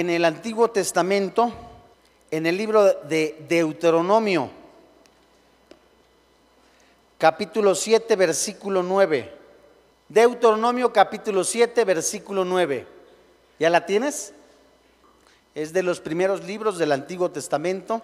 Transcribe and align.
En 0.00 0.08
el 0.08 0.24
Antiguo 0.24 0.70
Testamento, 0.70 1.52
en 2.30 2.46
el 2.46 2.56
libro 2.56 2.84
de 3.02 3.44
Deuteronomio, 3.46 4.48
capítulo 7.18 7.74
7, 7.74 8.16
versículo 8.16 8.82
9. 8.82 9.30
Deuteronomio 10.08 10.90
capítulo 10.90 11.44
7, 11.44 11.84
versículo 11.84 12.46
9. 12.46 12.86
¿Ya 13.58 13.68
la 13.68 13.84
tienes? 13.84 14.32
Es 15.54 15.74
de 15.74 15.82
los 15.82 16.00
primeros 16.00 16.44
libros 16.44 16.78
del 16.78 16.92
Antiguo 16.92 17.30
Testamento. 17.30 18.00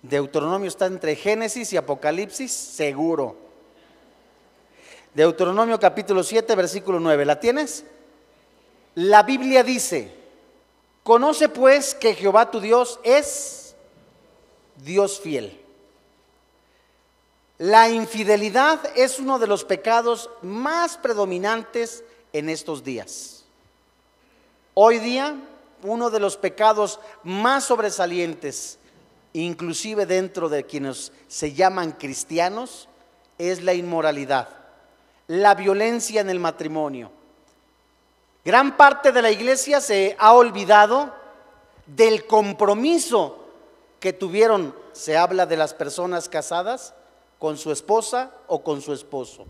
Deuteronomio 0.00 0.68
está 0.68 0.86
entre 0.86 1.14
Génesis 1.14 1.74
y 1.74 1.76
Apocalipsis, 1.76 2.50
seguro. 2.50 3.36
Deuteronomio 5.12 5.78
capítulo 5.78 6.22
7, 6.22 6.54
versículo 6.54 7.00
9. 7.00 7.26
¿La 7.26 7.38
tienes? 7.38 7.84
La 8.94 9.22
Biblia 9.22 9.62
dice, 9.62 10.12
conoce 11.04 11.48
pues 11.48 11.94
que 11.94 12.14
Jehová 12.14 12.50
tu 12.50 12.60
Dios 12.60 12.98
es 13.04 13.76
Dios 14.76 15.20
fiel. 15.20 15.60
La 17.58 17.88
infidelidad 17.88 18.80
es 18.96 19.20
uno 19.20 19.38
de 19.38 19.46
los 19.46 19.64
pecados 19.64 20.30
más 20.42 20.96
predominantes 20.96 22.02
en 22.32 22.48
estos 22.48 22.82
días. 22.82 23.44
Hoy 24.74 24.98
día, 24.98 25.36
uno 25.82 26.10
de 26.10 26.20
los 26.20 26.36
pecados 26.36 26.98
más 27.22 27.64
sobresalientes, 27.64 28.78
inclusive 29.34 30.06
dentro 30.06 30.48
de 30.48 30.64
quienes 30.64 31.12
se 31.28 31.52
llaman 31.52 31.92
cristianos, 31.92 32.88
es 33.38 33.62
la 33.62 33.74
inmoralidad, 33.74 34.48
la 35.28 35.54
violencia 35.54 36.20
en 36.20 36.30
el 36.30 36.40
matrimonio 36.40 37.19
Gran 38.44 38.76
parte 38.76 39.12
de 39.12 39.22
la 39.22 39.30
iglesia 39.30 39.80
se 39.80 40.16
ha 40.18 40.32
olvidado 40.32 41.12
del 41.86 42.26
compromiso 42.26 43.36
que 43.98 44.12
tuvieron, 44.12 44.74
se 44.92 45.16
habla 45.18 45.44
de 45.46 45.56
las 45.56 45.74
personas 45.74 46.28
casadas, 46.28 46.94
con 47.38 47.56
su 47.56 47.72
esposa 47.72 48.30
o 48.46 48.62
con 48.62 48.82
su 48.82 48.92
esposo. 48.92 49.46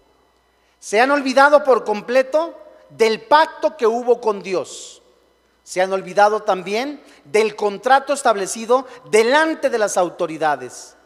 Se 0.79 1.01
han 1.01 1.11
olvidado 1.11 1.63
por 1.65 1.85
completo 1.85 2.55
del 2.89 3.21
pacto 3.21 3.77
que 3.77 3.87
hubo 3.87 4.21
con 4.21 4.43
Dios. 4.43 5.03
Se 5.63 5.81
han 5.81 5.93
olvidado 5.93 6.43
también 6.43 7.03
del 7.25 7.55
contrato 7.55 8.13
establecido 8.13 8.87
delante 9.11 9.71
de 9.71 9.79
las 9.79 9.97
autoridades. 9.97 10.97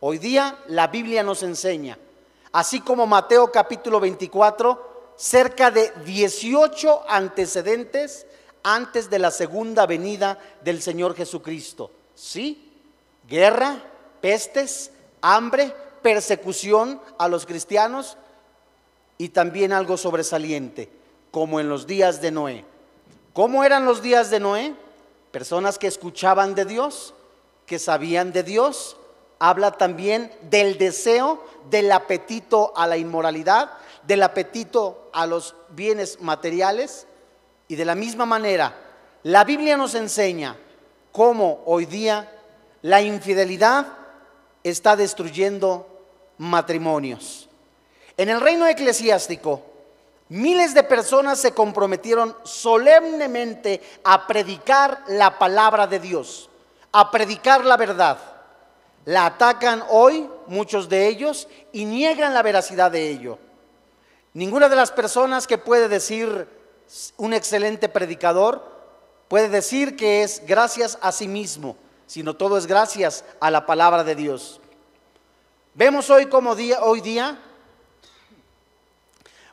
Hoy 0.00 0.18
día 0.18 0.58
la 0.66 0.88
Biblia 0.88 1.22
nos 1.22 1.42
enseña, 1.42 1.98
así 2.52 2.80
como 2.80 3.06
Mateo 3.06 3.50
capítulo 3.50 3.98
24, 3.98 4.87
cerca 5.18 5.72
de 5.72 5.92
18 6.06 7.04
antecedentes 7.08 8.24
antes 8.62 9.10
de 9.10 9.18
la 9.18 9.32
segunda 9.32 9.84
venida 9.84 10.38
del 10.62 10.80
Señor 10.80 11.16
Jesucristo. 11.16 11.90
¿Sí? 12.14 12.72
Guerra, 13.28 13.82
pestes, 14.20 14.92
hambre, 15.20 15.74
persecución 16.02 17.00
a 17.18 17.28
los 17.28 17.46
cristianos 17.46 18.16
y 19.18 19.30
también 19.30 19.72
algo 19.72 19.96
sobresaliente, 19.96 20.88
como 21.32 21.58
en 21.58 21.68
los 21.68 21.86
días 21.86 22.20
de 22.20 22.30
Noé. 22.30 22.64
¿Cómo 23.32 23.64
eran 23.64 23.84
los 23.84 24.00
días 24.00 24.30
de 24.30 24.38
Noé? 24.38 24.74
Personas 25.32 25.78
que 25.78 25.88
escuchaban 25.88 26.54
de 26.54 26.64
Dios, 26.64 27.12
que 27.66 27.80
sabían 27.80 28.32
de 28.32 28.44
Dios. 28.44 28.96
Habla 29.40 29.72
también 29.72 30.32
del 30.42 30.78
deseo, 30.78 31.44
del 31.70 31.90
apetito 31.90 32.72
a 32.76 32.86
la 32.86 32.96
inmoralidad, 32.96 33.70
del 34.08 34.22
apetito 34.22 35.10
a 35.12 35.26
los 35.26 35.54
bienes 35.68 36.22
materiales 36.22 37.06
y 37.68 37.76
de 37.76 37.84
la 37.84 37.94
misma 37.94 38.24
manera, 38.24 38.74
la 39.22 39.44
Biblia 39.44 39.76
nos 39.76 39.94
enseña 39.94 40.56
cómo 41.12 41.62
hoy 41.66 41.84
día 41.84 42.32
la 42.80 43.02
infidelidad 43.02 43.86
está 44.64 44.96
destruyendo 44.96 45.86
matrimonios. 46.38 47.50
En 48.16 48.30
el 48.30 48.40
reino 48.40 48.66
eclesiástico, 48.66 49.60
miles 50.30 50.72
de 50.72 50.84
personas 50.84 51.38
se 51.38 51.52
comprometieron 51.52 52.34
solemnemente 52.44 53.82
a 54.04 54.26
predicar 54.26 55.02
la 55.08 55.38
palabra 55.38 55.86
de 55.86 56.00
Dios, 56.00 56.48
a 56.92 57.10
predicar 57.10 57.62
la 57.62 57.76
verdad. 57.76 58.16
La 59.04 59.26
atacan 59.26 59.84
hoy 59.90 60.30
muchos 60.46 60.88
de 60.88 61.08
ellos 61.08 61.46
y 61.72 61.84
niegan 61.84 62.32
la 62.32 62.42
veracidad 62.42 62.90
de 62.90 63.10
ello. 63.10 63.38
Ninguna 64.34 64.68
de 64.68 64.76
las 64.76 64.92
personas 64.92 65.46
que 65.46 65.58
puede 65.58 65.88
decir 65.88 66.48
un 67.16 67.34
excelente 67.34 67.88
predicador 67.88 68.62
puede 69.28 69.48
decir 69.48 69.96
que 69.96 70.22
es 70.22 70.42
gracias 70.46 70.98
a 71.00 71.12
sí 71.12 71.28
mismo, 71.28 71.76
sino 72.06 72.34
todo 72.34 72.56
es 72.56 72.66
gracias 72.66 73.24
a 73.40 73.50
la 73.50 73.66
palabra 73.66 74.04
de 74.04 74.14
Dios. 74.14 74.60
Vemos 75.74 76.10
hoy 76.10 76.26
como 76.26 76.54
día, 76.54 76.82
hoy 76.82 77.00
día 77.00 77.38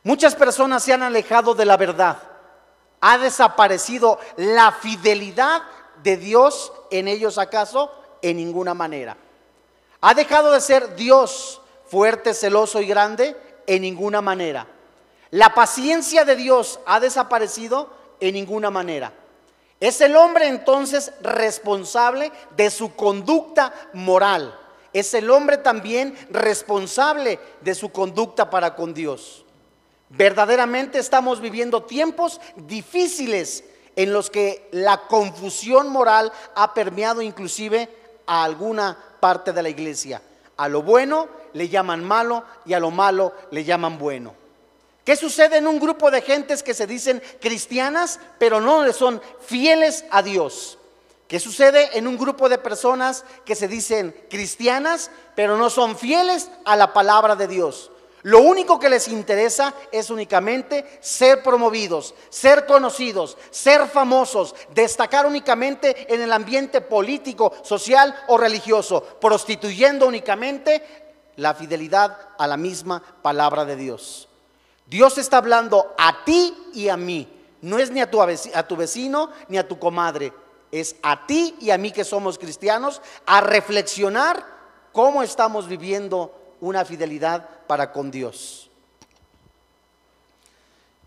muchas 0.03 0.35
personas 0.35 0.83
se 0.83 0.93
han 0.93 1.03
alejado 1.03 1.53
de 1.53 1.65
la 1.65 1.77
verdad. 1.77 2.17
Ha 3.01 3.17
desaparecido 3.17 4.19
la 4.37 4.71
fidelidad 4.71 5.63
de 6.03 6.17
Dios 6.17 6.71
en 6.91 7.07
ellos 7.07 7.37
acaso 7.37 7.91
en 8.21 8.37
ninguna 8.37 8.73
manera. 8.73 9.17
Ha 10.01 10.13
dejado 10.13 10.51
de 10.51 10.61
ser 10.61 10.95
Dios 10.95 11.61
fuerte, 11.87 12.33
celoso 12.33 12.81
y 12.81 12.87
grande 12.87 13.35
en 13.67 13.81
ninguna 13.81 14.21
manera. 14.21 14.67
La 15.31 15.53
paciencia 15.53 16.25
de 16.25 16.35
Dios 16.35 16.79
ha 16.85 16.99
desaparecido 16.99 17.89
en 18.19 18.33
ninguna 18.35 18.69
manera. 18.71 19.11
Es 19.79 19.99
el 20.01 20.15
hombre 20.15 20.47
entonces 20.47 21.11
responsable 21.21 22.31
de 22.55 22.69
su 22.69 22.95
conducta 22.95 23.73
moral. 23.93 24.57
Es 24.93 25.13
el 25.13 25.29
hombre 25.29 25.57
también 25.57 26.15
responsable 26.29 27.39
de 27.61 27.75
su 27.75 27.91
conducta 27.91 28.49
para 28.49 28.75
con 28.75 28.93
Dios. 28.93 29.43
Verdaderamente 30.09 30.99
estamos 30.99 31.41
viviendo 31.41 31.83
tiempos 31.83 32.39
difíciles 32.55 33.65
en 33.95 34.13
los 34.13 34.29
que 34.29 34.69
la 34.71 35.07
confusión 35.07 35.89
moral 35.89 36.31
ha 36.53 36.73
permeado 36.73 37.21
inclusive 37.21 37.89
a 38.25 38.43
alguna 38.43 38.97
parte 39.19 39.51
de 39.51 39.63
la 39.63 39.69
iglesia. 39.69 40.21
A 40.57 40.69
lo 40.69 40.81
bueno 40.83 41.27
le 41.55 41.69
llaman 41.69 42.03
malo 42.03 42.43
y 42.65 42.73
a 42.73 42.79
lo 42.79 42.91
malo 42.91 43.33
le 43.49 43.63
llaman 43.63 43.97
bueno. 43.97 44.33
¿Qué 45.05 45.15
sucede 45.15 45.57
en 45.57 45.67
un 45.67 45.79
grupo 45.79 46.11
de 46.11 46.21
gentes 46.21 46.61
que 46.61 46.73
se 46.73 46.85
dicen 46.85 47.21
cristianas, 47.39 48.19
pero 48.37 48.59
no 48.59 48.83
le 48.83 48.91
son 48.91 49.21
fieles 49.39 50.03
a 50.11 50.21
Dios? 50.21 50.77
¿Qué 51.27 51.39
sucede 51.39 51.97
en 51.97 52.07
un 52.07 52.17
grupo 52.17 52.49
de 52.49 52.57
personas 52.57 53.23
que 53.45 53.55
se 53.55 53.67
dicen 53.67 54.15
cristianas, 54.29 55.09
pero 55.35 55.57
no 55.57 55.69
son 55.69 55.97
fieles 55.97 56.51
a 56.65 56.75
la 56.75 56.93
palabra 56.93 57.35
de 57.35 57.47
Dios? 57.47 57.89
Lo 58.23 58.41
único 58.41 58.79
que 58.79 58.89
les 58.89 59.07
interesa 59.07 59.73
es 59.91 60.09
únicamente 60.09 60.97
ser 60.99 61.41
promovidos, 61.43 62.15
ser 62.29 62.65
conocidos, 62.65 63.37
ser 63.51 63.87
famosos, 63.87 64.55
destacar 64.73 65.25
únicamente 65.27 66.11
en 66.13 66.21
el 66.21 66.33
ambiente 66.33 66.81
político, 66.81 67.53
social 67.63 68.15
o 68.27 68.37
religioso, 68.37 69.01
prostituyendo 69.21 70.07
únicamente 70.07 71.04
la 71.37 71.53
fidelidad 71.53 72.17
a 72.37 72.47
la 72.47 72.57
misma 72.57 73.01
palabra 73.21 73.65
de 73.65 73.75
Dios. 73.75 74.27
Dios 74.87 75.17
está 75.17 75.37
hablando 75.37 75.93
a 75.97 76.23
ti 76.25 76.55
y 76.73 76.89
a 76.89 76.97
mí. 76.97 77.27
No 77.61 77.79
es 77.79 77.89
ni 77.89 78.01
a 78.01 78.11
tu, 78.11 78.75
vecino 78.75 79.31
ni 79.47 79.57
a 79.57 79.67
tu 79.67 79.79
comadre. 79.79 80.31
Es 80.71 80.95
a 81.01 81.25
ti 81.25 81.55
y 81.59 81.71
a 81.71 81.77
mí 81.77 81.91
que 81.91 82.03
somos 82.03 82.37
cristianos 82.37 83.01
a 83.25 83.41
reflexionar 83.41 84.45
cómo 84.91 85.23
estamos 85.23 85.67
viviendo 85.67 86.33
una 86.61 86.85
fidelidad 86.85 87.47
para 87.67 87.91
con 87.91 88.11
Dios. 88.11 88.69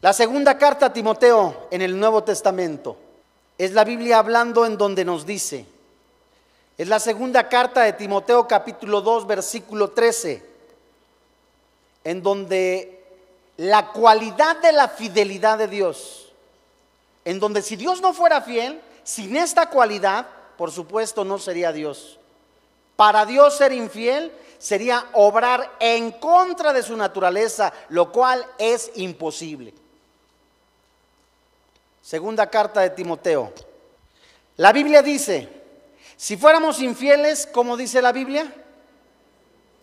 La 0.01 0.13
segunda 0.13 0.59
carta 0.59 0.87
a 0.87 0.93
Timoteo 0.93 1.69
en 1.71 1.83
el 1.83 1.99
Nuevo 1.99 2.25
Testamento 2.25 2.97
es 3.57 3.73
la 3.73 3.85
Biblia 3.85 4.19
hablando 4.19 4.65
en 4.65 4.79
donde 4.79 5.05
nos 5.05 5.27
dice, 5.27 5.67
es 6.79 6.87
la 6.87 7.01
segunda 7.01 7.49
carta 7.49 7.83
de 7.83 7.93
Timoteo 7.93 8.47
capítulo 8.47 9.01
2 9.01 9.27
versículo 9.27 9.91
13, 9.91 10.45
en 12.05 12.23
donde 12.23 13.05
la 13.57 13.89
cualidad 13.89 14.59
de 14.59 14.71
la 14.71 14.89
fidelidad 14.89 15.59
de 15.59 15.67
Dios, 15.67 16.33
en 17.25 17.41
donde 17.41 17.63
si 17.63 17.75
Dios 17.75 18.01
no 18.01 18.15
fuera 18.15 18.43
fiel, 18.43 18.81
sin 19.03 19.37
esta 19.37 19.69
cualidad, 19.69 20.29
por 20.57 20.71
supuesto 20.71 21.25
no 21.25 21.41
sería 21.41 21.73
Dios. 21.73 22.17
Para 22.95 23.27
Dios 23.27 23.57
ser 23.57 23.73
infiel 23.73 24.31
sería 24.59 25.05
obrar 25.15 25.69
en 25.81 26.13
contra 26.13 26.73
de 26.73 26.85
su 26.85 26.97
naturaleza, 26.97 27.73
lo 27.89 28.13
cual 28.13 28.47
es 28.57 28.93
imposible. 28.95 29.75
Segunda 32.01 32.49
carta 32.49 32.83
de 32.83 32.91
Timoteo. 32.91 33.53
La 34.57 34.73
Biblia 34.73 35.03
dice, 35.03 35.58
si 36.19 36.37
fuéramos 36.37 36.81
infieles, 36.81 37.47
como 37.47 37.77
dice 37.77 38.03
la 38.03 38.11
Biblia, 38.11 38.53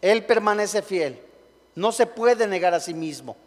Él 0.01 0.25
permanece 0.25 0.81
fiel. 0.81 1.21
No 1.75 1.93
se 1.93 2.07
puede 2.07 2.45
negar 2.45 2.73
a 2.73 2.81
sí 2.81 2.93
mismo. 2.93 3.37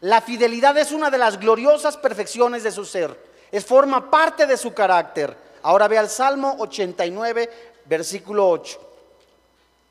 La 0.00 0.20
fidelidad 0.20 0.78
es 0.78 0.92
una 0.92 1.10
de 1.10 1.18
las 1.18 1.40
gloriosas 1.40 1.96
perfecciones 1.96 2.62
de 2.62 2.70
su 2.70 2.84
ser. 2.84 3.20
Es 3.50 3.66
forma 3.66 4.12
parte 4.12 4.46
de 4.46 4.56
su 4.56 4.72
carácter. 4.72 5.36
Ahora 5.62 5.88
ve 5.88 5.98
al 5.98 6.08
Salmo 6.08 6.54
89, 6.60 7.50
versículo 7.84 8.48
8. 8.48 8.80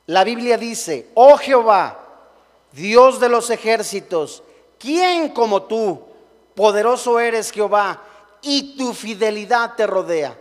La 0.05 0.23
Biblia 0.23 0.57
dice, 0.57 1.09
oh 1.13 1.35
Jehová, 1.35 1.99
Dios 2.71 3.19
de 3.19 3.27
los 3.27 3.49
ejércitos, 3.49 4.43
¿quién 4.79 5.27
como 5.27 5.63
tú? 5.63 6.01
Poderoso 6.55 7.19
eres 7.19 7.51
Jehová, 7.51 8.01
y 8.41 8.77
tu 8.77 8.93
fidelidad 8.93 9.75
te 9.75 9.85
rodea. 9.85 10.37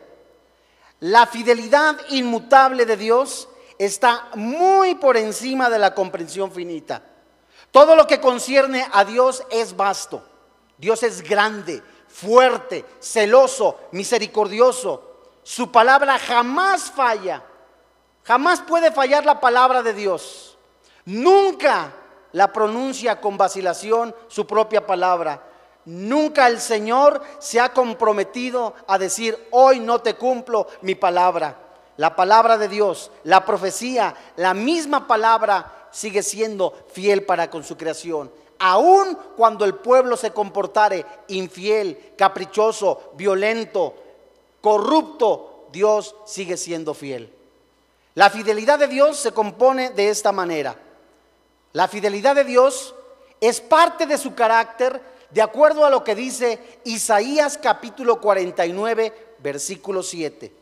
La 1.04 1.26
fidelidad 1.26 1.98
inmutable 2.08 2.86
de 2.86 2.96
Dios 2.96 3.46
está 3.78 4.30
muy 4.36 4.94
por 4.94 5.18
encima 5.18 5.68
de 5.68 5.78
la 5.78 5.94
comprensión 5.94 6.50
finita. 6.50 7.02
Todo 7.70 7.94
lo 7.94 8.06
que 8.06 8.22
concierne 8.22 8.88
a 8.90 9.04
Dios 9.04 9.44
es 9.50 9.76
vasto. 9.76 10.22
Dios 10.78 11.02
es 11.02 11.20
grande, 11.20 11.82
fuerte, 12.08 12.86
celoso, 13.00 13.80
misericordioso. 13.92 15.20
Su 15.42 15.70
palabra 15.70 16.18
jamás 16.18 16.90
falla. 16.90 17.42
Jamás 18.22 18.62
puede 18.62 18.90
fallar 18.90 19.26
la 19.26 19.40
palabra 19.40 19.82
de 19.82 19.92
Dios. 19.92 20.56
Nunca 21.04 21.92
la 22.32 22.50
pronuncia 22.50 23.20
con 23.20 23.36
vacilación 23.36 24.16
su 24.28 24.46
propia 24.46 24.86
palabra. 24.86 25.53
Nunca 25.86 26.48
el 26.48 26.60
Señor 26.60 27.22
se 27.38 27.60
ha 27.60 27.72
comprometido 27.72 28.75
a 28.86 28.98
decir, 28.98 29.48
hoy 29.50 29.81
no 29.81 30.00
te 30.00 30.14
cumplo 30.14 30.66
mi 30.81 30.94
palabra. 30.94 31.58
La 31.96 32.16
palabra 32.16 32.56
de 32.58 32.69
Dios, 32.69 33.10
la 33.25 33.44
profecía, 33.44 34.14
la 34.36 34.54
misma 34.54 35.06
palabra 35.06 35.88
sigue 35.92 36.22
siendo 36.22 36.72
fiel 36.92 37.25
para 37.25 37.50
con 37.50 37.62
su 37.62 37.76
creación. 37.76 38.32
Aun 38.58 39.19
cuando 39.36 39.64
el 39.64 39.75
pueblo 39.75 40.16
se 40.16 40.32
comportare 40.32 41.04
infiel, 41.28 42.14
caprichoso, 42.16 43.12
violento, 43.14 43.94
corrupto, 44.60 45.69
Dios 45.70 46.16
sigue 46.25 46.56
siendo 46.56 46.94
fiel. 46.94 47.32
La 48.14 48.30
fidelidad 48.30 48.78
de 48.78 48.87
Dios 48.87 49.19
se 49.19 49.32
compone 49.32 49.90
de 49.90 50.08
esta 50.08 50.32
manera. 50.32 50.76
La 51.72 51.88
fidelidad 51.88 52.34
de 52.34 52.44
Dios 52.44 52.94
es 53.40 53.60
parte 53.60 54.06
de 54.06 54.16
su 54.16 54.34
carácter 54.34 55.00
de 55.34 55.42
acuerdo 55.42 55.84
a 55.84 55.90
lo 55.90 56.04
que 56.04 56.14
dice 56.14 56.60
Isaías 56.84 57.58
capítulo 57.58 58.20
49, 58.20 59.34
versículo 59.40 60.04
7. 60.04 60.52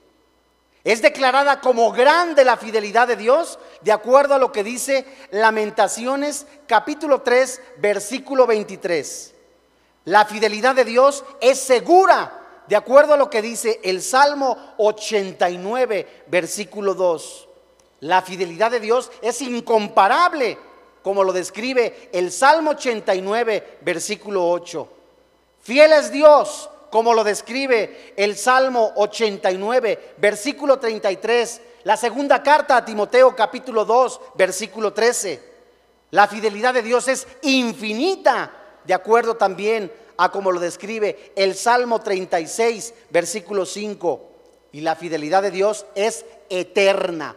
Es 0.82 1.02
declarada 1.02 1.60
como 1.60 1.92
grande 1.92 2.42
la 2.42 2.56
fidelidad 2.56 3.06
de 3.06 3.16
Dios 3.16 3.58
de 3.82 3.92
acuerdo 3.92 4.34
a 4.34 4.38
lo 4.38 4.50
que 4.50 4.64
dice 4.64 5.04
Lamentaciones 5.30 6.46
capítulo 6.66 7.20
3, 7.20 7.60
versículo 7.80 8.46
23. 8.46 9.34
La 10.06 10.24
fidelidad 10.24 10.75
de 10.75 10.86
Dios 10.86 11.22
es 11.42 11.60
segura 11.60 12.40
de 12.66 12.75
acuerdo 12.75 13.12
a 13.12 13.18
lo 13.18 13.28
que 13.28 13.42
dice 13.42 13.78
el 13.84 14.00
Salmo 14.00 14.56
89, 14.78 16.25
versículo 16.28 16.94
2. 16.94 17.48
La 18.00 18.22
fidelidad 18.22 18.70
de 18.70 18.80
Dios 18.80 19.12
es 19.20 19.42
incomparable 19.42 20.56
como 21.02 21.25
lo 21.25 21.32
describe 21.32 22.08
el 22.12 22.31
Salmo 22.31 22.72
89, 22.72 23.78
versículo 23.82 24.49
8. 24.49 24.88
Fiel 25.60 25.93
es 25.93 26.12
Dios, 26.12 26.70
como 26.90 27.14
lo 27.14 27.25
describe 27.25 28.14
el 28.16 28.37
Salmo 28.37 28.93
89, 28.96 30.14
versículo 30.19 30.78
33. 30.78 31.60
La 31.84 31.96
segunda 31.96 32.43
carta 32.43 32.76
a 32.76 32.84
Timoteo, 32.84 33.34
capítulo 33.34 33.84
2, 33.84 34.20
versículo 34.34 34.93
13. 34.93 35.52
La 36.10 36.28
fidelidad 36.28 36.75
de 36.75 36.82
Dios 36.82 37.08
es 37.08 37.26
infinita, 37.43 38.52
de 38.84 38.94
acuerdo 38.94 39.37
también 39.37 39.93
a 40.16 40.31
como 40.31 40.52
lo 40.52 40.60
describe 40.60 41.32
el 41.34 41.54
Salmo 41.54 42.00
36, 42.00 42.94
versículo 43.10 43.66
5. 43.66 44.28
Y 44.72 44.81
la 44.82 44.94
fidelidad 44.94 45.43
de 45.43 45.50
Dios 45.50 45.87
es 45.94 46.25
eterna 46.49 47.37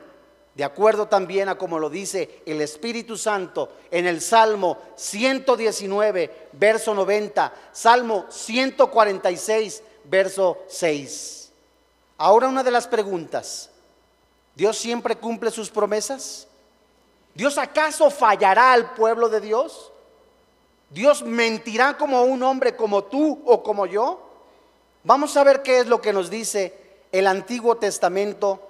de 0.55 0.63
acuerdo 0.63 1.07
también 1.07 1.49
a 1.49 1.57
como 1.57 1.79
lo 1.79 1.89
dice 1.89 2.41
el 2.45 2.61
Espíritu 2.61 3.17
Santo 3.17 3.73
en 3.91 4.07
el 4.07 4.21
Salmo 4.21 4.77
119, 4.95 6.49
verso 6.53 6.93
90, 6.93 7.53
Salmo 7.73 8.25
146, 8.29 9.83
verso 10.05 10.59
6. 10.69 11.51
Ahora 12.17 12.47
una 12.47 12.63
de 12.63 12.71
las 12.71 12.87
preguntas, 12.87 13.69
¿Dios 14.55 14.77
siempre 14.77 15.17
cumple 15.17 15.51
sus 15.51 15.69
promesas? 15.69 16.47
¿Dios 17.33 17.57
acaso 17.57 18.09
fallará 18.09 18.71
al 18.71 18.93
pueblo 18.93 19.27
de 19.27 19.41
Dios? 19.41 19.91
¿Dios 20.89 21.21
mentirá 21.21 21.97
como 21.97 22.23
un 22.23 22.41
hombre 22.43 22.77
como 22.77 23.03
tú 23.03 23.43
o 23.45 23.61
como 23.61 23.85
yo? 23.85 24.21
Vamos 25.03 25.35
a 25.35 25.43
ver 25.43 25.61
qué 25.63 25.79
es 25.79 25.87
lo 25.87 25.99
que 25.99 26.13
nos 26.13 26.29
dice 26.29 26.79
el 27.11 27.27
Antiguo 27.27 27.75
Testamento 27.75 28.64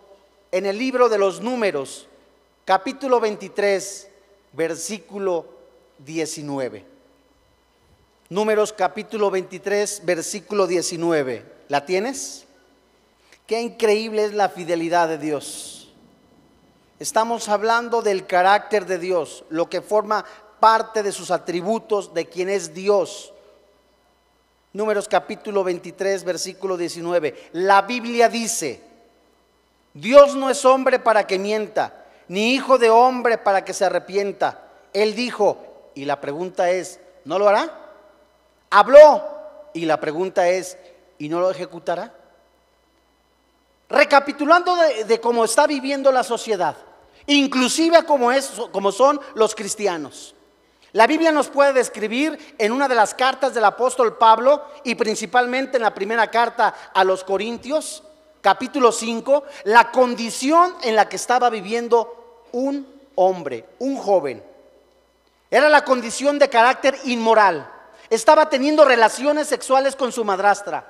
en 0.56 0.66
el 0.66 0.78
libro 0.78 1.10
de 1.10 1.18
los 1.18 1.42
números, 1.42 2.08
capítulo 2.64 3.20
23, 3.20 4.08
versículo 4.54 5.46
19. 5.98 6.86
Números 8.30 8.72
capítulo 8.72 9.30
23, 9.30 10.04
versículo 10.06 10.66
19. 10.66 11.44
¿La 11.68 11.86
tienes? 11.86 12.46
Qué 13.46 13.60
increíble 13.60 14.24
es 14.24 14.34
la 14.34 14.48
fidelidad 14.48 15.10
de 15.10 15.18
Dios. 15.18 15.92
Estamos 17.00 17.50
hablando 17.50 18.02
del 18.02 18.26
carácter 18.26 18.86
de 18.86 18.98
Dios, 18.98 19.44
lo 19.50 19.70
que 19.70 19.82
forma 19.82 20.24
parte 20.62 21.04
de 21.04 21.12
sus 21.12 21.32
atributos 21.32 22.14
de 22.14 22.28
quien 22.28 22.48
es 22.48 22.74
Dios. 22.74 23.34
Números 24.72 25.10
capítulo 25.10 25.66
23, 25.66 26.24
versículo 26.24 26.78
19. 26.78 27.50
La 27.52 27.82
Biblia 27.82 28.30
dice, 28.30 28.95
Dios 29.96 30.36
no 30.36 30.50
es 30.50 30.66
hombre 30.66 31.00
para 31.00 31.26
que 31.26 31.40
mienta, 31.40 32.06
ni 32.28 32.54
hijo 32.54 32.78
de 32.78 32.90
hombre 32.90 33.38
para 33.38 33.64
que 33.64 33.74
se 33.74 33.86
arrepienta. 33.86 34.62
Él 34.92 35.16
dijo, 35.16 35.92
y 35.96 36.04
la 36.04 36.20
pregunta 36.20 36.70
es, 36.70 37.00
¿no 37.24 37.40
lo 37.40 37.48
hará? 37.48 37.72
Habló, 38.70 39.24
y 39.74 39.86
la 39.86 39.98
pregunta 39.98 40.50
es, 40.50 40.78
¿y 41.18 41.30
no 41.30 41.40
lo 41.40 41.50
ejecutará? 41.50 42.14
Recapitulando 43.88 44.76
de, 44.76 45.22
cómo 45.22 45.46
está 45.46 45.66
viviendo 45.66 46.12
la 46.12 46.26
sociedad, 46.26 46.76
inclusive 47.28 48.04
como, 48.04 48.34
es, 48.34 48.52
como 48.74 48.92
son 48.92 49.22
los 49.34 49.56
cristianos. 49.56 50.36
La 50.92 51.08
Biblia 51.08 51.32
nos 51.32 51.48
puede 51.48 51.72
describir 51.72 52.56
en 52.58 52.74
una 52.74 52.90
de 52.90 52.96
las 52.96 53.14
cartas 53.14 53.54
del 53.54 53.64
apóstol 53.64 54.18
Pablo 54.18 54.62
y 54.84 54.96
principalmente 54.96 55.78
en 55.78 55.84
la 55.84 55.94
primera 55.94 56.30
carta 56.30 56.74
a 56.94 57.06
los 57.06 57.24
Corintios, 57.24 58.04
capítulo 58.46 58.92
5, 58.92 59.44
la 59.64 59.90
condición 59.90 60.76
en 60.84 60.96
la 60.96 61.10
que 61.10 61.16
estaba 61.16 61.50
viviendo 61.50 62.44
un 62.52 62.88
hombre, 63.16 63.66
un 63.80 63.98
joven. 63.98 64.44
Era 65.50 65.68
la 65.68 65.84
condición 65.84 66.38
de 66.38 66.48
carácter 66.48 66.96
inmoral. 67.06 67.68
Estaba 68.08 68.48
teniendo 68.48 68.86
relaciones 68.86 69.48
sexuales 69.48 69.96
con 69.96 70.12
su 70.12 70.24
madrastra. 70.24 70.86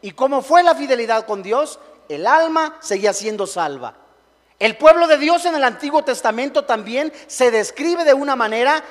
¿Y 0.00 0.12
cómo 0.12 0.40
fue 0.40 0.62
la 0.62 0.74
fidelidad 0.74 1.26
con 1.26 1.42
Dios? 1.42 1.78
El 2.08 2.26
alma 2.26 2.78
seguía 2.80 3.12
siendo 3.12 3.46
salva. 3.46 3.92
El 4.58 4.78
pueblo 4.78 5.08
de 5.08 5.18
Dios 5.18 5.44
en 5.44 5.56
el 5.56 5.64
Antiguo 5.64 6.04
Testamento 6.04 6.64
también 6.64 7.12
se 7.26 7.50
describe 7.50 8.04
de 8.04 8.14
una 8.14 8.34
manera 8.34 8.82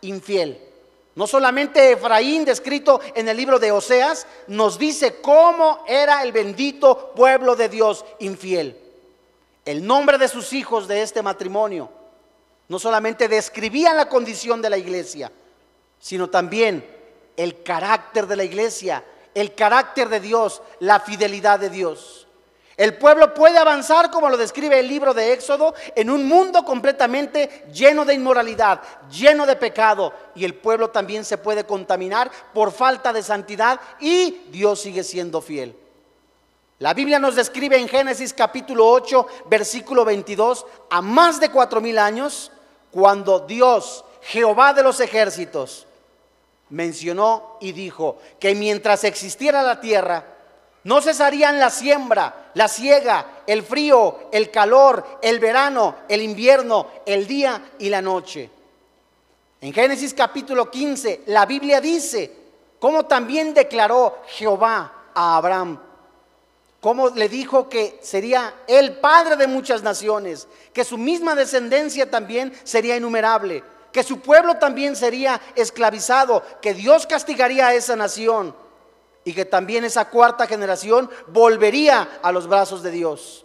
infiel. 0.00 0.60
No 1.14 1.26
solamente 1.26 1.92
Efraín, 1.92 2.44
descrito 2.44 3.00
en 3.14 3.28
el 3.28 3.36
libro 3.36 3.58
de 3.58 3.70
Oseas, 3.70 4.26
nos 4.46 4.78
dice 4.78 5.20
cómo 5.20 5.84
era 5.86 6.22
el 6.22 6.32
bendito 6.32 7.12
pueblo 7.14 7.54
de 7.54 7.68
Dios 7.68 8.04
infiel. 8.18 8.78
El 9.64 9.86
nombre 9.86 10.16
de 10.18 10.28
sus 10.28 10.52
hijos 10.52 10.88
de 10.88 11.02
este 11.02 11.22
matrimonio 11.22 11.90
no 12.68 12.78
solamente 12.78 13.28
describían 13.28 13.96
la 13.96 14.08
condición 14.08 14.62
de 14.62 14.70
la 14.70 14.78
iglesia, 14.78 15.30
sino 16.00 16.30
también 16.30 16.84
el 17.36 17.62
carácter 17.62 18.26
de 18.26 18.36
la 18.36 18.44
iglesia, 18.44 19.04
el 19.34 19.54
carácter 19.54 20.08
de 20.08 20.20
Dios, 20.20 20.62
la 20.80 21.00
fidelidad 21.00 21.60
de 21.60 21.68
Dios. 21.68 22.21
El 22.82 22.94
pueblo 22.94 23.32
puede 23.32 23.58
avanzar, 23.58 24.10
como 24.10 24.28
lo 24.28 24.36
describe 24.36 24.80
el 24.80 24.88
libro 24.88 25.14
de 25.14 25.32
Éxodo, 25.32 25.72
en 25.94 26.10
un 26.10 26.26
mundo 26.26 26.64
completamente 26.64 27.64
lleno 27.72 28.04
de 28.04 28.14
inmoralidad, 28.14 28.82
lleno 29.08 29.46
de 29.46 29.54
pecado. 29.54 30.12
Y 30.34 30.44
el 30.44 30.56
pueblo 30.56 30.90
también 30.90 31.24
se 31.24 31.38
puede 31.38 31.64
contaminar 31.64 32.28
por 32.52 32.72
falta 32.72 33.12
de 33.12 33.22
santidad 33.22 33.78
y 34.00 34.48
Dios 34.50 34.80
sigue 34.80 35.04
siendo 35.04 35.40
fiel. 35.40 35.76
La 36.80 36.92
Biblia 36.92 37.20
nos 37.20 37.36
describe 37.36 37.78
en 37.78 37.86
Génesis 37.86 38.34
capítulo 38.34 38.88
8, 38.88 39.28
versículo 39.48 40.04
22, 40.04 40.66
a 40.90 41.00
más 41.00 41.38
de 41.38 41.50
cuatro 41.50 41.80
mil 41.80 42.00
años, 42.00 42.50
cuando 42.90 43.38
Dios, 43.38 44.04
Jehová 44.22 44.74
de 44.74 44.82
los 44.82 44.98
ejércitos, 44.98 45.86
mencionó 46.70 47.58
y 47.60 47.70
dijo 47.70 48.18
que 48.40 48.56
mientras 48.56 49.04
existiera 49.04 49.62
la 49.62 49.80
tierra, 49.80 50.31
no 50.84 51.00
cesarían 51.00 51.58
la 51.58 51.70
siembra, 51.70 52.50
la 52.54 52.68
siega, 52.68 53.42
el 53.46 53.62
frío, 53.62 54.28
el 54.32 54.50
calor, 54.50 55.18
el 55.22 55.38
verano, 55.38 55.96
el 56.08 56.22
invierno, 56.22 56.88
el 57.06 57.26
día 57.26 57.70
y 57.78 57.88
la 57.88 58.02
noche. 58.02 58.50
En 59.60 59.72
Génesis 59.72 60.12
capítulo 60.12 60.70
15, 60.70 61.22
la 61.26 61.46
Biblia 61.46 61.80
dice, 61.80 62.32
como 62.80 63.06
también 63.06 63.54
declaró 63.54 64.18
Jehová, 64.26 64.92
a 65.14 65.36
Abraham. 65.36 65.78
Cómo 66.80 67.10
le 67.10 67.28
dijo 67.28 67.68
que 67.68 68.00
sería 68.02 68.52
el 68.66 68.96
padre 68.96 69.36
de 69.36 69.46
muchas 69.46 69.84
naciones, 69.84 70.48
que 70.72 70.84
su 70.84 70.98
misma 70.98 71.36
descendencia 71.36 72.10
también 72.10 72.52
sería 72.64 72.96
innumerable, 72.96 73.62
que 73.92 74.02
su 74.02 74.18
pueblo 74.18 74.56
también 74.56 74.96
sería 74.96 75.40
esclavizado, 75.54 76.42
que 76.60 76.74
Dios 76.74 77.06
castigaría 77.06 77.68
a 77.68 77.74
esa 77.74 77.94
nación 77.94 78.52
y 79.24 79.32
que 79.34 79.44
también 79.44 79.84
esa 79.84 80.08
cuarta 80.08 80.46
generación 80.46 81.10
volvería 81.28 82.20
a 82.22 82.32
los 82.32 82.46
brazos 82.46 82.82
de 82.82 82.90
Dios. 82.90 83.44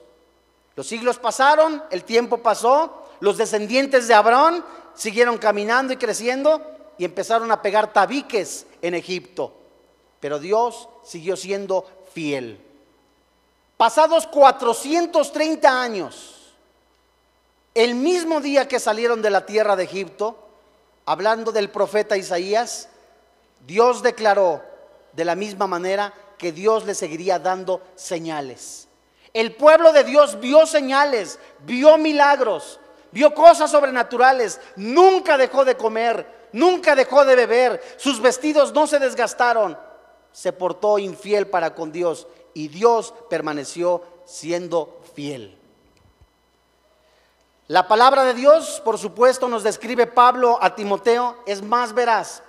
Los 0.76 0.88
siglos 0.88 1.18
pasaron, 1.18 1.84
el 1.92 2.04
tiempo 2.04 2.40
pasó, 2.40 3.08
los 3.20 3.38
descendientes 3.38 4.08
de 4.08 4.14
Abraham 4.14 4.64
siguieron 4.96 5.38
caminando 5.38 5.94
y 5.94 5.98
creciendo 5.98 6.62
y 6.98 7.06
empezaron 7.06 7.52
a 7.52 7.62
pegar 7.62 7.94
tabiques 7.94 8.66
en 8.82 8.94
Egipto. 8.94 9.54
Pero 10.20 10.40
Dios 10.40 10.90
siguió 11.04 11.36
siendo 11.36 11.86
fiel. 12.14 12.60
Pasados 13.76 14.26
430 14.28 15.82
años, 15.82 16.34
el 17.76 17.94
mismo 17.94 18.42
día 18.42 18.68
que 18.68 18.80
salieron 18.80 19.22
de 19.22 19.30
la 19.30 19.46
tierra 19.46 19.76
de 19.76 19.84
Egipto, 19.84 20.36
hablando 21.06 21.52
del 21.52 21.70
profeta 21.70 22.18
Isaías, 22.18 22.90
Dios 23.68 24.02
declaró 24.02 24.64
de 25.18 25.26
la 25.26 25.36
misma 25.36 25.66
manera 25.66 26.14
que 26.38 26.52
Dios 26.52 26.86
le 26.86 26.94
seguiría 26.94 27.40
dando 27.40 27.82
señales. 27.96 28.88
El 29.34 29.56
pueblo 29.56 29.92
de 29.92 30.04
Dios 30.04 30.40
vio 30.40 30.68
señales, 30.68 31.40
vio 31.66 31.98
milagros, 31.98 32.80
vio 33.12 33.34
cosas 33.34 33.72
sobrenaturales, 33.72 34.62
nunca 34.76 35.36
dejó 35.36 35.66
de 35.66 35.76
comer, 35.76 36.50
nunca 36.52 36.96
dejó 36.96 37.26
de 37.26 37.36
beber, 37.36 37.82
sus 37.98 38.22
vestidos 38.22 38.74
no 38.74 38.86
se 38.86 39.00
desgastaron, 39.00 39.76
se 40.32 40.54
portó 40.54 41.00
infiel 41.00 41.48
para 41.48 41.74
con 41.74 41.92
Dios 41.92 42.28
y 42.54 42.68
Dios 42.68 43.12
permaneció 43.28 44.04
siendo 44.26 45.02
fiel. 45.16 45.58
La 47.66 47.88
palabra 47.88 48.24
de 48.24 48.36
Dios, 48.36 48.84
por 48.86 49.00
supuesto, 49.00 49.50
nos 49.50 49.64
describe 49.64 50.06
Pablo 50.06 50.60
a 50.62 50.76
Timoteo, 50.76 51.38
es 51.48 51.64
más 51.64 51.94
veraz. 51.94 52.44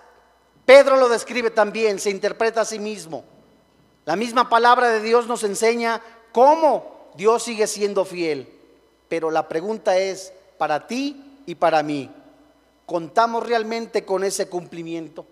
Pedro 0.69 0.99
lo 0.99 1.09
describe 1.09 1.49
también, 1.49 1.99
se 1.99 2.11
interpreta 2.11 2.61
a 2.61 2.65
sí 2.67 2.79
mismo. 2.79 3.25
La 4.05 4.17
misma 4.17 4.51
palabra 4.51 4.91
de 4.91 5.01
Dios 5.01 5.27
nos 5.27 5.43
enseña 5.43 6.03
cómo 6.31 7.09
Dios 7.15 7.45
sigue 7.45 7.67
siendo 7.67 8.05
fiel. 8.05 8.55
Pero 9.09 9.31
la 9.31 9.49
pregunta 9.49 9.97
es, 9.97 10.31
para 10.59 10.87
ti 10.87 11.41
y 11.47 11.55
para 11.55 11.83
mí, 11.83 12.11
¿contamos 12.85 13.47
realmente 13.47 14.05
con 14.05 14.25
ese 14.25 14.51
cumplimiento? 14.51 15.25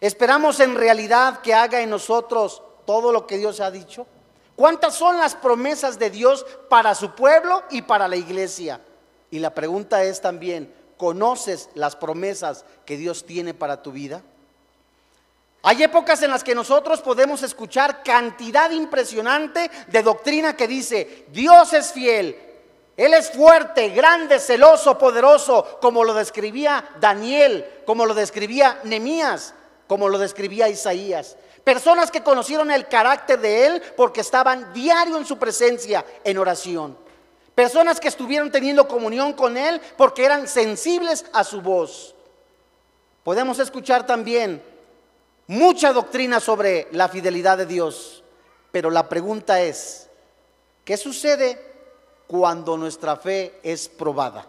¿Esperamos 0.00 0.60
en 0.60 0.76
realidad 0.76 1.42
que 1.42 1.52
haga 1.52 1.82
en 1.82 1.90
nosotros 1.90 2.62
todo 2.86 3.12
lo 3.12 3.26
que 3.26 3.36
Dios 3.36 3.60
ha 3.60 3.70
dicho? 3.70 4.06
¿Cuántas 4.56 4.94
son 4.94 5.18
las 5.18 5.34
promesas 5.34 5.98
de 5.98 6.08
Dios 6.08 6.46
para 6.70 6.94
su 6.94 7.14
pueblo 7.14 7.64
y 7.70 7.82
para 7.82 8.08
la 8.08 8.16
iglesia? 8.16 8.80
Y 9.30 9.40
la 9.40 9.52
pregunta 9.52 10.04
es 10.04 10.22
también, 10.22 10.72
¿conoces 10.96 11.68
las 11.74 11.96
promesas 11.96 12.64
que 12.86 12.96
Dios 12.96 13.26
tiene 13.26 13.52
para 13.52 13.82
tu 13.82 13.92
vida? 13.92 14.22
Hay 15.62 15.82
épocas 15.82 16.22
en 16.22 16.30
las 16.30 16.44
que 16.44 16.54
nosotros 16.54 17.00
podemos 17.00 17.42
escuchar 17.42 18.02
cantidad 18.02 18.70
impresionante 18.70 19.70
de 19.88 20.02
doctrina 20.02 20.56
que 20.56 20.68
dice, 20.68 21.26
Dios 21.30 21.72
es 21.72 21.92
fiel, 21.92 22.36
Él 22.96 23.12
es 23.14 23.30
fuerte, 23.30 23.88
grande, 23.90 24.38
celoso, 24.38 24.96
poderoso, 24.96 25.78
como 25.80 26.04
lo 26.04 26.14
describía 26.14 26.88
Daniel, 27.00 27.66
como 27.84 28.06
lo 28.06 28.14
describía 28.14 28.78
Nemías, 28.84 29.52
como 29.88 30.08
lo 30.08 30.18
describía 30.18 30.68
Isaías. 30.68 31.36
Personas 31.64 32.10
que 32.10 32.22
conocieron 32.22 32.70
el 32.70 32.86
carácter 32.86 33.40
de 33.40 33.66
Él 33.66 33.82
porque 33.96 34.20
estaban 34.20 34.72
diario 34.72 35.18
en 35.18 35.26
su 35.26 35.38
presencia 35.38 36.04
en 36.22 36.38
oración. 36.38 36.96
Personas 37.54 37.98
que 37.98 38.08
estuvieron 38.08 38.52
teniendo 38.52 38.86
comunión 38.86 39.32
con 39.32 39.56
Él 39.56 39.80
porque 39.96 40.24
eran 40.24 40.46
sensibles 40.46 41.26
a 41.32 41.42
su 41.42 41.60
voz. 41.60 42.14
Podemos 43.24 43.58
escuchar 43.58 44.06
también 44.06 44.62
mucha 45.48 45.92
doctrina 45.92 46.38
sobre 46.40 46.88
la 46.92 47.08
fidelidad 47.08 47.58
de 47.58 47.66
Dios, 47.66 48.22
pero 48.70 48.90
la 48.90 49.08
pregunta 49.08 49.60
es, 49.60 50.08
¿qué 50.84 50.96
sucede 50.96 51.60
cuando 52.26 52.76
nuestra 52.76 53.16
fe 53.16 53.58
es 53.62 53.88
probada? 53.88 54.46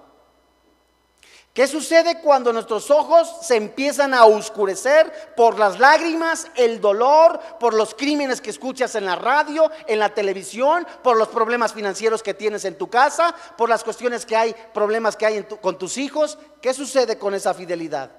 ¿Qué 1.54 1.68
sucede 1.68 2.22
cuando 2.22 2.54
nuestros 2.54 2.92
ojos 2.92 3.38
se 3.42 3.56
empiezan 3.56 4.14
a 4.14 4.26
oscurecer 4.26 5.34
por 5.36 5.58
las 5.58 5.80
lágrimas, 5.80 6.48
el 6.56 6.80
dolor, 6.80 7.40
por 7.60 7.74
los 7.74 7.96
crímenes 7.96 8.40
que 8.40 8.52
escuchas 8.52 8.94
en 8.96 9.06
la 9.06 9.16
radio, 9.16 9.70
en 9.88 10.00
la 10.00 10.14
televisión, 10.14 10.86
por 11.02 11.18
los 11.18 11.30
problemas 11.30 11.74
financieros 11.74 12.22
que 12.22 12.34
tienes 12.34 12.66
en 12.66 12.78
tu 12.78 12.90
casa, 12.90 13.34
por 13.58 13.68
las 13.68 13.84
cuestiones 13.84 14.26
que 14.26 14.36
hay, 14.36 14.56
problemas 14.74 15.16
que 15.16 15.26
hay 15.26 15.44
con 15.60 15.78
tus 15.78 15.98
hijos? 15.98 16.38
¿Qué 16.62 16.74
sucede 16.74 17.18
con 17.18 17.34
esa 17.34 17.54
fidelidad? 17.54 18.12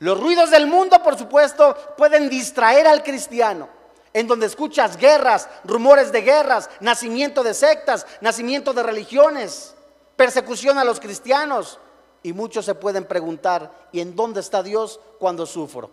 Los 0.00 0.18
ruidos 0.18 0.50
del 0.50 0.66
mundo, 0.66 1.02
por 1.02 1.18
supuesto, 1.18 1.76
pueden 1.98 2.30
distraer 2.30 2.86
al 2.86 3.02
cristiano, 3.02 3.68
en 4.14 4.26
donde 4.26 4.46
escuchas 4.46 4.96
guerras, 4.96 5.46
rumores 5.62 6.10
de 6.10 6.22
guerras, 6.22 6.70
nacimiento 6.80 7.42
de 7.42 7.52
sectas, 7.52 8.06
nacimiento 8.22 8.72
de 8.72 8.82
religiones, 8.82 9.74
persecución 10.16 10.78
a 10.78 10.84
los 10.84 11.00
cristianos. 11.00 11.78
Y 12.22 12.32
muchos 12.32 12.64
se 12.64 12.74
pueden 12.74 13.04
preguntar, 13.04 13.88
¿y 13.92 14.00
en 14.00 14.16
dónde 14.16 14.40
está 14.40 14.62
Dios 14.62 15.00
cuando 15.18 15.44
sufro? 15.44 15.90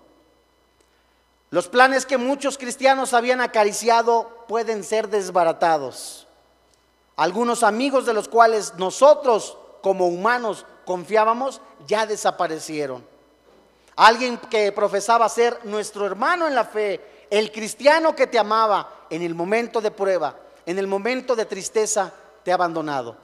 Los 1.49 1.67
planes 1.67 2.05
que 2.05 2.17
muchos 2.17 2.57
cristianos 2.57 3.13
habían 3.13 3.41
acariciado 3.41 4.45
pueden 4.47 4.85
ser 4.85 5.09
desbaratados. 5.09 6.27
Algunos 7.17 7.61
amigos 7.61 8.05
de 8.05 8.13
los 8.13 8.29
cuales 8.29 8.73
nosotros 8.77 9.57
como 9.81 10.07
humanos 10.07 10.65
confiábamos 10.85 11.59
ya 11.87 12.05
desaparecieron. 12.05 13.16
Alguien 13.97 14.37
que 14.37 14.71
profesaba 14.71 15.27
ser 15.27 15.59
nuestro 15.65 16.05
hermano 16.05 16.47
en 16.47 16.53
la 16.53 16.65
fe, 16.65 17.25
el 17.31 17.51
cristiano 17.51 18.15
que 18.15 18.27
te 18.27 18.37
amaba 18.37 19.05
en 19.09 19.23
el 19.23 19.33
momento 19.33 19.81
de 19.81 19.89
prueba, 19.89 20.35
en 20.67 20.77
el 20.77 20.85
momento 20.85 21.35
de 21.35 21.45
tristeza, 21.45 22.13
te 22.43 22.51
ha 22.51 22.53
abandonado. 22.55 23.17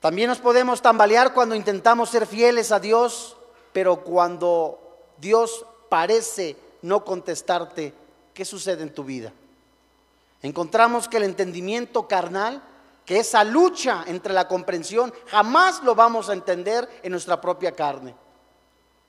También 0.00 0.28
nos 0.28 0.38
podemos 0.38 0.82
tambalear 0.82 1.32
cuando 1.32 1.54
intentamos 1.54 2.10
ser 2.10 2.26
fieles 2.26 2.72
a 2.72 2.80
Dios, 2.80 3.36
pero 3.72 4.02
cuando 4.02 4.80
Dios 5.18 5.64
parece 5.88 6.56
no 6.82 7.04
contestarte, 7.04 7.94
¿qué 8.34 8.44
sucede 8.44 8.82
en 8.82 8.92
tu 8.92 9.04
vida? 9.04 9.32
Encontramos 10.42 11.06
que 11.06 11.18
el 11.18 11.22
entendimiento 11.22 12.08
carnal, 12.08 12.62
que 13.04 13.20
esa 13.20 13.44
lucha 13.44 14.02
entre 14.08 14.32
la 14.32 14.48
comprensión, 14.48 15.14
jamás 15.26 15.84
lo 15.84 15.94
vamos 15.94 16.28
a 16.28 16.32
entender 16.32 16.88
en 17.04 17.12
nuestra 17.12 17.40
propia 17.40 17.72
carne. 17.72 18.16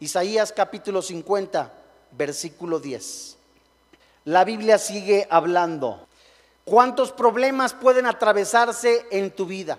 Isaías 0.02 0.52
capítulo 0.52 1.04
50, 1.04 1.72
versículo 2.18 2.80
10. 2.80 3.38
La 4.26 4.44
Biblia 4.44 4.80
sigue 4.80 5.28
hablando. 5.30 6.08
¿Cuántos 6.66 7.12
problemas 7.12 7.76
pueden 7.76 8.08
atravesarse 8.08 9.06
en 9.12 9.30
tu 9.30 9.46
vida? 9.46 9.78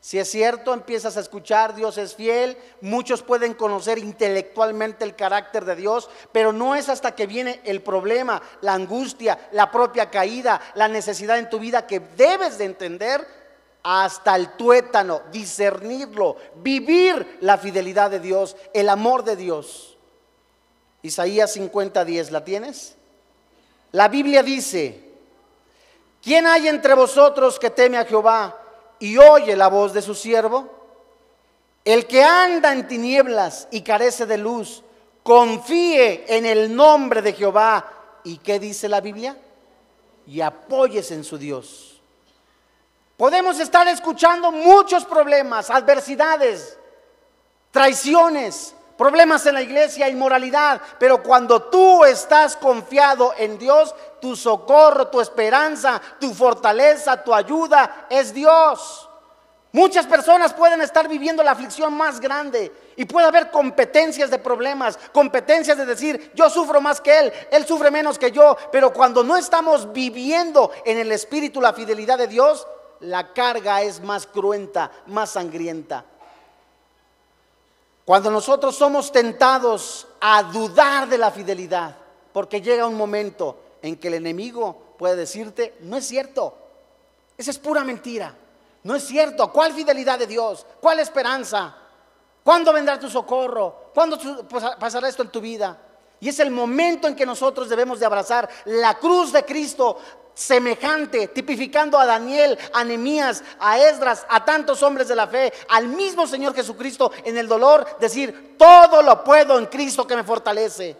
Si 0.00 0.18
es 0.18 0.30
cierto, 0.30 0.72
empiezas 0.72 1.18
a 1.18 1.20
escuchar, 1.20 1.74
Dios 1.74 1.98
es 1.98 2.14
fiel, 2.14 2.56
muchos 2.80 3.22
pueden 3.22 3.52
conocer 3.52 3.98
intelectualmente 3.98 5.04
el 5.04 5.14
carácter 5.14 5.66
de 5.66 5.76
Dios, 5.76 6.08
pero 6.32 6.54
no 6.54 6.74
es 6.74 6.88
hasta 6.88 7.14
que 7.14 7.26
viene 7.26 7.60
el 7.64 7.82
problema, 7.82 8.40
la 8.62 8.72
angustia, 8.72 9.50
la 9.52 9.70
propia 9.70 10.08
caída, 10.08 10.62
la 10.76 10.88
necesidad 10.88 11.38
en 11.38 11.50
tu 11.50 11.58
vida 11.58 11.86
que 11.86 12.00
debes 12.00 12.56
de 12.56 12.64
entender 12.64 13.41
hasta 13.82 14.36
el 14.36 14.52
tuétano, 14.52 15.22
discernirlo, 15.32 16.36
vivir 16.56 17.38
la 17.40 17.58
fidelidad 17.58 18.10
de 18.10 18.20
Dios, 18.20 18.56
el 18.72 18.88
amor 18.88 19.24
de 19.24 19.36
Dios. 19.36 19.96
Isaías 21.02 21.56
50:10, 21.56 22.30
¿la 22.30 22.44
tienes? 22.44 22.96
La 23.90 24.08
Biblia 24.08 24.42
dice, 24.42 25.10
¿quién 26.22 26.46
hay 26.46 26.68
entre 26.68 26.94
vosotros 26.94 27.58
que 27.58 27.70
teme 27.70 27.98
a 27.98 28.04
Jehová? 28.04 28.58
y 29.02 29.18
oye 29.18 29.56
la 29.56 29.66
voz 29.66 29.92
de 29.92 30.00
su 30.00 30.14
siervo? 30.14 30.70
El 31.84 32.06
que 32.06 32.22
anda 32.22 32.72
en 32.72 32.86
tinieblas 32.86 33.66
y 33.72 33.80
carece 33.80 34.26
de 34.26 34.38
luz, 34.38 34.84
confíe 35.24 36.24
en 36.28 36.46
el 36.46 36.74
nombre 36.74 37.20
de 37.20 37.32
Jehová. 37.32 38.20
¿Y 38.22 38.38
qué 38.38 38.60
dice 38.60 38.88
la 38.88 39.00
Biblia? 39.00 39.36
Y 40.28 40.40
apóyese 40.40 41.14
en 41.14 41.24
su 41.24 41.36
Dios. 41.36 41.91
Podemos 43.22 43.60
estar 43.60 43.86
escuchando 43.86 44.50
muchos 44.50 45.04
problemas, 45.04 45.70
adversidades, 45.70 46.76
traiciones, 47.70 48.74
problemas 48.98 49.46
en 49.46 49.54
la 49.54 49.62
iglesia, 49.62 50.08
inmoralidad, 50.08 50.80
pero 50.98 51.22
cuando 51.22 51.62
tú 51.62 52.04
estás 52.04 52.56
confiado 52.56 53.32
en 53.38 53.60
Dios, 53.60 53.94
tu 54.20 54.34
socorro, 54.34 55.06
tu 55.06 55.20
esperanza, 55.20 56.02
tu 56.18 56.34
fortaleza, 56.34 57.22
tu 57.22 57.32
ayuda 57.32 58.08
es 58.10 58.34
Dios. 58.34 59.08
Muchas 59.70 60.04
personas 60.08 60.52
pueden 60.52 60.80
estar 60.80 61.06
viviendo 61.06 61.44
la 61.44 61.52
aflicción 61.52 61.94
más 61.94 62.18
grande 62.18 62.72
y 62.96 63.04
puede 63.04 63.28
haber 63.28 63.52
competencias 63.52 64.30
de 64.30 64.40
problemas, 64.40 64.98
competencias 65.12 65.78
de 65.78 65.86
decir, 65.86 66.32
yo 66.34 66.50
sufro 66.50 66.80
más 66.80 67.00
que 67.00 67.16
él, 67.20 67.32
él 67.52 67.64
sufre 67.66 67.92
menos 67.92 68.18
que 68.18 68.32
yo, 68.32 68.56
pero 68.72 68.92
cuando 68.92 69.22
no 69.22 69.36
estamos 69.36 69.92
viviendo 69.92 70.72
en 70.84 70.98
el 70.98 71.12
Espíritu 71.12 71.60
la 71.60 71.72
fidelidad 71.72 72.18
de 72.18 72.26
Dios, 72.26 72.66
la 73.02 73.32
carga 73.32 73.82
es 73.82 74.00
más 74.00 74.26
cruenta, 74.26 74.90
más 75.06 75.30
sangrienta. 75.30 76.04
Cuando 78.04 78.30
nosotros 78.30 78.74
somos 78.74 79.12
tentados 79.12 80.08
a 80.20 80.42
dudar 80.42 81.08
de 81.08 81.18
la 81.18 81.30
fidelidad, 81.30 81.96
porque 82.32 82.60
llega 82.60 82.86
un 82.86 82.96
momento 82.96 83.58
en 83.82 83.96
que 83.96 84.08
el 84.08 84.14
enemigo 84.14 84.94
puede 84.98 85.16
decirte, 85.16 85.76
no 85.80 85.96
es 85.96 86.06
cierto, 86.06 86.56
esa 87.36 87.50
es 87.50 87.58
pura 87.58 87.84
mentira. 87.84 88.34
No 88.84 88.96
es 88.96 89.04
cierto. 89.04 89.52
¿Cuál 89.52 89.72
fidelidad 89.72 90.18
de 90.18 90.26
Dios? 90.26 90.66
¿Cuál 90.80 91.00
esperanza? 91.00 91.76
¿Cuándo 92.42 92.72
vendrá 92.72 92.98
tu 92.98 93.08
socorro? 93.08 93.90
¿Cuándo 93.94 94.18
pasará 94.78 95.08
esto 95.08 95.22
en 95.22 95.28
tu 95.28 95.40
vida? 95.40 95.78
Y 96.20 96.28
es 96.28 96.38
el 96.40 96.50
momento 96.50 97.08
en 97.08 97.16
que 97.16 97.26
nosotros 97.26 97.68
debemos 97.68 97.98
de 97.98 98.06
abrazar 98.06 98.48
la 98.66 98.94
cruz 98.98 99.32
de 99.32 99.44
Cristo 99.44 99.98
semejante, 100.34 101.28
tipificando 101.28 101.98
a 101.98 102.06
Daniel, 102.06 102.58
a 102.72 102.84
Nemías, 102.84 103.42
a 103.58 103.78
Esdras, 103.78 104.26
a 104.28 104.44
tantos 104.44 104.82
hombres 104.82 105.08
de 105.08 105.16
la 105.16 105.26
fe, 105.26 105.52
al 105.68 105.88
mismo 105.88 106.26
Señor 106.26 106.54
Jesucristo 106.54 107.12
en 107.24 107.36
el 107.36 107.48
dolor, 107.48 107.86
decir, 108.00 108.56
todo 108.58 109.02
lo 109.02 109.22
puedo 109.24 109.58
en 109.58 109.66
Cristo 109.66 110.06
que 110.06 110.16
me 110.16 110.24
fortalece. 110.24 110.96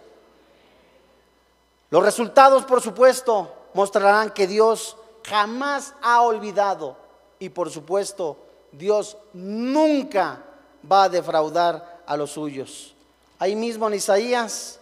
Los 1.89 2.03
resultados, 2.03 2.65
por 2.65 2.81
supuesto, 2.81 3.53
mostrarán 3.73 4.31
que 4.31 4.47
Dios 4.47 4.97
jamás 5.23 5.93
ha 6.01 6.21
olvidado 6.21 6.97
y 7.39 7.49
por 7.49 7.69
supuesto, 7.69 8.37
Dios 8.71 9.17
nunca 9.33 10.41
va 10.89 11.03
a 11.03 11.09
defraudar 11.09 12.01
a 12.05 12.17
los 12.17 12.31
suyos. 12.31 12.95
Ahí 13.37 13.55
mismo 13.55 13.87
en 13.87 13.95
Isaías, 13.95 14.79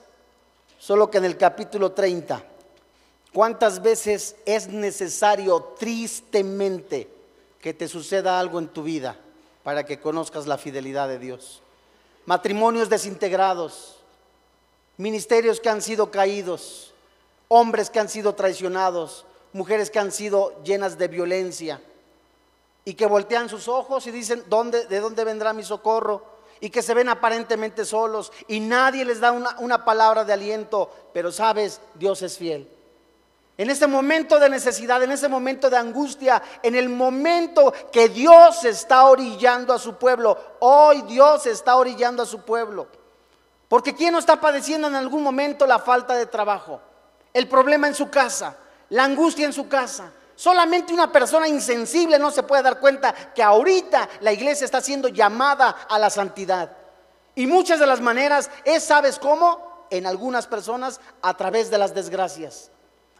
solo 0.77 1.09
que 1.09 1.17
en 1.17 1.25
el 1.25 1.37
capítulo 1.37 1.91
30, 1.91 2.43
¿cuántas 3.33 3.81
veces 3.81 4.35
es 4.45 4.67
necesario 4.67 5.61
tristemente 5.77 7.09
que 7.59 7.73
te 7.73 7.87
suceda 7.87 8.39
algo 8.39 8.59
en 8.59 8.67
tu 8.67 8.83
vida 8.83 9.17
para 9.63 9.85
que 9.85 9.99
conozcas 9.99 10.47
la 10.47 10.57
fidelidad 10.57 11.07
de 11.07 11.19
Dios? 11.19 11.61
Matrimonios 12.25 12.89
desintegrados, 12.89 13.97
ministerios 14.97 15.59
que 15.59 15.69
han 15.69 15.81
sido 15.81 16.11
caídos, 16.11 16.93
hombres 17.47 17.89
que 17.89 17.99
han 17.99 18.09
sido 18.09 18.35
traicionados, 18.35 19.25
mujeres 19.53 19.89
que 19.89 19.99
han 19.99 20.11
sido 20.11 20.61
llenas 20.63 20.97
de 20.97 21.07
violencia 21.07 21.81
y 22.85 22.93
que 22.93 23.05
voltean 23.05 23.49
sus 23.49 23.67
ojos 23.67 24.07
y 24.07 24.11
dicen, 24.11 24.43
¿dónde, 24.47 24.85
¿de 24.85 24.99
dónde 24.99 25.23
vendrá 25.23 25.53
mi 25.53 25.63
socorro? 25.63 26.23
Y 26.59 26.69
que 26.69 26.83
se 26.83 26.93
ven 26.93 27.09
aparentemente 27.09 27.85
solos 27.85 28.31
y 28.47 28.59
nadie 28.59 29.03
les 29.03 29.19
da 29.19 29.31
una, 29.31 29.57
una 29.59 29.83
palabra 29.83 30.23
de 30.23 30.33
aliento, 30.33 30.91
pero 31.11 31.31
sabes, 31.31 31.81
Dios 31.95 32.21
es 32.21 32.37
fiel. 32.37 32.67
En 33.61 33.69
ese 33.69 33.85
momento 33.85 34.39
de 34.39 34.49
necesidad, 34.49 35.03
en 35.03 35.11
ese 35.11 35.27
momento 35.27 35.69
de 35.69 35.77
angustia, 35.77 36.41
en 36.63 36.73
el 36.73 36.89
momento 36.89 37.71
que 37.91 38.09
Dios 38.09 38.65
está 38.65 39.05
orillando 39.05 39.71
a 39.71 39.77
su 39.77 39.97
pueblo, 39.97 40.35
hoy 40.61 41.03
Dios 41.03 41.45
está 41.45 41.75
orillando 41.75 42.23
a 42.23 42.25
su 42.25 42.41
pueblo. 42.41 42.87
Porque 43.67 43.93
¿quién 43.93 44.13
no 44.13 44.17
está 44.17 44.41
padeciendo 44.41 44.87
en 44.87 44.95
algún 44.95 45.21
momento 45.21 45.67
la 45.67 45.77
falta 45.77 46.15
de 46.15 46.25
trabajo? 46.25 46.81
El 47.31 47.47
problema 47.47 47.85
en 47.85 47.93
su 47.93 48.09
casa, 48.09 48.57
la 48.89 49.03
angustia 49.03 49.45
en 49.45 49.53
su 49.53 49.69
casa, 49.69 50.11
Solamente 50.33 50.91
una 50.91 51.11
persona 51.11 51.47
insensible 51.47 52.17
no 52.17 52.31
se 52.31 52.41
puede 52.41 52.63
dar 52.63 52.79
cuenta 52.79 53.13
que 53.13 53.43
ahorita 53.43 54.09
la 54.21 54.33
iglesia 54.33 54.65
está 54.65 54.81
siendo 54.81 55.07
llamada 55.07 55.85
a 55.87 55.99
la 55.99 56.09
santidad. 56.09 56.75
Y 57.35 57.45
muchas 57.45 57.79
de 57.79 57.85
las 57.85 58.01
maneras 58.01 58.49
es, 58.65 58.83
¿sabes 58.83 59.19
cómo? 59.19 59.85
En 59.91 60.07
algunas 60.07 60.47
personas 60.47 60.99
a 61.21 61.37
través 61.37 61.69
de 61.69 61.77
las 61.77 61.93
desgracias, 61.93 62.71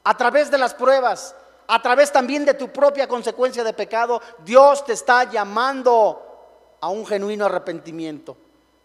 a 0.04 0.18
través 0.18 0.50
de 0.50 0.58
las 0.58 0.74
pruebas, 0.74 1.36
a 1.68 1.82
través 1.82 2.12
también 2.12 2.46
de 2.46 2.54
tu 2.54 2.70
propia 2.70 3.08
consecuencia 3.08 3.64
de 3.64 3.74
pecado. 3.74 4.22
Dios 4.40 4.86
te 4.86 4.94
está 4.94 5.30
llamando 5.30 6.78
a 6.80 6.90
un 6.90 7.06
genuino 7.06 7.46
arrepentimiento. 7.46 8.36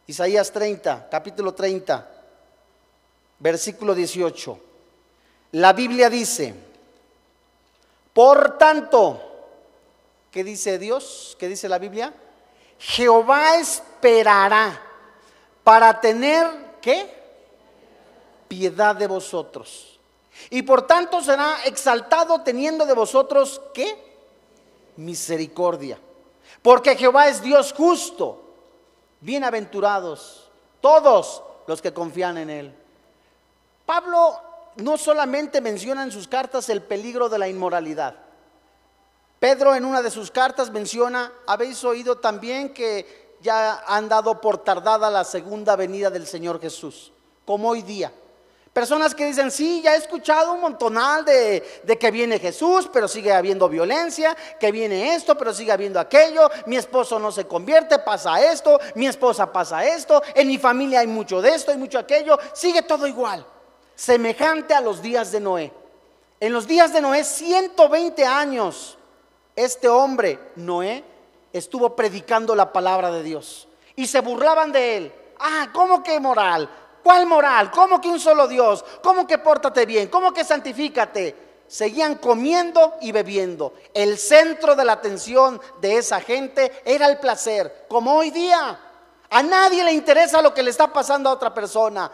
Isaías 0.07 0.53
30, 0.53 1.09
capítulo 1.11 1.53
30, 1.53 2.09
versículo 3.38 3.95
18. 3.95 4.61
La 5.53 5.73
Biblia 5.73 6.09
dice, 6.11 6.55
por 8.12 8.57
tanto, 8.59 9.21
¿qué 10.31 10.45
dice 10.45 10.79
Dios? 10.79 11.37
¿Qué 11.38 11.49
dice 11.49 11.69
la 11.69 11.79
Biblia? 11.79 12.12
Jehová 12.79 13.57
esperará 13.57 14.81
para 15.64 16.01
tener, 16.01 16.47
¿qué? 16.81 17.12
Piedad 18.49 18.95
de 18.95 19.07
vosotros. 19.07 19.96
Y 20.51 20.62
por 20.62 20.87
tanto 20.87 21.22
será 21.22 21.64
exaltado 21.64 22.42
teniendo 22.42 22.87
de 22.87 22.94
vosotros, 22.94 23.61
¿qué? 23.72 23.96
Misericordia. 24.96 25.99
Porque 26.62 26.96
Jehová 26.96 27.29
es 27.29 27.42
Dios 27.42 27.72
justo. 27.72 28.42
Bienaventurados 29.20 30.51
todos 30.81 31.42
los 31.66 31.83
que 31.83 31.92
confían 31.92 32.38
en 32.38 32.51
Él. 32.51 32.75
Pablo 33.85 34.40
no 34.77 34.96
solamente 34.96 35.61
menciona 35.61 36.03
en 36.03 36.12
sus 36.12 36.29
cartas 36.29 36.68
el 36.68 36.83
peligro 36.83 37.29
de 37.29 37.38
la 37.38 37.49
inmoralidad. 37.49 38.16
Pedro 39.38 39.75
en 39.75 39.85
una 39.85 40.03
de 40.03 40.11
sus 40.11 40.31
cartas 40.31 40.70
menciona, 40.70 41.33
habéis 41.46 41.83
oído 41.85 42.18
también 42.18 42.72
que 42.72 43.37
ya 43.40 43.85
han 43.87 44.09
dado 44.09 44.40
por 44.40 44.59
tardada 44.59 45.11
la 45.11 45.25
segunda 45.25 45.77
venida 45.77 46.11
del 46.11 46.27
Señor 46.27 46.61
Jesús, 46.61 47.12
como 47.44 47.68
hoy 47.68 47.83
día. 47.83 48.12
Personas 48.77 49.15
que 49.15 49.25
dicen, 49.25 49.51
sí, 49.51 49.81
ya 49.83 49.95
he 49.95 49.97
escuchado 49.97 50.53
un 50.53 50.61
montonal 50.61 51.25
de, 51.25 51.81
de, 51.83 51.99
que 51.99 52.11
viene 52.11 52.39
Jesús, 52.39 52.91
pero 52.93 53.09
sigue 53.09 53.33
habiendo 53.33 53.71
violencia, 53.71 54.37
que 54.61 54.71
viene 54.71 55.15
esto, 55.15 55.35
pero 55.39 55.55
sigue 55.55 55.73
habiendo 55.73 55.99
aquello, 55.99 56.51
mi 56.67 56.77
esposo 56.77 57.19
no 57.19 57.33
se 57.33 57.47
convierte, 57.47 57.99
pasa 58.01 58.39
esto, 58.45 58.79
mi 58.95 59.07
esposa 59.07 59.51
pasa 59.51 59.83
esto, 59.87 60.23
en 60.35 60.49
mi 60.49 60.59
familia 60.59 61.01
hay 61.01 61.07
mucho 61.07 61.41
de 61.41 61.55
esto, 61.55 61.71
hay 61.71 61.79
mucho 61.79 61.99
aquello, 61.99 62.39
sigue 62.53 62.83
todo 62.83 63.07
igual 63.07 63.47
semejante 63.95 64.75
a 64.75 64.83
los 64.83 65.01
días 65.01 65.33
de 65.33 65.41
Noé. 65.41 65.73
En 66.39 66.53
los 66.53 66.67
días 66.67 66.93
de 66.93 67.01
Noé, 67.01 67.25
120 67.25 68.27
años, 68.27 68.99
este 69.57 69.89
hombre, 69.89 70.39
Noé, 70.55 71.03
estuvo 71.51 71.97
predicando 71.97 72.55
la 72.55 72.75
palabra 72.75 73.11
de 73.11 73.23
Dios. 73.23 73.69
Y 73.97 74.07
se 74.07 74.21
burlaban 74.21 74.71
de 74.71 74.97
él. 74.99 75.12
Ah, 75.41 75.71
¿cómo 75.73 76.03
que 76.03 76.21
moral? 76.21 76.69
¿Cuál 77.07 77.27
moral? 77.27 77.71
¿Cómo 77.71 78.01
que 78.01 78.09
un 78.09 78.19
solo 78.19 78.49
Dios? 78.49 78.85
¿Cómo 79.01 79.29
que 79.29 79.38
pórtate 79.38 79.87
bien? 79.87 80.09
¿Cómo 80.09 80.33
que 80.33 80.42
santifícate? 80.42 81.37
Seguían 81.69 82.16
comiendo 82.16 82.95
y 83.01 83.12
bebiendo. 83.12 83.75
El 83.95 84.19
centro 84.19 84.75
de 84.75 84.85
la 84.85 84.95
atención 84.95 85.61
de 85.81 85.99
esa 85.99 86.21
gente 86.21 86.83
era 86.85 87.07
el 87.07 87.19
placer, 87.19 87.87
como 87.88 88.16
hoy 88.16 88.33
día. 88.33 88.81
A 89.31 89.42
nadie 89.45 89.85
le 89.85 89.92
interesa 89.92 90.42
lo 90.42 90.53
que 90.53 90.64
le 90.64 90.71
está 90.71 90.92
pasando 90.92 91.31
a 91.31 91.35
otra 91.35 91.55
persona. 91.55 92.11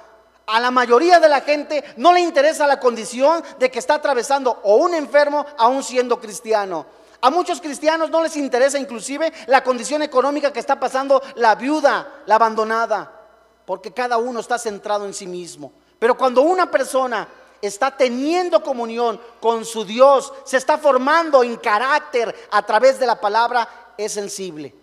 A 0.46 0.60
la 0.60 0.70
mayoría 0.70 1.18
de 1.18 1.28
la 1.30 1.40
gente 1.40 1.82
no 1.96 2.12
le 2.12 2.20
interesa 2.20 2.66
la 2.66 2.78
condición 2.78 3.42
de 3.58 3.70
que 3.70 3.78
está 3.78 3.94
atravesando 3.94 4.60
o 4.62 4.76
un 4.76 4.92
enfermo 4.92 5.46
aún 5.56 5.82
siendo 5.82 6.20
cristiano. 6.20 6.84
A 7.22 7.30
muchos 7.30 7.62
cristianos 7.62 8.10
no 8.10 8.22
les 8.22 8.36
interesa 8.36 8.78
inclusive 8.78 9.32
la 9.46 9.64
condición 9.64 10.02
económica 10.02 10.52
que 10.52 10.60
está 10.60 10.78
pasando 10.78 11.22
la 11.36 11.54
viuda, 11.54 12.24
la 12.26 12.34
abandonada, 12.34 13.21
porque 13.66 13.92
cada 13.92 14.18
uno 14.18 14.40
está 14.40 14.58
centrado 14.58 15.06
en 15.06 15.14
sí 15.14 15.26
mismo. 15.26 15.72
Pero 15.98 16.16
cuando 16.16 16.42
una 16.42 16.70
persona 16.70 17.28
está 17.60 17.96
teniendo 17.96 18.62
comunión 18.62 19.20
con 19.40 19.64
su 19.64 19.84
Dios, 19.84 20.32
se 20.44 20.56
está 20.56 20.78
formando 20.78 21.44
en 21.44 21.56
carácter 21.56 22.34
a 22.50 22.64
través 22.66 22.98
de 22.98 23.06
la 23.06 23.20
palabra, 23.20 23.94
es 23.96 24.12
sensible. 24.12 24.74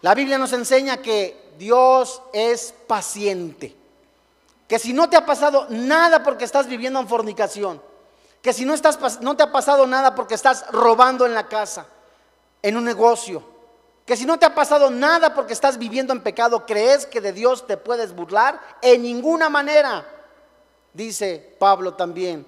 La 0.00 0.14
Biblia 0.14 0.38
nos 0.38 0.52
enseña 0.52 0.98
que 0.98 1.52
Dios 1.58 2.22
es 2.32 2.72
paciente. 2.86 3.76
Que 4.66 4.78
si 4.78 4.92
no 4.92 5.10
te 5.10 5.16
ha 5.16 5.26
pasado 5.26 5.66
nada 5.70 6.22
porque 6.22 6.44
estás 6.44 6.66
viviendo 6.66 7.00
en 7.00 7.08
fornicación, 7.08 7.82
que 8.42 8.52
si 8.52 8.64
no, 8.64 8.74
estás, 8.74 9.20
no 9.20 9.36
te 9.36 9.42
ha 9.42 9.52
pasado 9.52 9.86
nada 9.86 10.14
porque 10.14 10.34
estás 10.34 10.66
robando 10.70 11.26
en 11.26 11.34
la 11.34 11.48
casa, 11.48 11.86
en 12.62 12.76
un 12.76 12.84
negocio, 12.84 13.42
que 14.08 14.16
si 14.16 14.24
no 14.24 14.38
te 14.38 14.46
ha 14.46 14.54
pasado 14.54 14.90
nada 14.90 15.34
porque 15.34 15.52
estás 15.52 15.76
viviendo 15.76 16.14
en 16.14 16.22
pecado, 16.22 16.64
crees 16.64 17.04
que 17.04 17.20
de 17.20 17.30
Dios 17.30 17.66
te 17.66 17.76
puedes 17.76 18.14
burlar, 18.14 18.58
en 18.80 19.02
ninguna 19.02 19.50
manera, 19.50 20.02
dice 20.94 21.54
Pablo 21.58 21.92
también. 21.92 22.46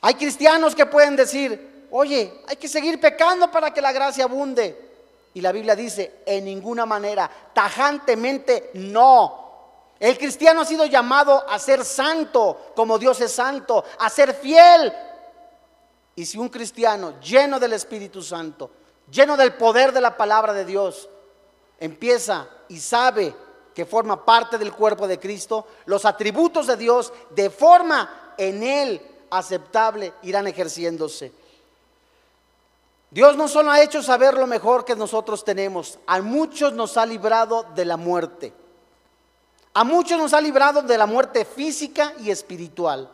Hay 0.00 0.14
cristianos 0.14 0.76
que 0.76 0.86
pueden 0.86 1.16
decir, 1.16 1.88
oye, 1.90 2.40
hay 2.46 2.54
que 2.54 2.68
seguir 2.68 3.00
pecando 3.00 3.50
para 3.50 3.74
que 3.74 3.82
la 3.82 3.90
gracia 3.90 4.26
abunde. 4.26 4.92
Y 5.34 5.40
la 5.40 5.50
Biblia 5.50 5.74
dice, 5.74 6.20
en 6.24 6.44
ninguna 6.44 6.86
manera, 6.86 7.28
tajantemente 7.52 8.70
no. 8.74 9.96
El 9.98 10.16
cristiano 10.16 10.60
ha 10.60 10.64
sido 10.64 10.86
llamado 10.86 11.50
a 11.50 11.58
ser 11.58 11.84
santo, 11.84 12.70
como 12.76 12.96
Dios 12.96 13.20
es 13.20 13.32
santo, 13.32 13.84
a 13.98 14.08
ser 14.08 14.32
fiel. 14.32 14.92
Y 16.14 16.24
si 16.24 16.38
un 16.38 16.48
cristiano 16.48 17.18
lleno 17.20 17.58
del 17.58 17.72
Espíritu 17.72 18.22
Santo 18.22 18.83
lleno 19.10 19.36
del 19.36 19.54
poder 19.54 19.92
de 19.92 20.00
la 20.00 20.16
palabra 20.16 20.52
de 20.52 20.64
Dios, 20.64 21.08
empieza 21.78 22.48
y 22.68 22.80
sabe 22.80 23.34
que 23.74 23.84
forma 23.84 24.24
parte 24.24 24.56
del 24.56 24.72
cuerpo 24.72 25.06
de 25.06 25.18
Cristo, 25.18 25.66
los 25.86 26.04
atributos 26.04 26.66
de 26.66 26.76
Dios 26.76 27.12
de 27.30 27.50
forma 27.50 28.34
en 28.38 28.62
él 28.62 29.02
aceptable 29.30 30.14
irán 30.22 30.46
ejerciéndose. 30.46 31.32
Dios 33.10 33.36
no 33.36 33.46
solo 33.46 33.70
ha 33.70 33.80
hecho 33.80 34.02
saber 34.02 34.34
lo 34.34 34.46
mejor 34.46 34.84
que 34.84 34.96
nosotros 34.96 35.44
tenemos, 35.44 35.98
a 36.06 36.20
muchos 36.20 36.72
nos 36.72 36.96
ha 36.96 37.06
librado 37.06 37.64
de 37.74 37.84
la 37.84 37.96
muerte. 37.96 38.52
A 39.72 39.84
muchos 39.84 40.18
nos 40.18 40.32
ha 40.32 40.40
librado 40.40 40.82
de 40.82 40.98
la 40.98 41.06
muerte 41.06 41.44
física 41.44 42.12
y 42.20 42.30
espiritual. 42.30 43.10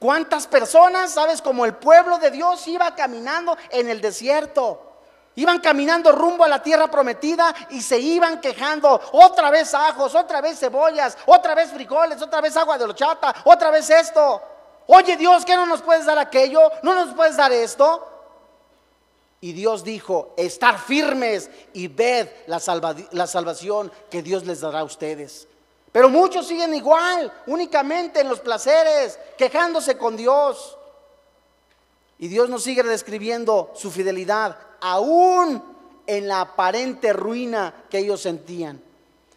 ¿Cuántas 0.00 0.48
personas, 0.48 1.12
sabes, 1.12 1.40
como 1.40 1.64
el 1.64 1.74
pueblo 1.74 2.18
de 2.18 2.32
Dios 2.32 2.66
iba 2.66 2.92
caminando 2.96 3.56
en 3.70 3.88
el 3.88 4.00
desierto? 4.00 4.91
Iban 5.34 5.60
caminando 5.60 6.12
rumbo 6.12 6.44
a 6.44 6.48
la 6.48 6.62
tierra 6.62 6.90
prometida 6.90 7.54
y 7.70 7.80
se 7.80 7.98
iban 7.98 8.40
quejando. 8.40 9.00
Otra 9.12 9.50
vez 9.50 9.72
ajos, 9.72 10.14
otra 10.14 10.40
vez 10.40 10.58
cebollas, 10.58 11.16
otra 11.26 11.54
vez 11.54 11.70
frijoles, 11.70 12.20
otra 12.20 12.40
vez 12.40 12.56
agua 12.56 12.76
de 12.76 12.86
lochata, 12.86 13.34
otra 13.44 13.70
vez 13.70 13.88
esto. 13.88 14.42
Oye 14.88 15.16
Dios, 15.16 15.44
¿qué 15.44 15.54
no 15.56 15.64
nos 15.64 15.80
puedes 15.80 16.04
dar 16.04 16.18
aquello? 16.18 16.60
¿No 16.82 16.94
nos 16.94 17.14
puedes 17.14 17.36
dar 17.36 17.50
esto? 17.52 18.08
Y 19.40 19.52
Dios 19.52 19.82
dijo, 19.82 20.34
estar 20.36 20.78
firmes 20.78 21.50
y 21.72 21.88
ved 21.88 22.28
la, 22.46 22.60
la 23.10 23.26
salvación 23.26 23.90
que 24.10 24.22
Dios 24.22 24.44
les 24.44 24.60
dará 24.60 24.80
a 24.80 24.84
ustedes. 24.84 25.48
Pero 25.90 26.08
muchos 26.08 26.46
siguen 26.46 26.74
igual, 26.74 27.32
únicamente 27.46 28.20
en 28.20 28.28
los 28.28 28.40
placeres, 28.40 29.18
quejándose 29.36 29.98
con 29.98 30.16
Dios. 30.16 30.78
Y 32.18 32.28
Dios 32.28 32.48
nos 32.48 32.62
sigue 32.62 32.82
describiendo 32.82 33.72
su 33.74 33.90
fidelidad, 33.90 34.56
aún 34.82 35.62
en 36.06 36.28
la 36.28 36.42
aparente 36.42 37.12
ruina 37.12 37.72
que 37.88 37.98
ellos 37.98 38.20
sentían. 38.20 38.82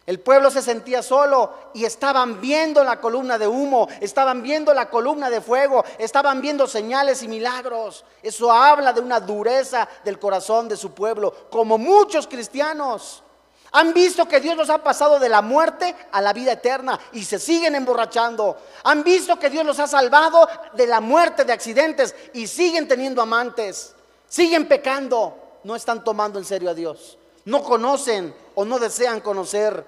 El 0.04 0.20
pueblo 0.20 0.50
se 0.52 0.62
sentía 0.62 1.02
solo 1.02 1.52
y 1.74 1.84
estaban 1.84 2.40
viendo 2.40 2.84
la 2.84 3.00
columna 3.00 3.38
de 3.38 3.48
humo, 3.48 3.88
estaban 4.00 4.40
viendo 4.40 4.72
la 4.72 4.88
columna 4.88 5.30
de 5.30 5.40
fuego, 5.40 5.84
estaban 5.98 6.40
viendo 6.40 6.68
señales 6.68 7.24
y 7.24 7.28
milagros. 7.28 8.04
Eso 8.22 8.52
habla 8.52 8.92
de 8.92 9.00
una 9.00 9.18
dureza 9.18 9.88
del 10.04 10.20
corazón 10.20 10.68
de 10.68 10.76
su 10.76 10.92
pueblo, 10.92 11.34
como 11.50 11.76
muchos 11.76 12.28
cristianos. 12.28 13.24
Han 13.72 13.92
visto 13.92 14.28
que 14.28 14.38
Dios 14.38 14.56
los 14.56 14.70
ha 14.70 14.78
pasado 14.78 15.18
de 15.18 15.28
la 15.28 15.42
muerte 15.42 15.94
a 16.12 16.20
la 16.20 16.32
vida 16.32 16.52
eterna 16.52 16.98
y 17.12 17.24
se 17.24 17.40
siguen 17.40 17.74
emborrachando. 17.74 18.56
Han 18.84 19.02
visto 19.02 19.36
que 19.40 19.50
Dios 19.50 19.66
los 19.66 19.80
ha 19.80 19.88
salvado 19.88 20.48
de 20.74 20.86
la 20.86 21.00
muerte, 21.00 21.44
de 21.44 21.52
accidentes 21.52 22.14
y 22.32 22.46
siguen 22.46 22.86
teniendo 22.86 23.20
amantes. 23.20 23.95
Siguen 24.28 24.68
pecando. 24.68 25.36
No 25.64 25.74
están 25.74 26.04
tomando 26.04 26.38
en 26.38 26.44
serio 26.44 26.70
a 26.70 26.74
Dios. 26.74 27.18
No 27.44 27.62
conocen 27.62 28.34
o 28.54 28.64
no 28.64 28.78
desean 28.78 29.20
conocer 29.20 29.84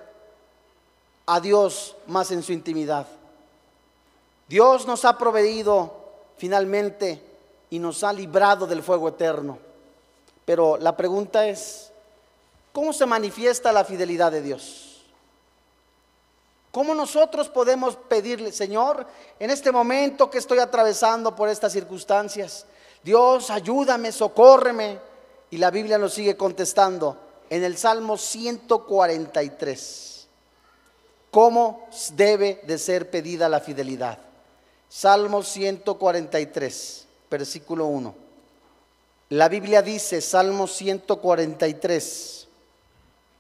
a 1.26 1.40
Dios 1.40 1.96
más 2.06 2.30
en 2.30 2.42
su 2.42 2.52
intimidad. 2.52 3.06
Dios 4.48 4.86
nos 4.86 5.04
ha 5.04 5.18
proveído 5.18 5.92
finalmente 6.36 7.22
y 7.70 7.78
nos 7.78 8.02
ha 8.02 8.12
librado 8.12 8.66
del 8.66 8.82
fuego 8.82 9.08
eterno. 9.08 9.58
Pero 10.44 10.78
la 10.78 10.96
pregunta 10.96 11.46
es, 11.46 11.88
¿Cómo 12.78 12.92
se 12.92 13.06
manifiesta 13.06 13.72
la 13.72 13.84
fidelidad 13.84 14.30
de 14.30 14.40
Dios? 14.40 15.02
¿Cómo 16.70 16.94
nosotros 16.94 17.48
podemos 17.48 17.96
pedirle, 17.96 18.52
Señor, 18.52 19.04
en 19.40 19.50
este 19.50 19.72
momento 19.72 20.30
que 20.30 20.38
estoy 20.38 20.60
atravesando 20.60 21.34
por 21.34 21.48
estas 21.48 21.72
circunstancias, 21.72 22.66
Dios, 23.08 23.48
ayúdame, 23.48 24.12
socórreme? 24.12 24.98
Y 25.50 25.56
la 25.56 25.70
Biblia 25.70 25.96
nos 25.96 26.12
sigue 26.12 26.36
contestando 26.36 27.16
en 27.48 27.64
el 27.64 27.78
Salmo 27.78 28.18
143. 28.18 30.28
¿Cómo 31.30 31.88
debe 32.16 32.60
de 32.64 32.76
ser 32.76 33.10
pedida 33.10 33.48
la 33.48 33.60
fidelidad? 33.60 34.18
Salmo 34.90 35.42
143, 35.42 37.06
versículo 37.30 37.86
1. 37.86 38.14
La 39.30 39.48
Biblia 39.48 39.80
dice, 39.80 40.20
Salmo 40.20 40.66
143, 40.66 42.48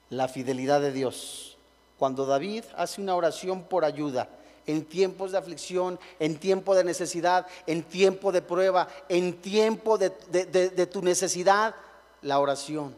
la 0.08 0.28
fidelidad 0.28 0.80
de 0.80 0.92
Dios. 0.92 1.58
Cuando 1.98 2.24
David 2.24 2.64
hace 2.74 3.02
una 3.02 3.14
oración 3.14 3.64
por 3.64 3.84
ayuda, 3.84 4.30
en 4.68 4.84
tiempos 4.84 5.32
de 5.32 5.38
aflicción, 5.38 5.98
en 6.20 6.38
tiempo 6.38 6.74
de 6.74 6.84
necesidad, 6.84 7.46
en 7.66 7.82
tiempo 7.82 8.30
de 8.30 8.42
prueba, 8.42 8.86
en 9.08 9.40
tiempo 9.40 9.96
de, 9.96 10.10
tu 10.92 11.02
necesidad, 11.02 11.74
la 12.20 12.38
oración. 12.38 12.94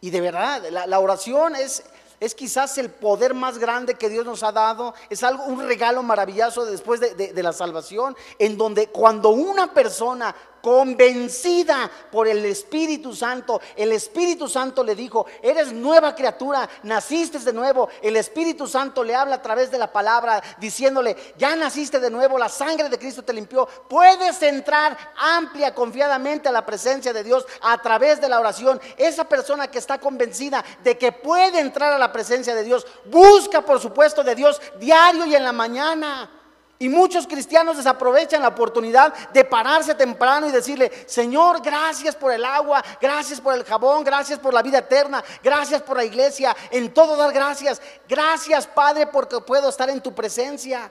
Y 0.00 0.10
de 0.10 0.20
verdad, 0.20 0.62
la, 0.70 1.00
oración 1.00 1.56
es, 1.56 1.82
es 2.20 2.36
quizás 2.36 2.78
el 2.78 2.90
poder 2.90 3.34
más 3.34 3.58
grande 3.58 3.96
que 3.96 4.08
Dios 4.08 4.24
nos 4.24 4.44
ha 4.44 4.52
dado, 4.52 4.94
es 5.10 5.24
algo, 5.24 5.44
un 5.44 5.66
regalo 5.66 6.04
maravilloso 6.04 6.64
después 6.64 7.00
de, 7.00 7.42
la 7.42 7.52
salvación, 7.52 8.16
en 8.38 8.56
donde 8.56 8.86
cuando 8.86 9.30
una 9.30 9.74
persona 9.74 10.36
convencida 10.66 11.88
por 12.10 12.26
el 12.26 12.44
Espíritu 12.44 13.14
Santo. 13.14 13.60
El 13.76 13.92
Espíritu 13.92 14.48
Santo 14.48 14.82
le 14.82 14.96
dijo, 14.96 15.24
eres 15.40 15.72
nueva 15.72 16.12
criatura, 16.12 16.68
naciste 16.82 17.38
de 17.38 17.52
nuevo. 17.52 17.88
El 18.02 18.16
Espíritu 18.16 18.66
Santo 18.66 19.04
le 19.04 19.14
habla 19.14 19.36
a 19.36 19.42
través 19.42 19.70
de 19.70 19.78
la 19.78 19.92
palabra 19.92 20.42
diciéndole, 20.58 21.16
ya 21.38 21.54
naciste 21.54 22.00
de 22.00 22.10
nuevo, 22.10 22.36
la 22.36 22.48
sangre 22.48 22.88
de 22.88 22.98
Cristo 22.98 23.22
te 23.22 23.32
limpió. 23.32 23.64
Puedes 23.88 24.42
entrar 24.42 24.98
amplia, 25.16 25.72
confiadamente 25.72 26.48
a 26.48 26.52
la 26.52 26.66
presencia 26.66 27.12
de 27.12 27.22
Dios 27.22 27.46
a 27.60 27.80
través 27.80 28.20
de 28.20 28.28
la 28.28 28.40
oración. 28.40 28.80
Esa 28.96 29.22
persona 29.22 29.70
que 29.70 29.78
está 29.78 30.00
convencida 30.00 30.64
de 30.82 30.98
que 30.98 31.12
puede 31.12 31.60
entrar 31.60 31.92
a 31.92 31.98
la 31.98 32.10
presencia 32.10 32.56
de 32.56 32.64
Dios, 32.64 32.84
busca 33.04 33.60
por 33.60 33.78
supuesto 33.78 34.24
de 34.24 34.34
Dios 34.34 34.60
diario 34.80 35.26
y 35.26 35.36
en 35.36 35.44
la 35.44 35.52
mañana. 35.52 36.35
Y 36.78 36.90
muchos 36.90 37.26
cristianos 37.26 37.78
desaprovechan 37.78 38.42
la 38.42 38.48
oportunidad 38.48 39.14
de 39.30 39.44
pararse 39.44 39.94
temprano 39.94 40.46
y 40.46 40.52
decirle, 40.52 40.92
Señor, 41.06 41.62
gracias 41.62 42.14
por 42.14 42.32
el 42.32 42.44
agua, 42.44 42.84
gracias 43.00 43.40
por 43.40 43.54
el 43.54 43.64
jabón, 43.64 44.04
gracias 44.04 44.38
por 44.38 44.52
la 44.52 44.62
vida 44.62 44.78
eterna, 44.78 45.24
gracias 45.42 45.80
por 45.80 45.96
la 45.96 46.04
iglesia, 46.04 46.54
en 46.70 46.92
todo 46.92 47.16
dar 47.16 47.32
gracias. 47.32 47.80
Gracias, 48.06 48.66
Padre, 48.66 49.06
porque 49.06 49.40
puedo 49.40 49.70
estar 49.70 49.88
en 49.88 50.02
tu 50.02 50.14
presencia. 50.14 50.90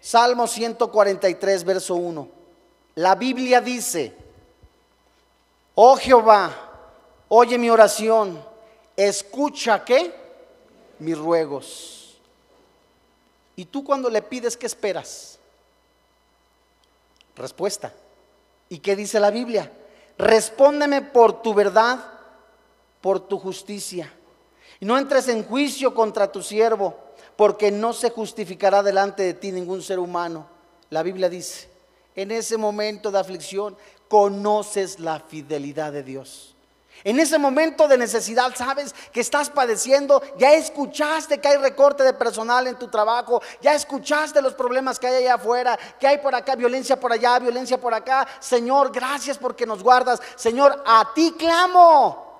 Salmo 0.00 0.46
143, 0.46 1.64
verso 1.64 1.96
1. 1.96 2.28
La 2.94 3.16
Biblia 3.16 3.60
dice, 3.60 4.14
oh 5.74 5.96
Jehová, 5.96 6.52
oye 7.28 7.58
mi 7.58 7.68
oración, 7.68 8.44
escucha 8.96 9.84
qué? 9.84 10.14
Mis 11.00 11.18
ruegos. 11.18 12.01
¿Y 13.56 13.66
tú 13.66 13.84
cuando 13.84 14.08
le 14.08 14.22
pides 14.22 14.56
qué 14.56 14.66
esperas? 14.66 15.38
Respuesta. 17.36 17.92
¿Y 18.68 18.78
qué 18.78 18.96
dice 18.96 19.20
la 19.20 19.30
Biblia? 19.30 19.70
Respóndeme 20.18 21.02
por 21.02 21.42
tu 21.42 21.54
verdad, 21.54 21.98
por 23.00 23.20
tu 23.20 23.38
justicia. 23.38 24.12
Y 24.80 24.86
no 24.86 24.98
entres 24.98 25.28
en 25.28 25.44
juicio 25.44 25.94
contra 25.94 26.32
tu 26.32 26.42
siervo, 26.42 26.96
porque 27.36 27.70
no 27.70 27.92
se 27.92 28.10
justificará 28.10 28.82
delante 28.82 29.22
de 29.22 29.34
ti 29.34 29.52
ningún 29.52 29.82
ser 29.82 29.98
humano. 29.98 30.46
La 30.90 31.02
Biblia 31.02 31.28
dice, 31.28 31.68
en 32.14 32.30
ese 32.30 32.56
momento 32.56 33.10
de 33.10 33.18
aflicción, 33.18 33.76
conoces 34.08 35.00
la 35.00 35.20
fidelidad 35.20 35.92
de 35.92 36.02
Dios. 36.02 36.51
En 37.04 37.18
ese 37.18 37.38
momento 37.38 37.88
de 37.88 37.98
necesidad, 37.98 38.54
sabes 38.54 38.94
que 39.12 39.20
estás 39.20 39.50
padeciendo, 39.50 40.22
ya 40.38 40.52
escuchaste 40.52 41.40
que 41.40 41.48
hay 41.48 41.56
recorte 41.56 42.04
de 42.04 42.12
personal 42.12 42.66
en 42.66 42.78
tu 42.78 42.88
trabajo, 42.88 43.42
ya 43.60 43.74
escuchaste 43.74 44.40
los 44.40 44.54
problemas 44.54 44.98
que 44.98 45.08
hay 45.08 45.24
allá 45.24 45.34
afuera, 45.34 45.78
que 45.98 46.06
hay 46.06 46.18
por 46.18 46.34
acá, 46.34 46.54
violencia 46.54 46.98
por 46.98 47.12
allá, 47.12 47.38
violencia 47.38 47.80
por 47.80 47.94
acá. 47.94 48.26
Señor, 48.38 48.92
gracias 48.92 49.38
porque 49.38 49.66
nos 49.66 49.82
guardas. 49.82 50.20
Señor, 50.36 50.82
a 50.86 51.12
ti 51.14 51.34
clamo. 51.38 52.32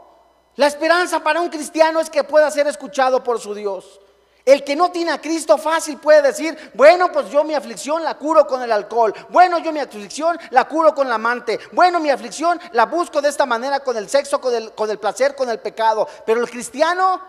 La 0.57 0.66
esperanza 0.66 1.20
para 1.20 1.40
un 1.40 1.48
cristiano 1.48 1.98
es 1.98 2.11
que 2.11 2.25
pueda 2.25 2.51
ser 2.51 2.66
escuchado 2.66 3.25
por 3.25 3.40
su 3.40 3.55
Dios. 3.55 4.02
El 4.44 4.64
que 4.64 4.74
no 4.74 4.90
tiene 4.90 5.12
a 5.12 5.20
Cristo 5.20 5.57
fácil 5.57 5.98
puede 5.98 6.20
decir, 6.22 6.72
bueno, 6.74 7.12
pues 7.12 7.31
yo 7.31 7.44
mi 7.44 7.55
aflicción 7.55 8.02
la 8.02 8.18
curo 8.18 8.46
con 8.46 8.61
el 8.61 8.72
alcohol. 8.72 9.14
Bueno, 9.28 9.59
yo 9.59 9.72
mi 9.72 9.78
aflicción 9.78 10.37
la 10.50 10.66
curo 10.66 10.94
con 10.94 11.09
la 11.09 11.14
amante. 11.14 11.61
Bueno, 11.70 12.00
mi 12.00 12.11
aflicción 12.11 12.61
la 12.72 12.87
busco 12.87 13.22
de 13.22 13.28
esta 13.28 13.46
manera 13.46 13.81
con 13.81 13.96
el 13.96 14.09
sexo, 14.09 14.40
con 14.40 14.52
el, 14.52 14.72
con 14.72 14.90
el 14.90 14.98
placer, 14.98 15.37
con 15.37 15.48
el 15.48 15.61
pecado. 15.61 16.09
Pero 16.26 16.40
el 16.40 16.50
cristiano, 16.50 17.22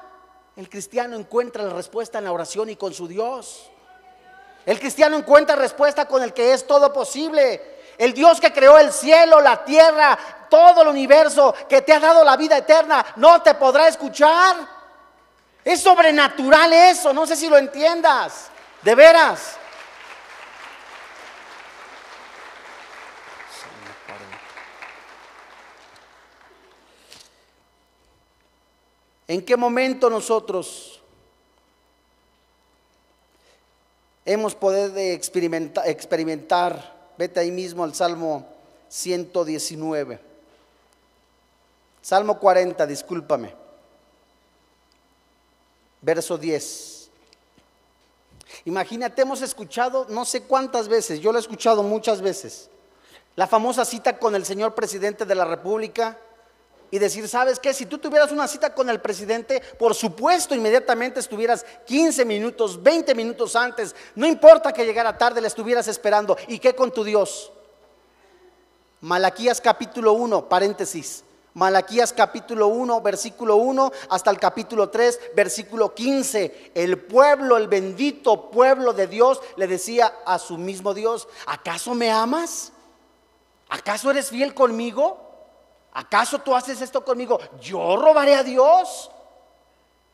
el 0.55 0.67
cristiano 0.69 1.15
encuentra 1.15 1.63
la 1.63 1.73
respuesta 1.73 2.17
en 2.17 2.23
la 2.23 2.31
oración 2.31 2.71
y 2.71 2.75
con 2.75 2.93
su 2.93 3.07
Dios. 3.07 3.69
El 4.65 4.79
cristiano 4.79 5.15
encuentra 5.15 5.55
respuesta 5.55 6.07
con 6.07 6.23
el 6.23 6.33
que 6.33 6.53
es 6.53 6.65
todo 6.65 6.91
posible. 6.91 7.61
El 7.99 8.13
Dios 8.13 8.41
que 8.41 8.51
creó 8.51 8.79
el 8.79 8.91
cielo, 8.91 9.39
la 9.39 9.63
tierra, 9.63 10.17
todo 10.49 10.81
el 10.81 10.87
universo, 10.87 11.53
que 11.69 11.83
te 11.83 11.93
ha 11.93 11.99
dado 11.99 12.23
la 12.23 12.37
vida 12.37 12.57
eterna, 12.57 13.05
no 13.17 13.41
te 13.43 13.53
podrá 13.53 13.87
escuchar. 13.87 14.72
Es 15.63 15.81
sobrenatural 15.81 16.73
eso, 16.73 17.13
no 17.13 17.25
sé 17.25 17.35
si 17.35 17.47
lo 17.47 17.57
entiendas, 17.57 18.49
de 18.81 18.95
veras. 18.95 19.57
¿En 29.25 29.43
qué 29.43 29.55
momento 29.55 30.09
nosotros 30.09 31.01
hemos 34.25 34.53
podido 34.53 34.97
experimentar, 34.97 35.87
experimentar? 35.87 36.93
Vete 37.17 37.39
ahí 37.39 37.51
mismo 37.51 37.83
al 37.83 37.95
Salmo 37.95 38.45
119. 38.89 40.19
Salmo 42.01 42.37
40, 42.37 42.85
discúlpame 42.85 43.62
verso 46.03 46.37
10. 46.37 47.09
Imagínate, 48.65 49.23
hemos 49.23 49.41
escuchado 49.41 50.05
no 50.09 50.25
sé 50.25 50.43
cuántas 50.43 50.87
veces, 50.87 51.19
yo 51.19 51.31
lo 51.31 51.39
he 51.39 51.41
escuchado 51.41 51.81
muchas 51.81 52.21
veces, 52.21 52.69
la 53.35 53.47
famosa 53.47 53.83
cita 53.83 54.19
con 54.19 54.35
el 54.35 54.45
señor 54.45 54.75
presidente 54.75 55.25
de 55.25 55.33
la 55.33 55.45
República 55.45 56.19
y 56.91 56.99
decir, 56.99 57.27
¿sabes 57.27 57.57
qué? 57.57 57.73
Si 57.73 57.87
tú 57.87 57.97
tuvieras 57.97 58.31
una 58.31 58.47
cita 58.47 58.75
con 58.75 58.87
el 58.87 59.01
presidente, 59.01 59.63
por 59.79 59.95
supuesto, 59.95 60.53
inmediatamente 60.53 61.19
estuvieras 61.19 61.65
15 61.87 62.23
minutos, 62.25 62.83
20 62.83 63.15
minutos 63.15 63.55
antes, 63.55 63.95
no 64.13 64.27
importa 64.27 64.71
que 64.71 64.85
llegara 64.85 65.17
tarde, 65.17 65.41
le 65.41 65.47
estuvieras 65.47 65.87
esperando. 65.87 66.37
¿Y 66.47 66.59
qué 66.59 66.75
con 66.75 66.91
tu 66.91 67.03
Dios? 67.03 67.51
Malaquías 69.01 69.59
capítulo 69.59 70.13
1, 70.13 70.47
paréntesis. 70.47 71.23
Malaquías 71.55 72.13
capítulo 72.13 72.67
1, 72.67 73.01
versículo 73.01 73.57
1 73.57 73.91
hasta 74.09 74.31
el 74.31 74.39
capítulo 74.39 74.89
3, 74.89 75.19
versículo 75.35 75.93
15. 75.93 76.71
El 76.73 76.97
pueblo, 76.97 77.57
el 77.57 77.67
bendito 77.67 78.49
pueblo 78.49 78.93
de 78.93 79.07
Dios, 79.07 79.39
le 79.55 79.67
decía 79.67 80.13
a 80.25 80.39
su 80.39 80.57
mismo 80.57 80.93
Dios, 80.93 81.27
¿acaso 81.45 81.93
me 81.93 82.11
amas? 82.11 82.71
¿Acaso 83.69 84.09
eres 84.09 84.29
fiel 84.29 84.53
conmigo? 84.53 85.19
¿Acaso 85.93 86.39
tú 86.39 86.55
haces 86.55 86.81
esto 86.81 87.05
conmigo? 87.05 87.39
Yo 87.61 87.97
robaré 87.97 88.35
a 88.35 88.43
Dios. 88.43 89.11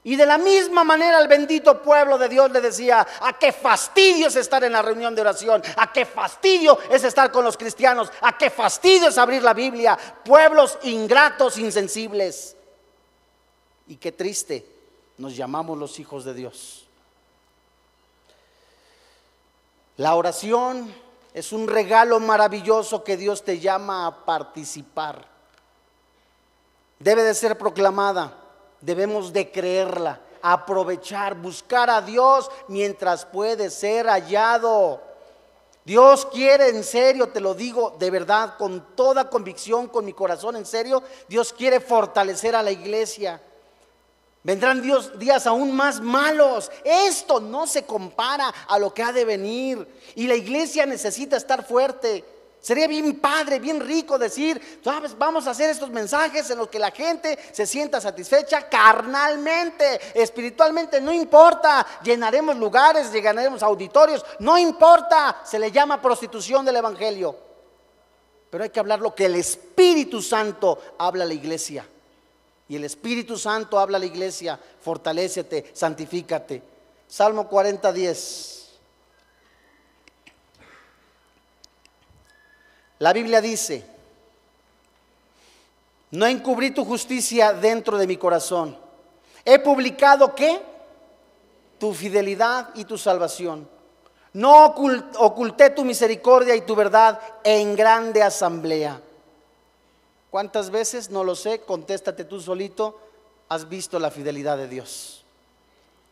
Y 0.03 0.15
de 0.15 0.25
la 0.25 0.37
misma 0.37 0.83
manera 0.83 1.19
el 1.19 1.27
bendito 1.27 1.81
pueblo 1.81 2.17
de 2.17 2.29
Dios 2.29 2.49
le 2.51 2.61
decía, 2.61 3.05
a 3.21 3.37
qué 3.37 3.51
fastidio 3.51 4.27
es 4.27 4.35
estar 4.37 4.63
en 4.63 4.71
la 4.71 4.81
reunión 4.81 5.13
de 5.13 5.21
oración, 5.21 5.61
a 5.75 5.91
qué 5.91 6.05
fastidio 6.05 6.79
es 6.89 7.03
estar 7.03 7.31
con 7.31 7.43
los 7.43 7.57
cristianos, 7.57 8.09
a 8.21 8.37
qué 8.37 8.49
fastidio 8.49 9.09
es 9.09 9.17
abrir 9.17 9.43
la 9.43 9.53
Biblia, 9.53 9.97
pueblos 10.23 10.77
ingratos, 10.83 11.57
insensibles. 11.57 12.55
Y 13.87 13.97
qué 13.97 14.13
triste 14.13 14.65
nos 15.17 15.35
llamamos 15.35 15.77
los 15.77 15.99
hijos 15.99 16.23
de 16.23 16.33
Dios. 16.33 16.85
La 19.97 20.15
oración 20.15 20.93
es 21.33 21.51
un 21.51 21.67
regalo 21.67 22.21
maravilloso 22.21 23.03
que 23.03 23.17
Dios 23.17 23.43
te 23.43 23.59
llama 23.59 24.07
a 24.07 24.25
participar. 24.25 25.27
Debe 26.99 27.23
de 27.23 27.33
ser 27.33 27.57
proclamada, 27.57 28.33
debemos 28.81 29.33
de 29.33 29.51
creerla, 29.51 30.21
aprovechar, 30.41 31.35
buscar 31.35 31.89
a 31.89 32.01
Dios 32.01 32.49
mientras 32.67 33.25
puede 33.25 33.69
ser 33.69 34.07
hallado. 34.07 35.01
Dios 35.85 36.27
quiere 36.27 36.69
en 36.69 36.83
serio, 36.83 37.29
te 37.29 37.39
lo 37.39 37.55
digo 37.55 37.95
de 37.97 38.11
verdad, 38.11 38.57
con 38.57 38.95
toda 38.95 39.29
convicción, 39.29 39.87
con 39.87 40.05
mi 40.05 40.13
corazón 40.13 40.55
en 40.55 40.65
serio, 40.65 41.01
Dios 41.27 41.51
quiere 41.51 41.79
fortalecer 41.79 42.55
a 42.55 42.61
la 42.61 42.71
iglesia. 42.71 43.41
Vendrán 44.41 44.81
días 45.17 45.47
aún 45.47 45.75
más 45.75 45.99
malos. 45.99 46.71
Esto 46.83 47.39
no 47.39 47.67
se 47.67 47.83
compara 47.83 48.53
a 48.67 48.79
lo 48.79 48.93
que 48.93 49.03
ha 49.03 49.11
de 49.11 49.25
venir. 49.25 49.85
Y 50.15 50.27
la 50.27 50.35
iglesia 50.35 50.85
necesita 50.85 51.35
estar 51.35 51.65
fuerte. 51.65 52.23
Sería 52.61 52.87
bien 52.87 53.19
padre, 53.19 53.57
bien 53.59 53.79
rico 53.79 54.17
decir, 54.17 54.79
sabes, 54.83 55.17
vamos 55.17 55.47
a 55.47 55.51
hacer 55.51 55.69
estos 55.69 55.89
mensajes 55.91 56.49
en 56.49 56.57
los 56.57 56.67
que 56.67 56.77
la 56.77 56.91
gente 56.91 57.39
se 57.53 57.65
sienta 57.65 58.01
satisfecha 58.01 58.67
carnalmente, 58.67 59.99
espiritualmente, 60.13 60.99
no 60.99 61.13
importa, 61.13 61.85
llenaremos 62.03 62.57
lugares, 62.57 63.13
llenaremos 63.13 63.63
auditorios, 63.63 64.25
no 64.39 64.57
importa, 64.57 65.41
se 65.45 65.57
le 65.57 65.71
llama 65.71 66.01
prostitución 66.01 66.65
del 66.65 66.75
Evangelio. 66.75 67.35
Pero 68.49 68.63
hay 68.63 68.69
que 68.71 68.79
hablar 68.79 68.99
lo 68.99 69.15
que 69.15 69.25
el 69.25 69.35
Espíritu 69.35 70.21
Santo 70.21 70.79
habla 70.97 71.23
a 71.23 71.27
la 71.27 71.33
iglesia. 71.33 71.87
Y 72.67 72.75
el 72.75 72.83
Espíritu 72.83 73.37
Santo 73.37 73.79
habla 73.79 73.97
a 73.97 73.99
la 73.99 74.05
iglesia, 74.05 74.59
fortalécete, 74.81 75.71
santifícate. 75.73 76.61
Salmo 77.07 77.47
40, 77.47 77.93
10. 77.93 78.58
La 82.99 83.13
Biblia 83.13 83.41
dice, 83.41 83.85
no 86.11 86.25
encubrí 86.25 86.71
tu 86.71 86.83
justicia 86.83 87.53
dentro 87.53 87.97
de 87.97 88.07
mi 88.07 88.17
corazón. 88.17 88.77
He 89.45 89.59
publicado 89.59 90.35
qué? 90.35 90.61
Tu 91.79 91.93
fidelidad 91.93 92.69
y 92.75 92.85
tu 92.85 92.97
salvación. 92.97 93.67
No 94.33 94.65
oculté 94.65 95.69
tu 95.69 95.85
misericordia 95.85 96.55
y 96.55 96.61
tu 96.61 96.75
verdad 96.75 97.19
en 97.43 97.75
grande 97.75 98.21
asamblea. 98.21 99.01
¿Cuántas 100.29 100.69
veces? 100.69 101.09
No 101.09 101.23
lo 101.23 101.35
sé, 101.35 101.61
contéstate 101.61 102.25
tú 102.25 102.39
solito, 102.39 102.99
has 103.47 103.67
visto 103.69 103.97
la 103.97 104.11
fidelidad 104.11 104.57
de 104.57 104.67
Dios. 104.67 105.23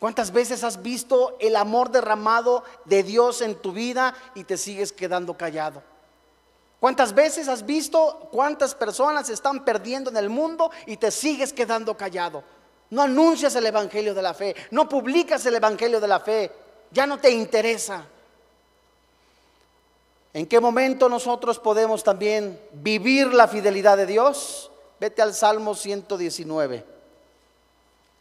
¿Cuántas 0.00 0.32
veces 0.32 0.64
has 0.64 0.82
visto 0.82 1.36
el 1.38 1.54
amor 1.54 1.90
derramado 1.90 2.64
de 2.84 3.02
Dios 3.02 3.42
en 3.42 3.56
tu 3.56 3.72
vida 3.72 4.14
y 4.34 4.44
te 4.44 4.56
sigues 4.56 4.92
quedando 4.92 5.36
callado? 5.36 5.82
¿Cuántas 6.80 7.12
veces 7.12 7.48
has 7.48 7.66
visto 7.66 8.28
cuántas 8.30 8.74
personas 8.74 9.26
se 9.26 9.32
están 9.32 9.64
perdiendo 9.64 10.10
en 10.10 10.16
el 10.16 10.28
mundo 10.28 10.70
y 10.86 10.96
te 10.96 11.10
sigues 11.10 11.52
quedando 11.52 11.96
callado? 11.96 12.44
No 12.90 13.02
anuncias 13.02 13.54
el 13.56 13.66
Evangelio 13.66 14.14
de 14.14 14.22
la 14.22 14.32
fe, 14.32 14.54
no 14.70 14.88
publicas 14.88 15.44
el 15.46 15.56
Evangelio 15.56 16.00
de 16.00 16.08
la 16.08 16.20
fe, 16.20 16.50
ya 16.90 17.06
no 17.06 17.18
te 17.18 17.30
interesa. 17.30 18.04
¿En 20.32 20.46
qué 20.46 20.60
momento 20.60 21.08
nosotros 21.08 21.58
podemos 21.58 22.04
también 22.04 22.60
vivir 22.72 23.34
la 23.34 23.48
fidelidad 23.48 23.96
de 23.96 24.06
Dios? 24.06 24.70
Vete 25.00 25.20
al 25.20 25.34
Salmo 25.34 25.74
119. 25.74 26.84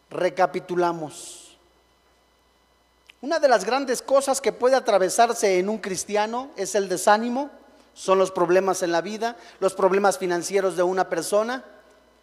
Recapitulamos. 0.09 1.57
Una 3.21 3.39
de 3.39 3.47
las 3.47 3.65
grandes 3.65 4.01
cosas 4.01 4.41
que 4.41 4.51
puede 4.51 4.75
atravesarse 4.75 5.59
en 5.59 5.69
un 5.69 5.79
cristiano 5.79 6.49
es 6.55 6.75
el 6.75 6.87
desánimo, 6.87 7.49
son 7.97 8.19
los 8.19 8.29
problemas 8.29 8.83
en 8.83 8.91
la 8.91 9.01
vida, 9.01 9.35
los 9.59 9.73
problemas 9.73 10.19
financieros 10.19 10.77
de 10.77 10.83
una 10.83 11.09
persona, 11.09 11.65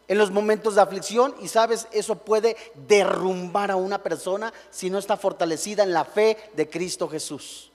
en 0.07 0.19
los 0.19 0.31
momentos 0.31 0.77
de 0.77 0.83
aflicción 0.83 1.35
y 1.41 1.49
sabes, 1.49 1.89
eso 1.91 2.15
puede 2.15 2.57
derrumbar 2.87 3.73
a 3.73 3.77
una 3.77 4.01
persona 4.01 4.53
si 4.71 4.89
no 4.89 4.99
está 4.99 5.17
fortalecida 5.17 5.83
en 5.83 5.93
la 5.93 6.05
fe 6.05 6.39
de 6.55 6.71
Cristo 6.71 7.09
Jesús. 7.09 7.73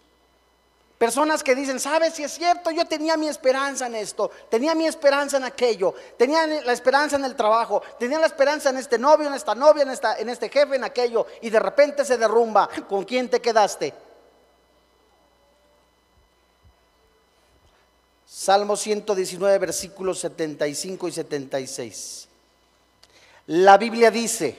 Personas 0.97 1.43
que 1.43 1.55
dicen, 1.55 1.77
sabes 1.77 2.13
si 2.13 2.23
es 2.23 2.31
cierto, 2.31 2.71
yo 2.71 2.85
tenía 2.85 3.17
mi 3.17 3.27
esperanza 3.27 3.87
en 3.87 3.95
esto, 3.95 4.31
tenía 4.49 4.75
mi 4.75 4.85
esperanza 4.85 5.35
en 5.35 5.43
aquello, 5.43 5.93
tenía 6.17 6.47
la 6.47 6.71
esperanza 6.71 7.17
en 7.17 7.25
el 7.25 7.35
trabajo, 7.35 7.81
tenía 7.99 8.19
la 8.19 8.27
esperanza 8.27 8.69
en 8.69 8.77
este 8.77 8.97
novio, 8.97 9.27
en 9.27 9.33
esta 9.33 9.55
novia, 9.55 9.83
en, 9.83 9.89
esta, 9.89 10.17
en 10.17 10.29
este 10.29 10.47
jefe, 10.47 10.77
en 10.77 10.85
aquello, 10.85 11.25
y 11.41 11.49
de 11.49 11.59
repente 11.59 12.05
se 12.05 12.17
derrumba. 12.17 12.69
¿Con 12.87 13.03
quién 13.03 13.29
te 13.29 13.41
quedaste? 13.41 13.93
Salmo 18.31 18.75
119, 18.77 19.57
versículos 19.57 20.19
75 20.19 21.07
y 21.07 21.11
76. 21.11 22.27
La 23.47 23.75
Biblia 23.75 24.11
dice, 24.11 24.55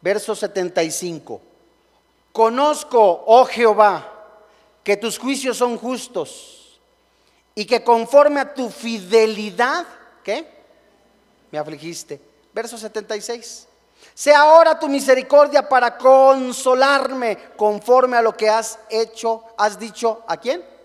verso 0.00 0.34
75, 0.34 1.42
conozco, 2.32 3.24
oh 3.26 3.44
Jehová, 3.44 4.14
que 4.82 4.96
tus 4.96 5.18
juicios 5.18 5.58
son 5.58 5.76
justos 5.76 6.80
y 7.54 7.66
que 7.66 7.84
conforme 7.84 8.40
a 8.40 8.54
tu 8.54 8.70
fidelidad, 8.70 9.84
¿qué? 10.24 10.48
Me 11.50 11.58
afligiste. 11.58 12.18
Verso 12.54 12.78
76. 12.78 13.68
Sea 14.14 14.40
ahora 14.40 14.78
tu 14.78 14.88
misericordia 14.88 15.68
para 15.68 15.98
consolarme 15.98 17.36
conforme 17.58 18.16
a 18.16 18.22
lo 18.22 18.34
que 18.34 18.48
has 18.48 18.78
hecho, 18.88 19.44
has 19.58 19.78
dicho 19.78 20.24
a 20.26 20.38
quién? 20.38 20.75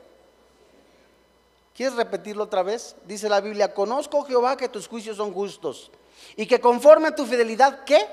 ¿Quieres 1.76 1.96
repetirlo 1.96 2.44
otra 2.44 2.64
vez? 2.64 2.96
Dice 3.06 3.30
la 3.30 3.40
Biblia, 3.40 3.74
conozco 3.74 4.24
Jehová 4.24 4.58
que 4.58 4.70
tus 4.70 4.88
juicios 4.88 5.18
son 5.18 5.34
justos 5.34 5.92
y 6.36 6.46
que 6.46 6.60
conforme 6.60 7.08
a 7.08 7.16
tu 7.16 7.26
fidelidad, 7.26 7.84
¿qué? 7.86 8.08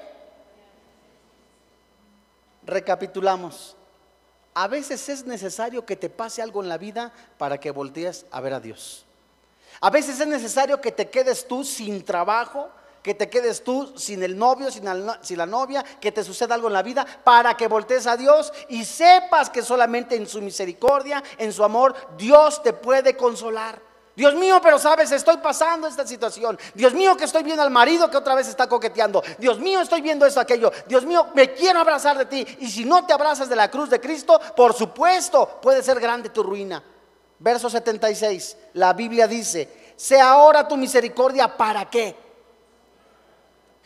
Recapitulamos. 2.64 3.76
A 4.54 4.68
veces 4.68 5.08
es 5.08 5.24
necesario 5.24 5.84
que 5.84 5.96
te 5.96 6.10
pase 6.10 6.42
algo 6.42 6.62
en 6.62 6.68
la 6.68 6.78
vida 6.78 7.12
para 7.36 7.58
que 7.58 7.70
voltees 7.70 8.26
a 8.30 8.40
ver 8.40 8.54
a 8.54 8.60
Dios. 8.60 9.04
A 9.80 9.90
veces 9.90 10.18
es 10.20 10.26
necesario 10.26 10.80
que 10.80 10.90
te 10.90 11.08
quedes 11.08 11.46
tú 11.46 11.62
sin 11.64 12.04
trabajo, 12.04 12.68
que 13.08 13.14
te 13.14 13.30
quedes 13.30 13.64
tú 13.64 13.94
sin 13.96 14.22
el 14.22 14.36
novio, 14.36 14.70
sin, 14.70 14.84
la 14.84 15.46
novia, 15.46 15.82
que 15.98 16.12
te 16.12 16.22
suceda 16.22 16.54
algo 16.54 16.66
en 16.66 16.74
la 16.74 16.82
vida, 16.82 17.06
para 17.24 17.56
que 17.56 17.66
voltees 17.66 18.06
a 18.06 18.18
Dios 18.18 18.52
y 18.68 18.84
sepas 18.84 19.48
que 19.48 19.62
solamente 19.62 20.14
en 20.14 20.26
su 20.26 20.42
misericordia, 20.42 21.24
en 21.38 21.50
su 21.50 21.64
amor, 21.64 21.94
Dios 22.18 22.62
te 22.62 22.74
puede 22.74 23.16
consolar. 23.16 23.80
Dios 24.14 24.34
mío, 24.34 24.60
pero 24.62 24.78
sabes, 24.78 25.10
estoy 25.10 25.38
pasando 25.38 25.86
esta 25.86 26.06
situación. 26.06 26.58
Dios 26.74 26.92
mío, 26.92 27.16
que 27.16 27.24
estoy 27.24 27.44
viendo 27.44 27.62
al 27.62 27.70
marido 27.70 28.10
que 28.10 28.18
otra 28.18 28.34
vez 28.34 28.46
está 28.46 28.68
coqueteando. 28.68 29.22
Dios 29.38 29.58
mío, 29.58 29.80
estoy 29.80 30.02
viendo 30.02 30.26
esto, 30.26 30.40
aquello. 30.40 30.70
Dios 30.86 31.06
mío, 31.06 31.28
me 31.34 31.54
quiero 31.54 31.80
abrazar 31.80 32.18
de 32.18 32.26
ti. 32.26 32.46
Y 32.60 32.70
si 32.70 32.84
no 32.84 33.06
te 33.06 33.14
abrazas 33.14 33.48
de 33.48 33.56
la 33.56 33.70
cruz 33.70 33.88
de 33.88 34.02
Cristo, 34.02 34.38
por 34.54 34.74
supuesto, 34.74 35.58
puede 35.62 35.82
ser 35.82 35.98
grande 35.98 36.28
tu 36.28 36.42
ruina. 36.42 36.84
Verso 37.38 37.70
76, 37.70 38.54
la 38.74 38.92
Biblia 38.92 39.26
dice, 39.26 39.94
sea 39.96 40.32
ahora 40.32 40.68
tu 40.68 40.76
misericordia 40.76 41.56
para 41.56 41.88
qué. 41.88 42.27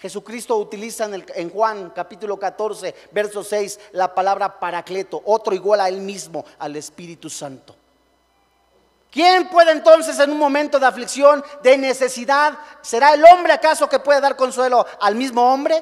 Jesucristo 0.03 0.57
utiliza 0.57 1.05
en, 1.05 1.51
Juan 1.51 1.91
capítulo 1.91 2.37
14, 2.37 2.93
verso 3.13 3.45
6, 3.45 3.79
la 3.93 4.13
palabra 4.13 4.59
paracleto, 4.59 5.23
otro 5.27 5.55
igual 5.55 5.79
a 5.79 5.89
él 5.89 5.99
mismo, 5.99 6.45
al 6.59 6.75
Espíritu 6.75 7.31
Santo. 7.31 7.77
¿Quién 9.13 9.49
puede 9.49 9.71
entonces 9.71 10.19
en 10.19 10.33
un 10.33 10.39
momento 10.39 10.81
de 10.81 10.87
aflicción, 10.87 11.45
de 11.63 11.79
necesidad, 11.79 12.59
será 12.81 13.15
el 13.15 13.25
hombre 13.25 13.53
acaso 13.53 13.89
que 13.89 14.01
puede 14.01 14.21
dar 14.21 14.35
consuelo 14.35 14.85
al 15.01 15.15
mismo 15.15 15.53
hombre? 15.53 15.81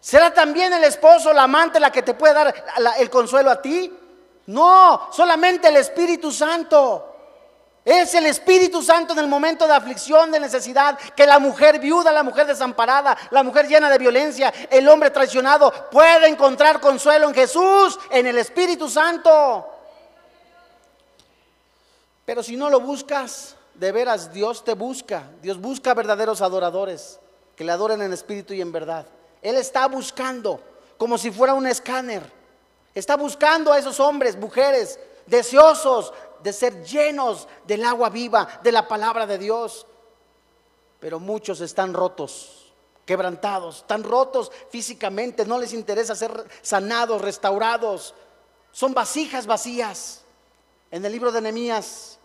¿Será 0.00 0.32
también 0.32 0.72
el 0.72 0.84
esposo, 0.84 1.30
la 1.34 1.42
amante, 1.42 1.78
la 1.78 1.92
que 1.92 2.02
te 2.02 2.14
puede 2.14 2.32
dar 2.32 2.54
el 2.98 3.10
consuelo 3.10 3.50
a 3.50 3.60
ti? 3.60 3.92
No, 4.46 5.08
solamente 5.12 5.68
el 5.68 5.76
Espíritu 5.76 6.32
Santo. 6.32 7.15
Es 7.86 8.16
el 8.16 8.26
Espíritu 8.26 8.82
Santo 8.82 9.12
en 9.12 9.20
el 9.20 9.28
momento 9.28 9.64
de 9.64 9.72
aflicción, 9.72 10.32
de 10.32 10.40
necesidad, 10.40 10.98
que 10.98 11.24
la 11.24 11.38
mujer 11.38 11.78
viuda, 11.78 12.10
la 12.10 12.24
mujer 12.24 12.44
desamparada, 12.44 13.16
la 13.30 13.44
mujer 13.44 13.68
llena 13.68 13.88
de 13.88 13.96
violencia, 13.96 14.52
el 14.68 14.88
hombre 14.88 15.10
traicionado 15.10 15.72
puede 15.92 16.26
encontrar 16.26 16.80
consuelo 16.80 17.28
en 17.28 17.34
Jesús, 17.34 17.96
en 18.10 18.26
el 18.26 18.38
Espíritu 18.38 18.88
Santo. 18.88 19.68
Pero 22.24 22.42
si 22.42 22.56
no 22.56 22.70
lo 22.70 22.80
buscas, 22.80 23.54
de 23.74 23.92
veras 23.92 24.32
Dios 24.32 24.64
te 24.64 24.74
busca. 24.74 25.30
Dios 25.40 25.60
busca 25.60 25.94
verdaderos 25.94 26.40
adoradores 26.40 27.20
que 27.54 27.62
le 27.62 27.70
adoren 27.70 28.02
en 28.02 28.12
espíritu 28.12 28.52
y 28.52 28.60
en 28.60 28.72
verdad. 28.72 29.06
Él 29.40 29.54
está 29.54 29.86
buscando 29.86 30.60
como 30.98 31.18
si 31.18 31.30
fuera 31.30 31.54
un 31.54 31.68
escáner. 31.68 32.32
Está 32.96 33.16
buscando 33.16 33.72
a 33.72 33.78
esos 33.78 34.00
hombres, 34.00 34.36
mujeres, 34.36 34.98
deseosos 35.26 36.12
de 36.42 36.52
ser 36.52 36.84
llenos 36.84 37.48
del 37.66 37.84
agua 37.84 38.10
viva, 38.10 38.48
de 38.62 38.72
la 38.72 38.86
palabra 38.86 39.26
de 39.26 39.38
Dios. 39.38 39.86
Pero 41.00 41.20
muchos 41.20 41.60
están 41.60 41.94
rotos, 41.94 42.72
quebrantados, 43.04 43.78
están 43.78 44.02
rotos 44.02 44.50
físicamente, 44.70 45.44
no 45.44 45.58
les 45.58 45.72
interesa 45.72 46.14
ser 46.14 46.46
sanados, 46.62 47.22
restaurados. 47.22 48.14
Son 48.72 48.94
vasijas 48.94 49.46
vacías. 49.46 50.22
En 50.90 51.04
el 51.04 51.12
libro 51.12 51.32
de 51.32 51.40
Nehemías 51.40 52.18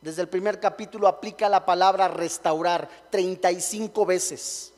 desde 0.00 0.22
el 0.22 0.28
primer 0.28 0.60
capítulo 0.60 1.08
aplica 1.08 1.48
la 1.48 1.66
palabra 1.66 2.08
restaurar 2.08 2.88
35 3.10 4.06
veces. 4.06 4.72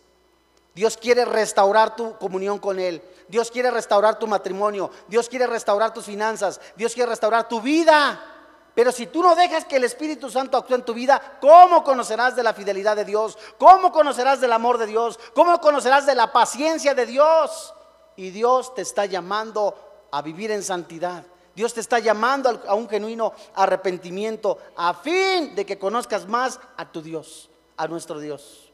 Dios 0.74 0.96
quiere 0.96 1.24
restaurar 1.24 1.94
tu 1.94 2.16
comunión 2.16 2.59
con 2.59 2.79
Él. 2.79 3.03
Dios 3.29 3.50
quiere 3.50 3.70
restaurar 3.70 4.18
tu 4.18 4.26
matrimonio. 4.26 4.90
Dios 5.09 5.29
quiere 5.29 5.46
restaurar 5.46 5.92
tus 5.92 6.07
finanzas. 6.07 6.61
Dios 6.76 6.94
quiere 6.94 7.11
restaurar 7.11 7.48
tu 7.48 7.61
vida. 7.61 8.39
Pero 8.81 8.93
si 8.93 9.09
tú 9.09 9.23
no 9.23 9.37
dejas 9.37 9.66
que 9.66 9.77
el 9.77 9.85
Espíritu 9.85 10.31
Santo 10.31 10.57
actúe 10.57 10.77
en 10.77 10.87
tu 10.87 10.95
vida, 10.95 11.37
¿cómo 11.38 11.85
conocerás 11.85 12.35
de 12.35 12.43
la 12.43 12.55
fidelidad 12.55 12.97
de 12.97 13.05
Dios? 13.05 13.37
¿Cómo 13.59 13.93
conocerás 13.93 14.40
del 14.40 14.55
amor 14.55 14.79
de 14.79 14.87
Dios? 14.87 15.21
¿Cómo 15.35 15.61
conocerás 15.61 16.07
de 16.07 16.14
la 16.14 16.33
paciencia 16.33 16.95
de 16.95 17.05
Dios? 17.05 17.75
Y 18.16 18.31
Dios 18.31 18.75
te 18.75 18.81
está 18.81 19.05
llamando 19.05 20.09
a 20.11 20.23
vivir 20.23 20.51
en 20.51 20.62
santidad. 20.62 21.27
Dios 21.55 21.75
te 21.75 21.81
está 21.81 21.99
llamando 21.99 22.62
a 22.66 22.75
un 22.75 22.88
genuino 22.88 23.35
arrepentimiento 23.55 24.57
a 24.75 24.95
fin 24.95 25.55
de 25.55 25.66
que 25.66 25.79
conozcas 25.79 26.27
más 26.27 26.59
a 26.79 26.90
tu 26.90 27.03
Dios, 27.03 27.51
a 27.77 27.87
nuestro 27.87 28.19
Dios. 28.19 28.73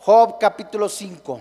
Job 0.00 0.36
capítulo 0.38 0.86
5. 0.86 1.40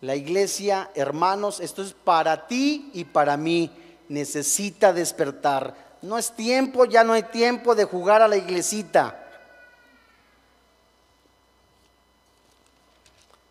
La 0.00 0.16
iglesia, 0.16 0.90
hermanos, 0.96 1.60
esto 1.60 1.80
es 1.80 1.92
para 1.92 2.48
ti 2.48 2.90
y 2.92 3.04
para 3.04 3.36
mí. 3.36 3.84
Necesita 4.08 4.92
despertar. 4.92 5.74
No 6.02 6.18
es 6.18 6.32
tiempo, 6.32 6.84
ya 6.84 7.04
no 7.04 7.12
hay 7.12 7.24
tiempo 7.24 7.74
de 7.74 7.84
jugar 7.84 8.22
a 8.22 8.28
la 8.28 8.36
iglesita. 8.36 9.22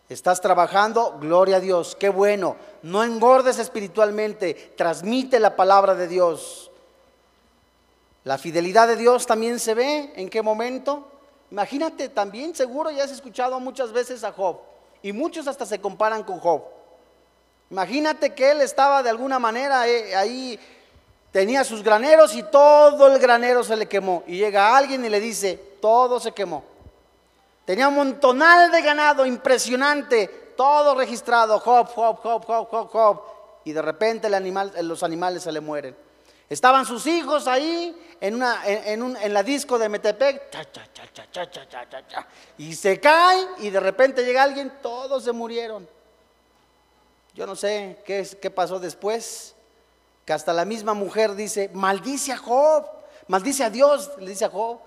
¿Estás 0.07 0.39
trabajando? 0.39 1.17
Gloria 1.19 1.57
a 1.57 1.59
Dios, 1.59 1.95
qué 1.99 2.09
bueno. 2.09 2.55
No 2.83 3.03
engordes 3.03 3.57
espiritualmente, 3.57 4.73
transmite 4.77 5.39
la 5.39 5.55
palabra 5.55 5.95
de 5.95 6.07
Dios. 6.07 6.69
La 8.23 8.37
fidelidad 8.37 8.87
de 8.87 8.95
Dios 8.95 9.25
también 9.25 9.59
se 9.59 9.73
ve. 9.73 10.13
¿En 10.15 10.29
qué 10.29 10.41
momento? 10.41 11.07
Imagínate, 11.51 12.09
también 12.09 12.55
seguro 12.55 12.91
ya 12.91 13.03
has 13.03 13.11
escuchado 13.11 13.59
muchas 13.59 13.91
veces 13.91 14.23
a 14.23 14.31
Job 14.31 14.57
y 15.01 15.13
muchos 15.13 15.47
hasta 15.47 15.65
se 15.65 15.79
comparan 15.79 16.23
con 16.23 16.39
Job. 16.39 16.63
Imagínate 17.75 18.33
que 18.33 18.51
él 18.51 18.61
estaba 18.61 19.03
de 19.03 19.09
alguna 19.09 19.37
manera 19.37 19.85
eh, 19.85 20.15
ahí, 20.15 20.57
tenía 21.29 21.61
sus 21.65 21.83
graneros 21.83 22.33
y 22.33 22.41
todo 22.43 23.13
el 23.13 23.19
granero 23.19 23.65
se 23.65 23.75
le 23.75 23.85
quemó. 23.85 24.23
Y 24.27 24.37
llega 24.37 24.77
alguien 24.77 25.03
y 25.03 25.09
le 25.09 25.19
dice, 25.19 25.59
todo 25.81 26.17
se 26.21 26.31
quemó. 26.31 26.63
Tenía 27.65 27.89
un 27.89 27.95
montonal 27.95 28.71
de 28.71 28.81
ganado 28.81 29.25
impresionante, 29.25 30.53
todo 30.55 30.95
registrado, 30.95 31.59
Job, 31.59 31.87
Job, 31.93 32.21
Job, 32.21 32.45
Job, 32.45 32.67
Job, 32.69 32.89
Job. 32.89 33.21
Y 33.65 33.73
de 33.73 33.81
repente 33.81 34.29
los 34.81 35.03
animales 35.03 35.43
se 35.43 35.51
le 35.51 35.59
mueren. 35.59 35.97
Estaban 36.49 36.85
sus 36.85 37.05
hijos 37.07 37.45
ahí 37.45 37.93
en, 38.21 38.39
la 38.39 39.43
disco 39.43 39.77
de 39.77 39.89
Metepec, 39.89 40.43
y 42.57 42.73
se 42.73 43.01
cae 43.01 43.45
y 43.57 43.69
de 43.69 43.81
repente 43.81 44.23
llega 44.23 44.43
alguien, 44.43 44.71
todos 44.81 45.25
se 45.25 45.33
murieron. 45.33 45.94
Yo 47.35 47.45
no 47.45 47.55
sé 47.55 48.01
qué, 48.05 48.27
qué 48.41 48.49
pasó 48.49 48.79
después, 48.79 49.53
que 50.25 50.33
hasta 50.33 50.53
la 50.53 50.65
misma 50.65 50.95
mujer 50.95 51.35
dice, 51.35 51.69
maldice 51.73 52.31
a 52.31 52.37
Job, 52.37 52.87
maldice 53.27 53.63
a 53.63 53.69
Dios, 53.69 54.09
le 54.17 54.29
dice 54.29 54.45
a 54.45 54.49
Job, 54.49 54.79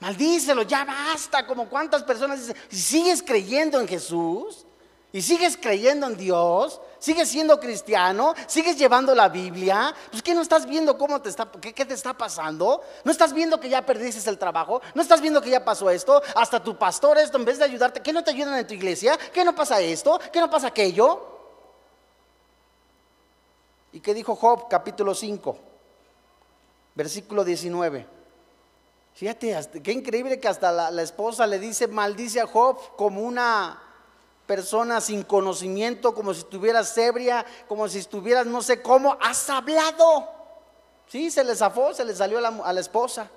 Maldícelo, 0.00 0.62
ya 0.62 0.84
basta. 0.84 1.46
Como 1.46 1.68
cuántas 1.68 2.02
personas 2.02 2.40
dicen, 2.40 2.56
si 2.68 2.78
sigues 2.78 3.22
creyendo 3.22 3.80
en 3.80 3.88
Jesús 3.88 4.64
y 5.10 5.22
sigues 5.22 5.56
creyendo 5.56 6.06
en 6.06 6.16
Dios, 6.16 6.80
sigues 6.98 7.28
siendo 7.28 7.58
cristiano, 7.58 8.34
sigues 8.46 8.76
llevando 8.76 9.14
la 9.14 9.28
Biblia, 9.28 9.94
pues 10.10 10.22
¿qué 10.22 10.34
no 10.34 10.42
estás 10.42 10.66
viendo 10.66 10.98
cómo 10.98 11.20
te 11.20 11.30
está, 11.30 11.50
qué, 11.60 11.72
te 11.72 11.94
está 11.94 12.14
pasando? 12.14 12.82
¿No 13.04 13.10
estás 13.10 13.32
viendo 13.32 13.58
que 13.58 13.68
ya 13.68 13.84
perdiste 13.84 14.28
el 14.28 14.38
trabajo? 14.38 14.82
¿No 14.94 15.02
estás 15.02 15.20
viendo 15.20 15.40
que 15.40 15.50
ya 15.50 15.64
pasó 15.64 15.90
esto? 15.90 16.22
Hasta 16.34 16.62
tu 16.62 16.76
pastor 16.76 17.18
esto, 17.18 17.38
en 17.38 17.44
vez 17.44 17.58
de 17.58 17.64
ayudarte, 17.64 18.00
¿qué 18.00 18.12
no 18.12 18.22
te 18.22 18.30
ayudan 18.30 18.58
en 18.58 18.66
tu 18.66 18.74
iglesia? 18.74 19.18
¿Qué 19.32 19.44
no 19.44 19.54
pasa 19.54 19.80
esto? 19.80 20.20
¿Qué 20.32 20.40
no 20.40 20.50
pasa 20.50 20.68
aquello? 20.68 21.37
¿Y 23.92 24.00
qué 24.00 24.12
dijo 24.14 24.34
Job 24.36 24.68
capítulo 24.68 25.14
5, 25.14 25.56
versículo 26.94 27.44
19? 27.44 28.06
Fíjate, 29.14 29.82
qué 29.82 29.92
increíble 29.92 30.38
que 30.38 30.46
hasta 30.46 30.90
la, 30.90 31.02
esposa 31.02 31.46
le 31.46 31.58
dice, 31.58 31.88
maldice 31.88 32.40
a 32.40 32.46
Job 32.46 32.78
como 32.96 33.22
una 33.22 33.82
persona 34.46 35.00
sin 35.00 35.22
conocimiento, 35.24 36.14
como 36.14 36.32
si 36.32 36.40
estuvieras 36.40 36.96
ebria, 36.96 37.44
como 37.66 37.88
si 37.88 37.98
estuvieras 37.98 38.46
no 38.46 38.62
sé 38.62 38.80
cómo, 38.80 39.16
has 39.20 39.48
hablado. 39.50 40.28
Sí, 41.08 41.30
se 41.30 41.42
le 41.42 41.56
zafó, 41.56 41.92
se 41.94 42.04
le 42.04 42.14
salió 42.14 42.38
a 42.38 42.42
la, 42.42 42.48
a 42.48 42.72
la 42.72 42.80
esposa. 42.80 43.28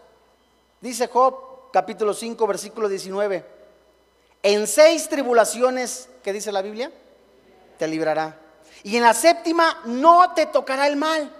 Dice 0.82 1.08
Job, 1.08 1.72
capítulo 1.72 2.14
5, 2.14 2.46
versículo 2.46 2.90
19. 2.90 3.46
En 4.44 4.68
seis 4.68 5.08
tribulaciones, 5.08 6.10
¿qué 6.24 6.34
dice 6.34 6.52
la 6.52 6.62
Biblia? 6.62 6.92
Te 7.78 7.88
librará. 7.88 8.40
Y 8.84 8.98
en 8.98 9.04
la 9.04 9.13
séptima 9.13 9.78
no 9.86 10.34
te 10.34 10.46
tocará 10.46 10.88
el 10.88 10.96
mal. 10.96 11.32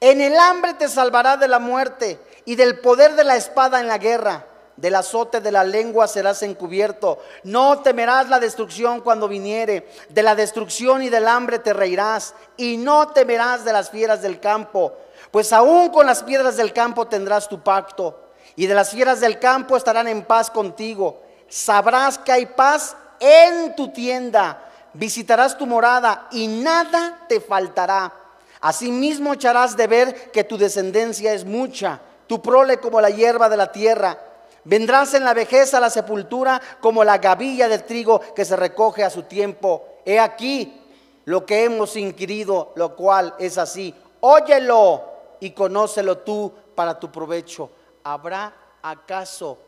En 0.00 0.20
el 0.20 0.38
hambre 0.38 0.74
te 0.74 0.88
salvará 0.88 1.36
de 1.36 1.48
la 1.48 1.58
muerte 1.58 2.20
y 2.44 2.56
del 2.56 2.80
poder 2.80 3.14
de 3.14 3.24
la 3.24 3.36
espada 3.36 3.80
en 3.80 3.88
la 3.88 3.98
guerra. 3.98 4.46
Del 4.76 4.94
azote 4.94 5.40
de 5.40 5.50
la 5.50 5.64
lengua 5.64 6.06
serás 6.06 6.42
encubierto. 6.42 7.18
No 7.44 7.80
temerás 7.80 8.28
la 8.28 8.38
destrucción 8.38 9.00
cuando 9.00 9.26
viniere. 9.26 9.88
De 10.10 10.22
la 10.22 10.34
destrucción 10.34 11.02
y 11.02 11.08
del 11.08 11.26
hambre 11.26 11.58
te 11.58 11.72
reirás. 11.72 12.34
Y 12.58 12.76
no 12.76 13.08
temerás 13.08 13.64
de 13.64 13.72
las 13.72 13.88
fieras 13.88 14.20
del 14.20 14.38
campo. 14.38 14.92
Pues 15.30 15.54
aún 15.54 15.88
con 15.88 16.04
las 16.04 16.22
piedras 16.22 16.58
del 16.58 16.74
campo 16.74 17.06
tendrás 17.06 17.48
tu 17.48 17.62
pacto. 17.62 18.20
Y 18.54 18.66
de 18.66 18.74
las 18.74 18.90
fieras 18.90 19.20
del 19.20 19.38
campo 19.38 19.78
estarán 19.78 20.08
en 20.08 20.24
paz 20.24 20.50
contigo. 20.50 21.22
Sabrás 21.48 22.18
que 22.18 22.32
hay 22.32 22.44
paz 22.44 22.96
en 23.18 23.74
tu 23.76 23.88
tienda. 23.88 24.62
Visitarás 24.96 25.58
tu 25.58 25.66
morada 25.66 26.26
y 26.32 26.48
nada 26.48 27.26
te 27.28 27.40
faltará. 27.40 28.12
Asimismo 28.60 29.34
echarás 29.34 29.76
de 29.76 29.86
ver 29.86 30.30
que 30.32 30.42
tu 30.42 30.56
descendencia 30.56 31.34
es 31.34 31.44
mucha 31.44 32.00
tu 32.26 32.40
prole 32.40 32.78
como 32.78 33.00
la 33.00 33.10
hierba 33.10 33.48
de 33.50 33.58
la 33.58 33.70
tierra. 33.70 34.18
Vendrás 34.64 35.12
en 35.12 35.24
la 35.24 35.34
vejez 35.34 35.74
a 35.74 35.80
la 35.80 35.90
sepultura 35.90 36.60
como 36.80 37.04
la 37.04 37.18
gavilla 37.18 37.68
del 37.68 37.84
trigo 37.84 38.20
que 38.34 38.44
se 38.46 38.56
recoge 38.56 39.04
a 39.04 39.10
su 39.10 39.24
tiempo. 39.24 39.86
He 40.04 40.18
aquí 40.18 40.80
lo 41.26 41.44
que 41.44 41.64
hemos 41.64 41.94
inquirido, 41.96 42.72
lo 42.74 42.96
cual 42.96 43.34
es 43.38 43.58
así. 43.58 43.94
Óyelo 44.20 45.04
y 45.40 45.50
conócelo 45.50 46.18
tú 46.18 46.50
para 46.74 46.98
tu 46.98 47.12
provecho. 47.12 47.70
¿Habrá 48.02 48.52
acaso 48.82 49.58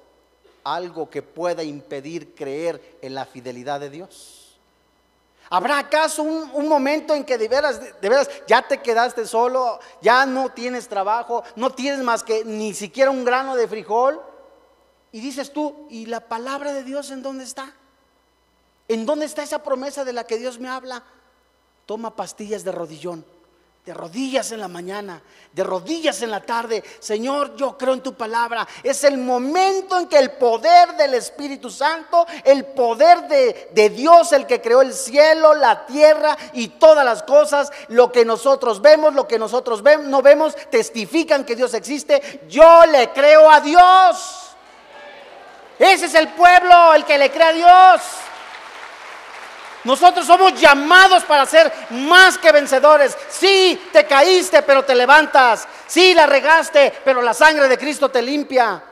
algo 0.65 1.11
que 1.11 1.23
pueda 1.23 1.63
impedir 1.63 2.35
creer 2.35 2.99
en 3.03 3.15
la 3.15 3.27
fidelidad 3.27 3.79
de 3.79 3.91
Dios? 3.91 4.48
¿Habrá 5.51 5.79
acaso 5.79 6.23
un, 6.23 6.69
momento 6.69 7.15
en 7.15 7.25
que 7.25 7.39
de 7.39 7.49
veras, 7.49 7.81
de 7.81 8.09
veras 8.09 8.29
ya 8.47 8.61
te 8.63 8.83
quedaste 8.83 9.27
solo, 9.27 9.81
ya 10.03 10.27
no 10.27 10.51
tienes 10.51 10.89
trabajo, 10.89 11.43
no 11.57 11.71
tienes 11.71 12.01
más 12.01 12.23
que 12.23 12.45
ni 12.45 12.75
siquiera 12.75 13.11
un 13.11 13.25
grano 13.25 13.57
de 13.57 13.67
frijol? 13.67 14.21
Y 15.11 15.21
dices 15.21 15.53
tú, 15.53 15.87
¿y 15.89 16.07
la 16.07 16.21
palabra 16.21 16.73
de 16.73 16.85
Dios 16.85 17.11
en 17.11 17.23
dónde 17.23 17.45
está? 17.45 17.73
¿En 18.89 19.07
dónde 19.07 19.25
está 19.25 19.43
esa 19.43 19.63
promesa 19.63 20.05
de 20.05 20.13
la 20.13 20.25
que 20.25 20.39
Dios 20.39 20.59
me 20.59 20.69
habla? 20.69 21.03
Toma 21.87 22.15
pastillas 22.15 22.65
de 22.65 22.73
rodillón 22.73 23.38
de 23.89 23.95
rodillas 23.95 24.53
en 24.53 24.61
la 24.61 24.69
mañana, 24.69 25.23
de 25.51 25.65
rodillas 25.65 26.21
en 26.21 26.31
la 26.31 26.41
tarde. 26.41 26.85
Señor, 26.99 27.57
yo 27.57 27.79
creo 27.79 27.95
en 27.95 28.03
tu 28.03 28.13
palabra. 28.13 28.69
Es 28.83 29.03
el 29.03 29.17
momento 29.17 29.99
en 29.99 30.09
que 30.09 30.19
el 30.19 30.33
poder 30.33 30.95
del 30.99 31.15
Espíritu 31.15 31.71
Santo, 31.71 32.27
el 32.45 32.67
poder 32.67 33.27
de, 33.29 33.89
Dios, 33.89 34.33
el 34.35 34.47
que 34.47 34.61
creó 34.61 34.83
el 34.83 34.93
cielo, 34.93 35.55
la 35.55 35.87
tierra 35.87 36.37
y 36.53 36.69
todas 36.69 37.03
las 37.03 37.23
cosas, 37.23 37.73
lo 37.89 38.13
que 38.13 38.27
nosotros 38.27 38.83
vemos, 38.83 39.15
lo 39.15 39.27
que 39.27 39.39
nosotros 39.39 39.83
no 39.83 40.21
vemos, 40.21 40.55
testifican 40.69 41.47
que 41.47 41.57
Dios 41.57 41.73
existe. 41.73 42.43
Yo 42.47 42.85
le 42.85 43.11
creo 43.15 43.51
a 43.51 43.63
Dios. 43.63 44.51
Ese 45.79 46.05
es 46.05 46.15
el 46.15 46.29
pueblo, 46.29 46.93
el 46.93 47.07
que 47.07 47.17
le 47.17 47.31
cree 47.31 47.49
a 47.49 47.53
Dios. 47.55 48.03
Nosotros 49.85 50.27
somos 50.27 50.61
llamados 50.61 51.25
para 51.25 51.47
ser 51.47 51.73
más 51.91 52.37
que 52.39 52.53
vencedores. 52.53 53.17
Sí, 53.29 53.81
te 53.93 54.07
caíste, 54.07 54.63
pero 54.63 54.85
te 54.85 54.95
levantas. 54.95 55.67
Sí, 55.87 56.15
la 56.15 56.27
regaste, 56.27 56.93
pero 57.05 57.23
la 57.23 57.35
sangre 57.35 57.69
de 57.69 57.79
Cristo 57.79 58.09
te 58.09 58.21
limpia. 58.21 58.83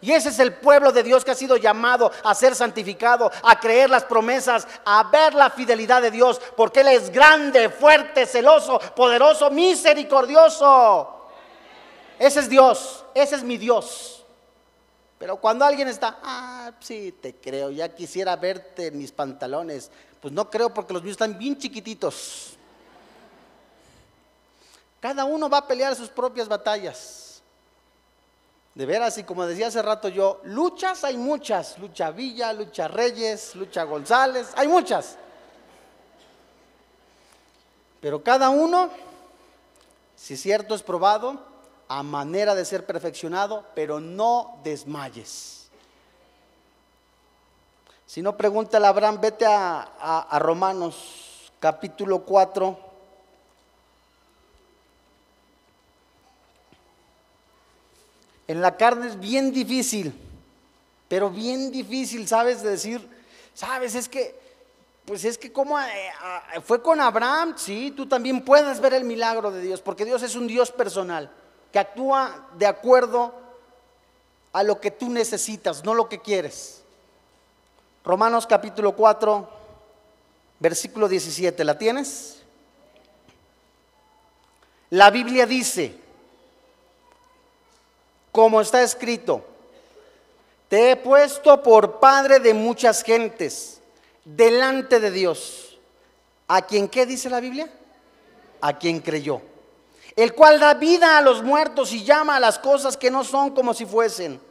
Y 0.00 0.12
ese 0.12 0.28
es 0.28 0.38
el 0.38 0.54
pueblo 0.54 0.92
de 0.92 1.02
Dios 1.02 1.24
que 1.24 1.32
ha 1.32 1.34
sido 1.34 1.56
llamado 1.56 2.12
a 2.22 2.34
ser 2.34 2.54
santificado, 2.54 3.30
a 3.42 3.58
creer 3.58 3.90
las 3.90 4.04
promesas, 4.04 4.66
a 4.84 5.02
ver 5.04 5.34
la 5.34 5.50
fidelidad 5.50 6.00
de 6.00 6.12
Dios, 6.12 6.40
porque 6.56 6.80
Él 6.80 6.88
es 6.88 7.10
grande, 7.10 7.68
fuerte, 7.68 8.24
celoso, 8.24 8.78
poderoso, 8.94 9.50
misericordioso. 9.50 11.16
Ese 12.16 12.40
es 12.40 12.48
Dios, 12.48 13.04
ese 13.12 13.36
es 13.36 13.42
mi 13.42 13.58
Dios. 13.58 14.24
Pero 15.18 15.38
cuando 15.38 15.64
alguien 15.64 15.88
está, 15.88 16.18
ah, 16.22 16.70
sí, 16.78 17.16
te 17.20 17.34
creo, 17.34 17.70
ya 17.70 17.88
quisiera 17.88 18.36
verte 18.36 18.86
en 18.86 18.98
mis 18.98 19.10
pantalones, 19.10 19.90
pues 20.20 20.32
no 20.32 20.50
creo 20.50 20.72
porque 20.72 20.92
los 20.92 21.02
míos 21.02 21.12
están 21.12 21.38
bien 21.38 21.56
chiquititos. 21.58 22.56
Cada 25.00 25.24
uno 25.24 25.48
va 25.48 25.58
a 25.58 25.66
pelear 25.66 25.94
sus 25.94 26.08
propias 26.08 26.48
batallas. 26.48 27.40
De 28.74 28.86
veras, 28.86 29.18
y 29.18 29.24
como 29.24 29.44
decía 29.46 29.68
hace 29.68 29.82
rato 29.82 30.08
yo, 30.08 30.40
luchas 30.44 31.02
hay 31.04 31.16
muchas. 31.16 31.78
Lucha 31.78 32.10
Villa, 32.10 32.52
lucha 32.52 32.88
Reyes, 32.88 33.54
lucha 33.54 33.84
González, 33.84 34.52
hay 34.56 34.68
muchas. 34.68 35.16
Pero 38.00 38.22
cada 38.22 38.50
uno, 38.50 38.90
si 40.14 40.36
cierto 40.36 40.74
es 40.74 40.82
probado, 40.82 41.44
a 41.88 42.02
manera 42.02 42.54
de 42.54 42.64
ser 42.64 42.86
perfeccionado, 42.86 43.64
pero 43.74 43.98
no 43.98 44.60
desmayes. 44.62 45.57
Si 48.08 48.22
no, 48.22 48.38
pregúntale 48.38 48.86
a 48.86 48.88
Abraham, 48.88 49.20
vete 49.20 49.44
a, 49.46 50.38
Romanos 50.40 51.52
capítulo 51.60 52.20
4. 52.20 52.78
En 58.46 58.62
la 58.62 58.74
carne 58.78 59.08
es 59.08 59.20
bien 59.20 59.52
difícil, 59.52 60.18
pero 61.06 61.28
bien 61.28 61.70
difícil, 61.70 62.26
¿sabes? 62.26 62.62
De 62.62 62.70
decir, 62.70 63.06
¿sabes? 63.52 63.94
Es 63.94 64.08
que, 64.08 64.40
pues 65.04 65.26
es 65.26 65.36
que 65.36 65.52
como 65.52 65.78
eh, 65.78 66.10
fue 66.64 66.80
con 66.80 67.02
Abraham, 67.02 67.56
sí, 67.58 67.92
tú 67.94 68.08
también 68.08 68.42
puedes 68.42 68.80
ver 68.80 68.94
el 68.94 69.04
milagro 69.04 69.50
de 69.50 69.60
Dios, 69.60 69.82
porque 69.82 70.06
Dios 70.06 70.22
es 70.22 70.34
un 70.34 70.46
Dios 70.46 70.72
personal, 70.72 71.30
que 71.70 71.78
actúa 71.78 72.48
de 72.56 72.64
acuerdo 72.64 73.34
a 74.54 74.62
lo 74.62 74.80
que 74.80 74.90
tú 74.90 75.10
necesitas, 75.10 75.84
no 75.84 75.92
lo 75.92 76.08
que 76.08 76.20
quieres. 76.20 76.78
Romanos 78.08 78.46
capítulo 78.46 78.96
4, 78.96 79.46
versículo 80.60 81.10
17, 81.10 81.62
¿la 81.62 81.76
tienes? 81.76 82.40
La 84.88 85.10
Biblia 85.10 85.44
dice, 85.44 85.94
como 88.32 88.62
está 88.62 88.82
escrito, 88.82 89.44
te 90.70 90.92
he 90.92 90.96
puesto 90.96 91.62
por 91.62 92.00
padre 92.00 92.40
de 92.40 92.54
muchas 92.54 93.02
gentes 93.02 93.82
delante 94.24 95.00
de 95.00 95.10
Dios. 95.10 95.78
¿A 96.46 96.62
quien 96.62 96.88
qué 96.88 97.04
dice 97.04 97.28
la 97.28 97.40
Biblia? 97.40 97.70
A 98.62 98.78
quien 98.78 99.00
creyó. 99.00 99.42
El 100.16 100.34
cual 100.34 100.58
da 100.58 100.72
vida 100.72 101.18
a 101.18 101.20
los 101.20 101.42
muertos 101.42 101.92
y 101.92 102.02
llama 102.02 102.36
a 102.36 102.40
las 102.40 102.58
cosas 102.58 102.96
que 102.96 103.10
no 103.10 103.22
son 103.22 103.50
como 103.50 103.74
si 103.74 103.84
fuesen. 103.84 104.47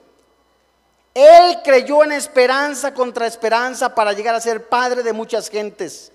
Él 1.17 1.61
creyó 1.63 2.03
en 2.03 2.11
esperanza 2.11 2.93
contra 2.93 3.25
esperanza 3.25 3.95
para 3.95 4.13
llegar 4.13 4.35
a 4.35 4.39
ser 4.39 4.67
padre 4.67 5.01
de 5.01 5.13
muchas 5.13 5.49
gentes, 5.49 6.11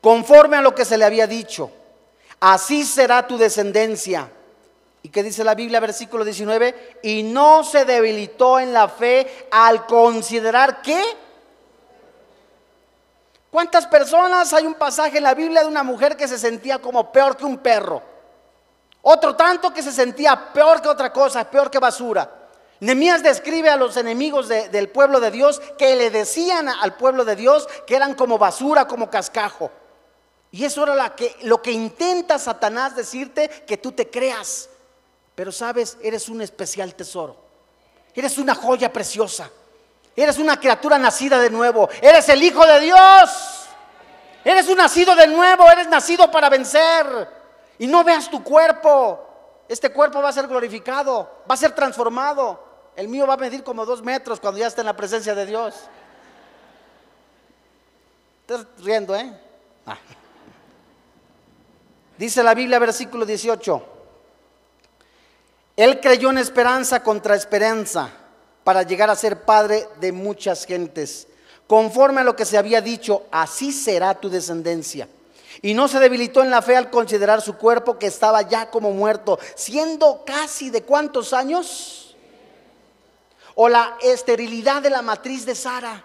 conforme 0.00 0.56
a 0.56 0.62
lo 0.62 0.74
que 0.74 0.86
se 0.86 0.96
le 0.96 1.04
había 1.04 1.26
dicho. 1.26 1.70
Así 2.40 2.86
será 2.86 3.26
tu 3.26 3.36
descendencia. 3.36 4.30
¿Y 5.02 5.10
qué 5.10 5.22
dice 5.22 5.44
la 5.44 5.54
Biblia, 5.54 5.78
versículo 5.78 6.24
19? 6.24 7.00
Y 7.02 7.22
no 7.22 7.64
se 7.64 7.84
debilitó 7.84 8.58
en 8.58 8.72
la 8.72 8.88
fe 8.88 9.46
al 9.50 9.84
considerar 9.84 10.80
que... 10.80 11.04
¿Cuántas 13.50 13.86
personas 13.86 14.54
hay 14.54 14.64
un 14.64 14.74
pasaje 14.74 15.18
en 15.18 15.24
la 15.24 15.34
Biblia 15.34 15.60
de 15.60 15.68
una 15.68 15.82
mujer 15.82 16.16
que 16.16 16.26
se 16.26 16.38
sentía 16.38 16.78
como 16.78 17.12
peor 17.12 17.36
que 17.36 17.44
un 17.44 17.58
perro? 17.58 18.02
Otro 19.02 19.36
tanto 19.36 19.70
que 19.70 19.82
se 19.82 19.92
sentía 19.92 20.50
peor 20.50 20.80
que 20.80 20.88
otra 20.88 21.12
cosa, 21.12 21.44
peor 21.44 21.70
que 21.70 21.78
basura. 21.78 22.45
Nemías 22.80 23.22
describe 23.22 23.70
a 23.70 23.76
los 23.76 23.96
enemigos 23.96 24.48
del 24.48 24.88
pueblo 24.90 25.20
de 25.20 25.30
Dios 25.30 25.60
que 25.78 25.96
le 25.96 26.10
decían 26.10 26.68
al 26.68 26.94
pueblo 26.96 27.24
de 27.24 27.36
Dios 27.36 27.66
que 27.86 27.96
eran 27.96 28.14
como 28.14 28.38
basura, 28.38 28.86
como 28.86 29.08
cascajo. 29.08 29.70
Y 30.50 30.64
eso 30.64 30.82
era 30.82 31.14
lo 31.42 31.62
que 31.62 31.72
intenta 31.72 32.38
Satanás 32.38 32.94
decirte 32.94 33.48
que 33.66 33.76
tú 33.76 33.92
te 33.92 34.10
creas. 34.10 34.68
Pero 35.34 35.52
sabes, 35.52 35.98
eres 36.02 36.28
un 36.28 36.40
especial 36.40 36.94
tesoro. 36.94 37.36
Eres 38.14 38.38
una 38.38 38.54
joya 38.54 38.92
preciosa. 38.92 39.50
Eres 40.14 40.38
una 40.38 40.58
criatura 40.58 40.98
nacida 40.98 41.38
de 41.38 41.50
nuevo. 41.50 41.88
Eres 42.00 42.28
el 42.30 42.42
Hijo 42.42 42.66
de 42.66 42.80
Dios. 42.80 43.68
Eres 44.42 44.68
un 44.68 44.78
nacido 44.78 45.14
de 45.14 45.26
nuevo. 45.26 45.70
Eres 45.70 45.88
nacido 45.88 46.30
para 46.30 46.48
vencer. 46.48 47.28
Y 47.78 47.86
no 47.86 48.02
veas 48.02 48.30
tu 48.30 48.42
cuerpo. 48.42 49.22
Este 49.68 49.92
cuerpo 49.92 50.22
va 50.22 50.30
a 50.30 50.32
ser 50.32 50.46
glorificado. 50.46 51.42
Va 51.48 51.54
a 51.54 51.58
ser 51.58 51.72
transformado. 51.72 52.65
El 52.96 53.08
mío 53.08 53.26
va 53.26 53.34
a 53.34 53.36
medir 53.36 53.62
como 53.62 53.84
dos 53.84 54.02
metros 54.02 54.40
cuando 54.40 54.58
ya 54.58 54.68
esté 54.68 54.80
en 54.80 54.86
la 54.86 54.96
presencia 54.96 55.34
de 55.34 55.44
Dios. 55.44 55.74
Estás 58.40 58.66
riendo, 58.82 59.14
¿eh? 59.14 59.30
Ah. 59.84 59.98
Dice 62.16 62.42
la 62.42 62.54
Biblia, 62.54 62.78
versículo 62.78 63.26
18. 63.26 63.86
Él 65.76 66.00
creyó 66.00 66.30
en 66.30 66.38
esperanza 66.38 67.02
contra 67.02 67.36
esperanza 67.36 68.08
para 68.64 68.82
llegar 68.82 69.10
a 69.10 69.16
ser 69.16 69.42
padre 69.42 69.86
de 70.00 70.12
muchas 70.12 70.64
gentes. 70.64 71.28
Conforme 71.66 72.22
a 72.22 72.24
lo 72.24 72.34
que 72.34 72.46
se 72.46 72.56
había 72.56 72.80
dicho, 72.80 73.24
así 73.30 73.72
será 73.72 74.14
tu 74.14 74.30
descendencia. 74.30 75.06
Y 75.60 75.74
no 75.74 75.88
se 75.88 75.98
debilitó 75.98 76.42
en 76.42 76.50
la 76.50 76.62
fe 76.62 76.76
al 76.76 76.90
considerar 76.90 77.42
su 77.42 77.56
cuerpo 77.56 77.98
que 77.98 78.06
estaba 78.06 78.40
ya 78.42 78.70
como 78.70 78.92
muerto, 78.92 79.38
siendo 79.54 80.24
casi 80.24 80.70
de 80.70 80.82
cuántos 80.82 81.34
años? 81.34 82.05
O 83.56 83.68
la 83.68 83.96
esterilidad 84.00 84.80
de 84.80 84.90
la 84.90 85.02
matriz 85.02 85.44
de 85.44 85.56
Sara. 85.56 86.04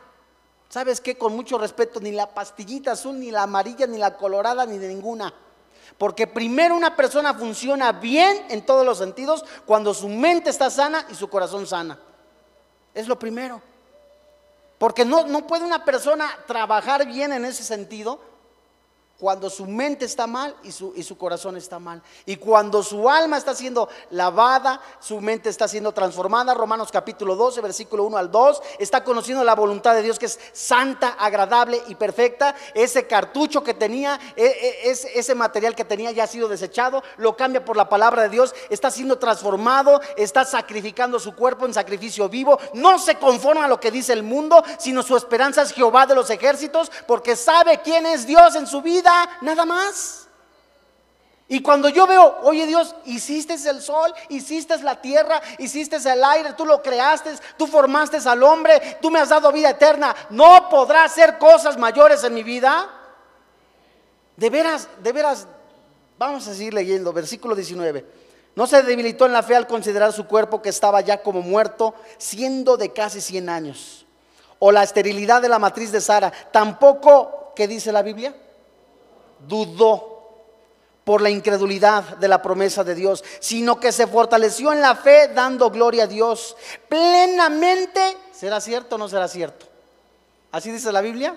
¿Sabes 0.69 0.99
qué? 0.99 1.17
Con 1.17 1.35
mucho 1.35 1.57
respeto, 1.57 1.99
ni 1.99 2.11
la 2.11 2.33
pastillita 2.33 2.93
azul, 2.93 3.19
ni 3.19 3.29
la 3.29 3.43
amarilla, 3.43 3.85
ni 3.85 3.99
la 3.99 4.17
colorada, 4.17 4.65
ni 4.65 4.79
de 4.79 4.87
ninguna. 4.87 5.31
Porque 5.97 6.25
primero 6.25 6.75
una 6.75 6.95
persona 6.95 7.33
funciona 7.33 7.91
bien 7.91 8.45
en 8.49 8.65
todos 8.65 8.85
los 8.85 8.97
sentidos 8.97 9.45
cuando 9.65 9.93
su 9.93 10.07
mente 10.07 10.49
está 10.49 10.69
sana 10.69 11.05
y 11.11 11.15
su 11.15 11.29
corazón 11.29 11.67
sana. 11.67 11.99
Es 12.93 13.07
lo 13.07 13.19
primero. 13.19 13.61
Porque 14.77 15.05
no, 15.05 15.27
no 15.27 15.45
puede 15.45 15.63
una 15.63 15.85
persona 15.85 16.27
trabajar 16.47 17.05
bien 17.05 17.33
en 17.33 17.45
ese 17.45 17.63
sentido 17.63 18.30
cuando 19.21 19.51
su 19.51 19.67
mente 19.67 20.05
está 20.05 20.25
mal 20.25 20.55
y 20.63 20.71
su, 20.71 20.93
y 20.95 21.03
su 21.03 21.15
corazón 21.15 21.55
está 21.55 21.77
mal. 21.77 22.01
Y 22.25 22.37
cuando 22.37 22.81
su 22.81 23.07
alma 23.07 23.37
está 23.37 23.53
siendo 23.53 23.87
lavada, 24.09 24.81
su 24.99 25.21
mente 25.21 25.47
está 25.47 25.67
siendo 25.67 25.91
transformada. 25.91 26.55
Romanos 26.55 26.89
capítulo 26.91 27.35
12, 27.35 27.61
versículo 27.61 28.05
1 28.05 28.17
al 28.17 28.31
2, 28.31 28.63
está 28.79 29.03
conociendo 29.03 29.43
la 29.43 29.53
voluntad 29.53 29.93
de 29.93 30.01
Dios 30.01 30.17
que 30.17 30.25
es 30.25 30.39
santa, 30.53 31.09
agradable 31.19 31.83
y 31.87 31.93
perfecta. 31.93 32.55
Ese 32.73 33.05
cartucho 33.05 33.63
que 33.63 33.75
tenía, 33.75 34.19
e, 34.35 34.43
e, 34.43 34.89
ese, 34.89 35.19
ese 35.19 35.35
material 35.35 35.75
que 35.75 35.85
tenía 35.85 36.11
ya 36.11 36.23
ha 36.23 36.27
sido 36.27 36.47
desechado, 36.47 37.03
lo 37.17 37.37
cambia 37.37 37.63
por 37.63 37.77
la 37.77 37.89
palabra 37.89 38.23
de 38.23 38.29
Dios, 38.29 38.55
está 38.71 38.89
siendo 38.89 39.19
transformado, 39.19 40.01
está 40.17 40.45
sacrificando 40.45 41.19
su 41.19 41.35
cuerpo 41.35 41.67
en 41.67 41.75
sacrificio 41.75 42.27
vivo. 42.27 42.57
No 42.73 42.97
se 42.97 43.13
conforma 43.19 43.65
a 43.65 43.67
lo 43.67 43.79
que 43.79 43.91
dice 43.91 44.13
el 44.13 44.23
mundo, 44.23 44.63
sino 44.79 45.03
su 45.03 45.15
esperanza 45.15 45.61
es 45.61 45.73
Jehová 45.73 46.07
de 46.07 46.15
los 46.15 46.31
ejércitos, 46.31 46.91
porque 47.05 47.35
sabe 47.35 47.81
quién 47.83 48.07
es 48.07 48.25
Dios 48.25 48.55
en 48.55 48.65
su 48.65 48.81
vida 48.81 49.10
nada 49.41 49.65
más. 49.65 50.27
Y 51.51 51.61
cuando 51.61 51.89
yo 51.89 52.07
veo, 52.07 52.39
oye 52.43 52.65
Dios, 52.65 52.95
hiciste 53.05 53.55
el 53.55 53.81
sol, 53.81 54.13
hiciste 54.29 54.81
la 54.83 55.01
tierra, 55.01 55.41
hiciste 55.57 55.97
el 55.97 56.23
aire, 56.23 56.53
tú 56.53 56.65
lo 56.65 56.81
creaste, 56.81 57.31
tú 57.57 57.67
formaste 57.67 58.17
al 58.25 58.41
hombre, 58.41 58.97
tú 59.01 59.11
me 59.11 59.19
has 59.19 59.27
dado 59.27 59.51
vida 59.51 59.71
eterna, 59.71 60.15
¿no 60.29 60.69
podrá 60.69 61.03
hacer 61.03 61.37
cosas 61.37 61.77
mayores 61.77 62.23
en 62.23 62.33
mi 62.33 62.43
vida? 62.43 62.89
De 64.37 64.49
veras, 64.49 64.87
de 65.03 65.11
veras, 65.11 65.45
vamos 66.17 66.47
a 66.47 66.53
seguir 66.53 66.73
leyendo, 66.73 67.11
versículo 67.11 67.53
19. 67.53 68.05
No 68.55 68.65
se 68.65 68.81
debilitó 68.81 69.25
en 69.25 69.33
la 69.33 69.43
fe 69.43 69.57
al 69.57 69.67
considerar 69.67 70.13
su 70.13 70.27
cuerpo 70.27 70.61
que 70.61 70.69
estaba 70.69 71.01
ya 71.01 71.21
como 71.21 71.41
muerto, 71.41 71.95
siendo 72.17 72.77
de 72.77 72.93
casi 72.93 73.19
100 73.19 73.49
años. 73.49 74.05
O 74.59 74.71
la 74.71 74.83
esterilidad 74.83 75.41
de 75.41 75.49
la 75.49 75.59
matriz 75.59 75.91
de 75.91 75.99
Sara. 75.99 76.31
Tampoco, 76.53 77.51
¿qué 77.57 77.67
dice 77.67 77.91
la 77.91 78.03
Biblia? 78.03 78.33
Dudó 79.47 80.11
por 81.03 81.21
la 81.21 81.29
incredulidad 81.29 82.17
de 82.17 82.27
la 82.27 82.41
promesa 82.41 82.83
de 82.83 82.95
Dios, 82.95 83.23
sino 83.39 83.79
que 83.79 83.91
se 83.91 84.07
fortaleció 84.07 84.71
en 84.71 84.81
la 84.81 84.95
fe 84.95 85.29
dando 85.29 85.69
gloria 85.69 86.03
a 86.03 86.07
Dios 86.07 86.55
plenamente. 86.87 88.17
¿Será 88.31 88.61
cierto 88.61 88.95
o 88.95 88.97
no 88.97 89.09
será 89.09 89.27
cierto? 89.27 89.65
¿Así 90.51 90.71
dice 90.71 90.91
la 90.91 91.01
Biblia? 91.01 91.35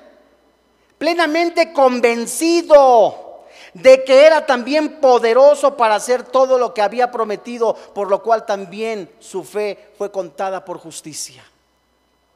Plenamente 0.98 1.72
convencido 1.72 3.44
de 3.72 4.05
que 4.05 4.26
era 4.26 4.46
también 4.46 5.00
poderoso 5.00 5.76
para 5.76 5.96
hacer 5.96 6.22
todo 6.22 6.59
lo 6.59 6.74
que 6.74 6.82
había 6.82 7.11
prometido, 7.11 7.74
por 7.74 8.09
lo 8.11 8.22
cual 8.22 8.46
también 8.46 9.11
su 9.18 9.42
fe 9.44 9.92
fue 9.98 10.11
contada 10.11 10.64
por 10.64 10.78
justicia. 10.78 11.42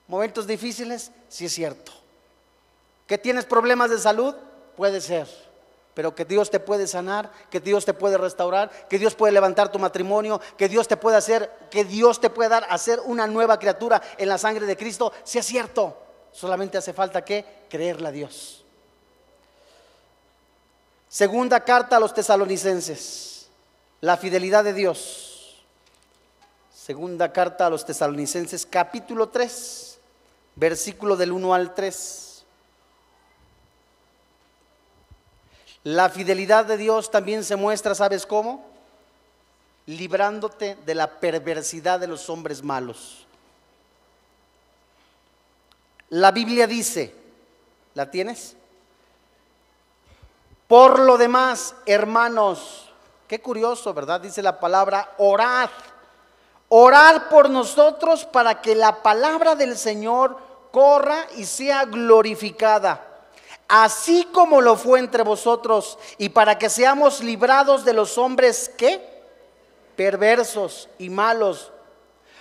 Momentos 0.08 0.46
difíciles, 0.46 1.12
sí 1.28 1.44
es 1.44 1.52
cierto. 1.52 1.92
¿Que 3.06 3.18
tienes 3.18 3.44
problemas 3.44 3.90
de 3.90 3.98
salud? 3.98 4.34
Puede 4.76 5.00
ser 5.00 5.47
pero 5.98 6.14
que 6.14 6.24
Dios 6.24 6.48
te 6.48 6.60
puede 6.60 6.86
sanar, 6.86 7.28
que 7.50 7.58
Dios 7.58 7.84
te 7.84 7.92
puede 7.92 8.16
restaurar, 8.16 8.70
que 8.88 9.00
Dios 9.00 9.16
puede 9.16 9.32
levantar 9.32 9.72
tu 9.72 9.80
matrimonio, 9.80 10.40
que 10.56 10.68
Dios 10.68 10.86
te 10.86 10.96
puede 10.96 11.16
hacer, 11.16 11.50
que 11.72 11.84
Dios 11.84 12.20
te 12.20 12.30
puede 12.30 12.50
dar 12.50 12.62
a 12.62 12.74
hacer 12.74 13.00
una 13.04 13.26
nueva 13.26 13.58
criatura 13.58 14.00
en 14.16 14.28
la 14.28 14.38
sangre 14.38 14.64
de 14.64 14.76
Cristo, 14.76 15.12
si 15.24 15.38
es 15.38 15.46
cierto, 15.46 16.00
solamente 16.30 16.78
hace 16.78 16.92
falta 16.92 17.24
que 17.24 17.64
creerle 17.68 18.06
a 18.06 18.12
Dios. 18.12 18.64
Segunda 21.08 21.64
carta 21.64 21.96
a 21.96 22.00
los 22.00 22.14
tesalonicenses, 22.14 23.48
la 24.00 24.16
fidelidad 24.16 24.62
de 24.62 24.74
Dios. 24.74 25.64
Segunda 26.72 27.32
carta 27.32 27.66
a 27.66 27.70
los 27.70 27.84
tesalonicenses, 27.84 28.64
capítulo 28.66 29.30
3, 29.30 29.98
versículo 30.54 31.16
del 31.16 31.32
1 31.32 31.54
al 31.54 31.74
3. 31.74 32.27
La 35.84 36.10
fidelidad 36.10 36.64
de 36.64 36.76
Dios 36.76 37.10
también 37.10 37.44
se 37.44 37.56
muestra, 37.56 37.94
¿sabes 37.94 38.26
cómo? 38.26 38.66
Librándote 39.86 40.76
de 40.84 40.94
la 40.94 41.18
perversidad 41.18 42.00
de 42.00 42.08
los 42.08 42.28
hombres 42.28 42.62
malos. 42.62 43.26
La 46.10 46.30
Biblia 46.30 46.66
dice, 46.66 47.14
¿la 47.94 48.10
tienes? 48.10 48.56
Por 50.66 50.98
lo 50.98 51.16
demás, 51.16 51.74
hermanos, 51.86 52.90
qué 53.26 53.40
curioso, 53.40 53.94
¿verdad? 53.94 54.20
Dice 54.20 54.42
la 54.42 54.58
palabra, 54.60 55.14
orad. 55.18 55.70
Orad 56.68 57.28
por 57.30 57.48
nosotros 57.48 58.26
para 58.26 58.60
que 58.60 58.74
la 58.74 59.02
palabra 59.02 59.54
del 59.54 59.78
Señor 59.78 60.36
corra 60.70 61.26
y 61.36 61.46
sea 61.46 61.86
glorificada 61.86 63.07
así 63.68 64.26
como 64.32 64.62
lo 64.62 64.76
fue 64.76 64.98
entre 64.98 65.22
vosotros, 65.22 65.98
y 66.16 66.30
para 66.30 66.58
que 66.58 66.70
seamos 66.70 67.22
librados 67.22 67.84
de 67.84 67.92
los 67.92 68.16
hombres 68.16 68.70
que 68.76 69.00
perversos 69.94 70.88
y 70.98 71.10
malos, 71.10 71.70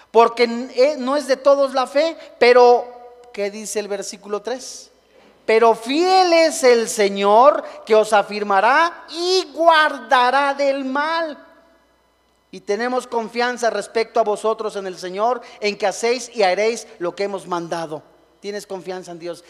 porque 0.10 0.44
eh, 0.44 0.96
no 0.98 1.18
es 1.18 1.28
de 1.28 1.36
todos 1.36 1.74
la 1.74 1.86
fe, 1.86 2.18
pero 2.40 2.88
¿qué 3.34 3.52
dice 3.52 3.80
el 3.80 3.90
versículo 3.90 4.42
3? 4.42 4.92
Pero 5.46 5.76
fiel 5.76 6.34
es 6.34 6.64
el 6.64 6.90
Señor 6.90 7.64
que 7.86 7.96
os 7.96 8.14
afirmará 8.14 9.06
y 9.10 9.50
guardará 9.54 10.54
del 10.54 10.84
mal. 10.86 11.38
Y 12.52 12.62
tenemos 12.62 13.08
confianza 13.08 13.70
respecto 13.70 14.20
a 14.20 14.24
vosotros 14.24 14.76
en 14.76 14.88
el 14.88 14.98
Señor, 14.98 15.42
en 15.60 15.78
que 15.78 15.88
hacéis 15.88 16.34
y 16.34 16.44
haréis 16.44 16.88
lo 17.00 17.16
que 17.16 17.24
hemos 17.24 17.48
mandado 17.48 18.02
tienes 18.48 18.66
confianza 18.66 19.12
en 19.12 19.20
Dios. 19.20 19.44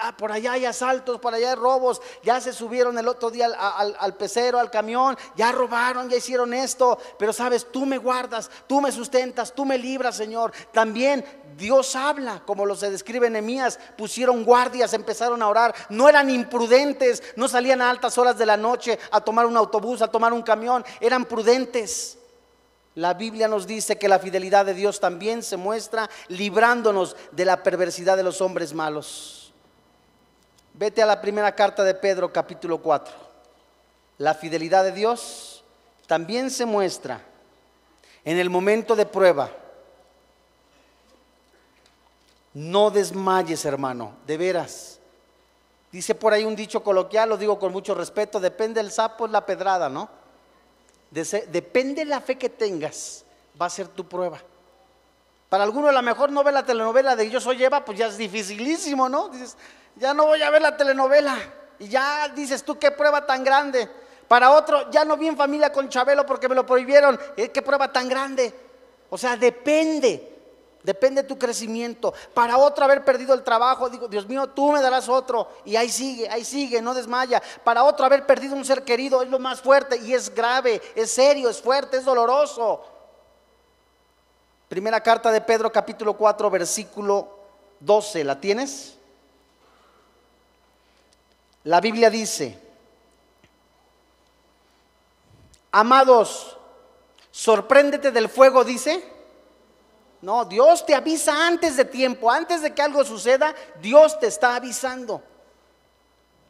Ah, 0.00 0.16
por 0.16 0.32
allá 0.32 0.54
hay 0.54 0.64
asaltos, 0.64 1.20
por 1.20 1.32
allá 1.32 1.50
hay 1.50 1.54
robos, 1.54 2.02
ya 2.24 2.40
se 2.40 2.52
subieron 2.52 2.98
el 2.98 3.06
otro 3.06 3.30
día 3.30 3.46
al, 3.46 3.96
al, 3.96 4.16
pecero, 4.16 4.58
al 4.58 4.68
camión, 4.68 5.16
ya 5.36 5.52
robaron, 5.52 6.10
ya 6.10 6.16
hicieron 6.16 6.52
esto, 6.52 6.98
pero 7.20 7.32
sabes, 7.32 7.70
tú 7.70 7.86
me 7.86 7.98
guardas, 7.98 8.50
tú 8.66 8.80
me 8.80 8.90
sustentas, 8.90 9.54
tú 9.54 9.64
me 9.64 9.78
libras, 9.78 10.16
Señor. 10.16 10.52
También 10.72 11.24
Dios 11.56 11.94
habla, 11.94 12.42
como 12.44 12.66
lo 12.66 12.74
se 12.74 12.90
describe 12.90 13.28
en 13.28 13.36
Emías, 13.36 13.78
pusieron 13.96 14.42
guardias, 14.42 14.92
empezaron 14.92 15.40
a 15.40 15.48
orar, 15.48 15.72
no 15.88 16.08
eran 16.08 16.28
imprudentes, 16.28 17.22
no 17.36 17.46
salían 17.46 17.80
a 17.80 17.90
altas 17.90 18.18
horas 18.18 18.36
de 18.36 18.46
la 18.46 18.56
noche 18.56 18.98
a 19.12 19.20
tomar 19.20 19.46
un 19.46 19.56
autobús, 19.56 20.02
a 20.02 20.08
tomar 20.08 20.32
un 20.32 20.42
camión, 20.42 20.84
eran 21.00 21.26
prudentes. 21.26 22.18
La 22.94 23.14
Biblia 23.14 23.48
nos 23.48 23.66
dice 23.66 23.96
que 23.96 24.08
la 24.08 24.18
fidelidad 24.18 24.66
de 24.66 24.74
Dios 24.74 25.00
también 25.00 25.42
se 25.42 25.56
muestra 25.56 26.10
librándonos 26.28 27.16
de 27.30 27.44
la 27.46 27.62
perversidad 27.62 28.16
de 28.16 28.22
los 28.22 28.40
hombres 28.42 28.74
malos. 28.74 29.52
Vete 30.74 31.02
a 31.02 31.06
la 31.06 31.20
primera 31.20 31.54
carta 31.54 31.84
de 31.84 31.94
Pedro 31.94 32.32
capítulo 32.32 32.78
4. 32.78 33.14
La 34.18 34.34
fidelidad 34.34 34.84
de 34.84 34.92
Dios 34.92 35.64
también 36.06 36.50
se 36.50 36.66
muestra 36.66 37.22
en 38.24 38.38
el 38.38 38.50
momento 38.50 38.94
de 38.94 39.06
prueba. 39.06 39.50
No 42.52 42.90
desmayes, 42.90 43.64
hermano, 43.64 44.12
de 44.26 44.36
veras. 44.36 44.98
Dice 45.90 46.14
por 46.14 46.34
ahí 46.34 46.44
un 46.44 46.56
dicho 46.56 46.82
coloquial, 46.82 47.30
lo 47.30 47.38
digo 47.38 47.58
con 47.58 47.72
mucho 47.72 47.94
respeto, 47.94 48.38
depende 48.40 48.80
el 48.80 48.90
sapo, 48.90 49.26
es 49.26 49.32
la 49.32 49.46
pedrada, 49.46 49.88
¿no? 49.88 50.21
Depende 51.12 52.02
de 52.02 52.04
la 52.06 52.20
fe 52.20 52.38
que 52.38 52.48
tengas, 52.48 53.24
va 53.60 53.66
a 53.66 53.70
ser 53.70 53.88
tu 53.88 54.08
prueba. 54.08 54.40
Para 55.48 55.64
algunos 55.64 55.90
a 55.90 55.92
lo 55.92 56.02
mejor 56.02 56.32
no 56.32 56.42
ve 56.42 56.50
la 56.50 56.64
telenovela 56.64 57.14
de 57.14 57.28
Yo 57.28 57.38
soy 57.38 57.62
Eva, 57.62 57.84
pues 57.84 57.98
ya 57.98 58.06
es 58.06 58.16
dificilísimo, 58.16 59.08
¿no? 59.10 59.28
Dices, 59.28 59.56
ya 59.96 60.14
no 60.14 60.24
voy 60.24 60.40
a 60.40 60.48
ver 60.48 60.62
la 60.62 60.76
telenovela. 60.76 61.36
Y 61.78 61.88
ya 61.88 62.28
dices 62.28 62.64
tú, 62.64 62.78
qué 62.78 62.90
prueba 62.90 63.26
tan 63.26 63.44
grande. 63.44 63.88
Para 64.28 64.50
otro, 64.52 64.90
ya 64.90 65.04
no 65.04 65.18
vi 65.18 65.28
en 65.28 65.36
familia 65.36 65.70
con 65.70 65.90
Chabelo 65.90 66.24
porque 66.24 66.48
me 66.48 66.54
lo 66.54 66.64
prohibieron. 66.64 67.20
Eh, 67.36 67.50
¿Qué 67.50 67.60
prueba 67.60 67.92
tan 67.92 68.08
grande? 68.08 68.54
O 69.10 69.18
sea, 69.18 69.36
depende. 69.36 70.31
Depende 70.82 71.22
de 71.22 71.28
tu 71.28 71.38
crecimiento. 71.38 72.12
Para 72.34 72.58
otro 72.58 72.84
haber 72.84 73.04
perdido 73.04 73.34
el 73.34 73.44
trabajo, 73.44 73.88
digo, 73.88 74.08
Dios 74.08 74.26
mío, 74.26 74.48
tú 74.48 74.72
me 74.72 74.82
darás 74.82 75.08
otro. 75.08 75.48
Y 75.64 75.76
ahí 75.76 75.88
sigue, 75.88 76.28
ahí 76.28 76.44
sigue, 76.44 76.82
no 76.82 76.92
desmaya. 76.92 77.40
Para 77.62 77.84
otro 77.84 78.04
haber 78.04 78.26
perdido 78.26 78.56
un 78.56 78.64
ser 78.64 78.82
querido 78.82 79.22
es 79.22 79.28
lo 79.28 79.38
más 79.38 79.60
fuerte 79.60 79.96
y 79.96 80.12
es 80.12 80.34
grave, 80.34 80.82
es 80.96 81.12
serio, 81.12 81.48
es 81.48 81.60
fuerte, 81.60 81.98
es 81.98 82.04
doloroso. 82.04 82.84
Primera 84.68 85.00
carta 85.00 85.30
de 85.30 85.40
Pedro 85.40 85.70
capítulo 85.70 86.14
4 86.14 86.50
versículo 86.50 87.28
12, 87.78 88.24
¿la 88.24 88.40
tienes? 88.40 88.96
La 91.64 91.80
Biblia 91.80 92.10
dice, 92.10 92.58
amados, 95.70 96.56
sorpréndete 97.30 98.10
del 98.10 98.28
fuego, 98.28 98.64
dice 98.64 99.11
no, 100.22 100.44
Dios 100.44 100.86
te 100.86 100.94
avisa 100.94 101.46
antes 101.46 101.76
de 101.76 101.84
tiempo, 101.84 102.30
antes 102.30 102.62
de 102.62 102.72
que 102.72 102.80
algo 102.80 103.04
suceda, 103.04 103.54
Dios 103.80 104.18
te 104.20 104.28
está 104.28 104.54
avisando. 104.54 105.20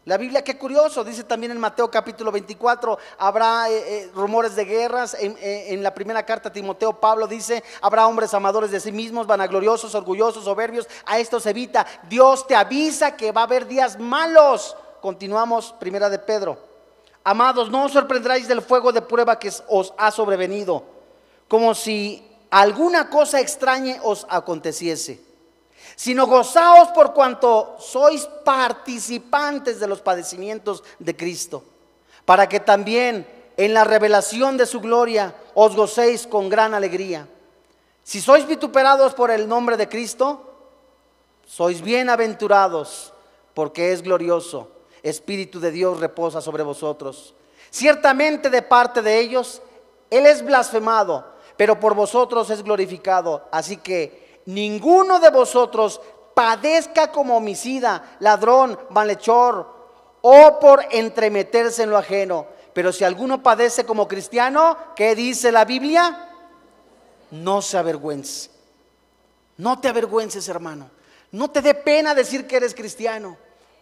La 0.05 0.19
Biblia, 0.19 0.43
qué 0.43 0.59
curioso, 0.59 1.05
dice 1.05 1.25
también 1.25 1.53
en 1.53 1.61
Mateo 1.61 1.89
capítulo 1.91 2.33
24, 2.33 2.99
habrá 3.19 3.71
eh, 3.71 3.75
eh, 3.77 4.11
rumores 4.15 4.57
de 4.57 4.65
guerras. 4.65 5.17
En, 5.19 5.39
eh, 5.41 5.67
en, 5.69 5.83
la 5.83 5.95
primera 5.95 6.27
carta 6.27 6.49
a 6.49 6.53
Timoteo, 6.53 7.01
Pablo 7.01 7.29
dice, 7.29 7.63
habrá 7.81 8.07
hombres 8.09 8.35
amadores 8.35 8.73
de 8.73 8.81
sí 8.81 8.91
mismos, 8.91 9.29
vanagloriosos, 9.29 9.95
orgullosos, 9.95 10.45
soberbios. 10.45 10.89
A 11.07 11.21
estos 11.21 11.47
evita. 11.47 11.87
Dios 12.09 12.47
te 12.47 12.57
avisa 12.57 13.17
que 13.17 13.31
va 13.31 13.43
a 13.43 13.45
haber 13.45 13.67
días 13.67 13.99
malos. 13.99 14.77
continuamos, 15.01 15.73
primera 15.79 16.11
de 16.11 16.19
Pedro. 16.19 16.59
Amados, 17.25 17.71
no 17.71 17.85
os 17.85 17.93
sorprendáis 17.93 18.49
del 18.49 18.61
fuego 18.61 18.93
de 18.93 19.03
prueba 19.03 19.39
que 19.39 19.53
os 19.69 19.95
ha 19.97 20.11
sobrevenido, 20.11 20.83
como 21.47 21.75
si 21.75 22.32
alguna 22.53 23.09
cosa 23.09 23.41
extraña 23.41 23.97
os 24.05 24.27
aconteciese, 24.29 25.19
sino 25.97 26.27
gozaos 26.27 26.89
por 26.93 27.15
cuanto 27.15 27.77
sois 27.81 28.29
participantes 28.45 29.81
de 29.81 29.89
los 29.89 30.05
padecimientos 30.05 30.85
de 30.99 31.17
Cristo, 31.17 31.65
para 32.27 32.47
que 32.49 32.61
también 32.61 33.27
en 33.57 33.73
la 33.73 33.85
revelación 33.85 34.59
de 34.59 34.67
su 34.67 34.81
gloria 34.81 35.35
os 35.55 35.75
gocéis 35.75 36.27
con 36.27 36.51
gran 36.51 36.75
alegría. 36.75 37.27
Si 38.05 38.21
sois 38.21 38.47
vituperados 38.47 39.15
por 39.15 39.31
el 39.31 39.49
nombre 39.49 39.79
de 39.79 39.89
Cristo, 39.89 40.45
sois 41.47 41.81
bienaventurados, 41.81 43.15
porque 43.55 43.93
es 43.93 44.03
glorioso. 44.03 44.69
Espíritu 45.03 45.59
de 45.59 45.71
Dios 45.71 46.01
reposa 46.01 46.43
sobre 46.43 46.63
vosotros. 46.63 47.35
Ciertamente 47.71 48.51
de 48.51 48.61
parte 48.61 49.01
de 49.01 49.19
ellos, 49.21 49.63
Él 50.11 50.27
es 50.27 50.45
blasfemado, 50.45 51.32
pero 51.63 51.79
por 51.79 51.95
vosotros 51.95 52.51
es 52.51 52.65
glorificado. 52.65 53.47
Así 53.53 53.77
que 53.77 54.41
ninguno 54.47 55.21
de 55.21 55.31
vosotros 55.31 56.01
padezca 56.35 57.13
como 57.13 57.37
homicida, 57.37 58.17
ladrón, 58.19 58.77
malhechor, 58.91 59.73
o 60.23 60.59
por 60.59 60.85
entremeterse 60.91 61.85
en 61.85 61.91
lo 61.91 61.99
ajeno. 61.99 62.49
Pero 62.73 62.93
si 62.93 63.05
alguno 63.05 63.45
padece 63.45 63.87
como 63.87 64.09
cristiano, 64.09 64.77
¿qué 64.97 65.15
dice 65.15 65.53
la 65.53 65.65
Biblia? 65.65 66.31
No 67.31 67.63
se 67.63 67.79
avergüence. 67.79 68.51
No 69.57 69.79
te 69.79 69.87
avergüences, 69.87 70.49
hermano. 70.49 70.91
No 71.31 71.49
te 71.49 71.63
dé 71.63 71.75
pena 71.75 72.13
decir 72.13 72.49
que 72.49 72.57
eres 72.57 72.75
cristiano. 72.75 73.37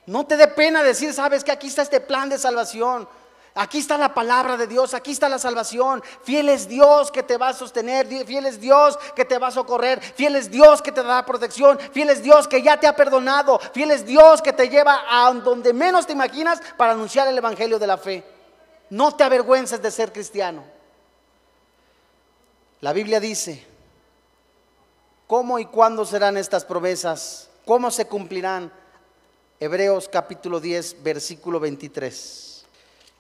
No 0.05 0.27
te 0.27 0.37
dé 0.37 0.49
pena 0.49 0.83
decir, 0.83 1.15
sabes 1.15 1.43
que 1.43 1.53
aquí 1.53 1.69
está 1.69 1.81
este 1.81 2.01
plan 2.01 2.29
de 2.29 2.37
salvación. 2.37 3.09
Aquí 3.61 3.77
está 3.77 3.99
la 3.99 4.15
palabra 4.15 4.57
de 4.57 4.67
Dios, 4.67 4.95
aquí 4.95 5.11
está 5.11 5.29
la 5.29 5.39
salvación. 5.39 6.03
Fiel 6.23 6.49
es 6.49 6.67
Dios 6.67 7.11
que 7.11 7.23
te 7.23 7.37
va 7.37 7.51
a 7.51 7.53
sostener, 7.53 8.07
fiel 8.25 8.47
es 8.47 8.59
Dios 8.59 8.99
que 9.15 9.27
te 9.27 9.37
va 9.37 9.49
a 9.49 9.51
socorrer, 9.51 10.01
fiel 10.01 10.37
es 10.37 10.51
Dios 10.51 10.81
que 10.81 10.93
te 10.93 11.03
da 11.03 11.27
protección, 11.27 11.79
fiel 11.93 12.09
es 12.09 12.23
Dios 12.23 12.49
que 12.49 12.63
ya 12.63 12.81
te 12.81 12.87
ha 12.87 12.97
perdonado, 12.97 13.59
fiel 13.59 13.91
es 13.91 14.07
Dios 14.07 14.41
que 14.41 14.55
te 14.55 14.71
lleva 14.71 15.03
a 15.11 15.31
donde 15.35 15.75
menos 15.75 16.07
te 16.07 16.15
imaginas 16.15 16.59
para 16.79 16.93
anunciar 16.93 17.29
el 17.29 17.37
Evangelio 17.37 17.79
de 17.79 17.87
la 17.87 17.99
fe. 17.99 18.25
No 18.89 19.15
te 19.15 19.25
avergüences 19.25 19.83
de 19.83 19.91
ser 19.91 20.11
cristiano. 20.11 20.65
La 22.81 22.95
Biblia 22.95 23.21
dice, 23.21 23.67
¿cómo 25.27 25.59
y 25.59 25.67
cuándo 25.67 26.07
serán 26.07 26.39
estas 26.39 26.65
promesas? 26.65 27.51
¿Cómo 27.67 27.91
se 27.91 28.07
cumplirán? 28.07 28.73
Hebreos 29.61 30.09
capítulo 30.09 30.61
10, 30.61 31.03
versículo 31.03 31.61
23. 31.61 32.50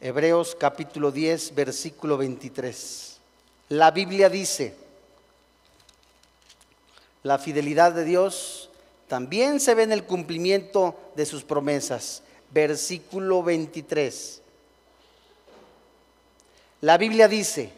Hebreos 0.02 0.56
capítulo 0.58 1.12
10, 1.12 1.54
versículo 1.54 2.16
23. 2.16 3.18
La 3.68 3.90
Biblia 3.90 4.30
dice, 4.30 4.74
la 7.22 7.38
fidelidad 7.38 7.92
de 7.92 8.04
Dios 8.04 8.70
también 9.08 9.60
se 9.60 9.74
ve 9.74 9.82
en 9.82 9.92
el 9.92 10.04
cumplimiento 10.04 10.96
de 11.16 11.26
sus 11.26 11.44
promesas. 11.44 12.22
Versículo 12.50 13.42
23. 13.42 14.40
La 16.80 16.96
Biblia 16.96 17.28
dice, 17.28 17.70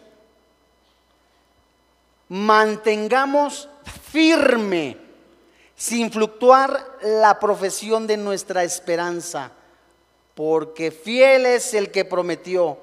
mantengamos 2.29 3.69
firme, 4.13 4.97
sin 5.75 6.13
fluctuar, 6.13 6.99
la 7.03 7.41
profesión 7.41 8.07
de 8.07 8.17
nuestra 8.17 8.63
esperanza, 8.63 9.51
porque 10.35 10.91
fiel 10.91 11.47
es 11.47 11.75
el 11.75 11.91
que 11.91 12.05
prometió. 12.05 12.79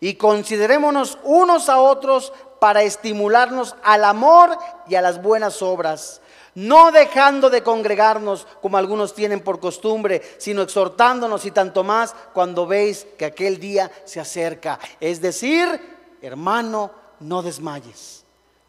Y 0.00 0.14
considerémonos 0.14 1.18
unos 1.24 1.68
a 1.68 1.80
otros 1.80 2.32
para 2.60 2.82
estimularnos 2.82 3.76
al 3.82 4.04
amor 4.04 4.56
y 4.88 4.94
a 4.94 5.02
las 5.02 5.22
buenas 5.22 5.62
obras 5.62 6.20
no 6.58 6.90
dejando 6.90 7.50
de 7.50 7.62
congregarnos 7.62 8.44
como 8.60 8.78
algunos 8.78 9.14
tienen 9.14 9.40
por 9.40 9.60
costumbre, 9.60 10.20
sino 10.38 10.62
exhortándonos 10.62 11.44
y 11.44 11.52
tanto 11.52 11.84
más 11.84 12.16
cuando 12.32 12.66
veis 12.66 13.06
que 13.16 13.26
aquel 13.26 13.60
día 13.60 13.88
se 14.04 14.18
acerca. 14.18 14.80
Es 14.98 15.20
decir, 15.20 16.16
hermano, 16.20 16.90
no 17.20 17.42
desmayes. 17.42 18.24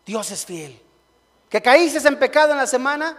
Dios 0.05 0.29
es 0.29 0.45
fiel. 0.45 0.79
Que 1.49 1.63
caíces 1.63 2.05
en 2.05 2.19
pecado 2.19 2.51
en 2.51 2.59
la 2.59 2.67
semana, 2.67 3.17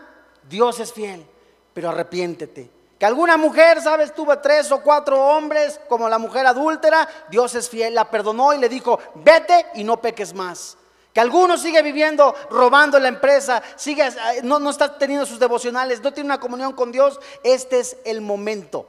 Dios 0.48 0.78
es 0.78 0.92
fiel, 0.92 1.26
pero 1.74 1.90
arrepiéntete. 1.90 2.70
Que 3.00 3.06
alguna 3.06 3.38
mujer, 3.38 3.80
sabes, 3.80 4.14
tuvo 4.14 4.38
tres 4.40 4.70
o 4.70 4.82
cuatro 4.82 5.18
hombres 5.18 5.80
como 5.88 6.06
la 6.06 6.18
mujer 6.18 6.46
adúltera, 6.46 7.08
Dios 7.30 7.54
es 7.54 7.66
fiel, 7.66 7.94
la 7.94 8.10
perdonó 8.10 8.52
y 8.52 8.58
le 8.58 8.68
dijo, 8.68 8.98
vete 9.14 9.64
y 9.72 9.84
no 9.84 10.02
peques 10.02 10.34
más. 10.34 10.76
Que 11.14 11.20
alguno 11.20 11.56
sigue 11.56 11.80
viviendo 11.80 12.34
robando 12.50 12.98
la 12.98 13.08
empresa, 13.08 13.62
sigue, 13.76 14.06
eh, 14.06 14.40
no, 14.42 14.58
no 14.58 14.68
está 14.68 14.98
teniendo 14.98 15.24
sus 15.24 15.38
devocionales, 15.38 16.02
no 16.02 16.12
tiene 16.12 16.26
una 16.26 16.40
comunión 16.40 16.74
con 16.74 16.92
Dios. 16.92 17.18
Este 17.42 17.80
es 17.80 17.96
el 18.04 18.20
momento. 18.20 18.86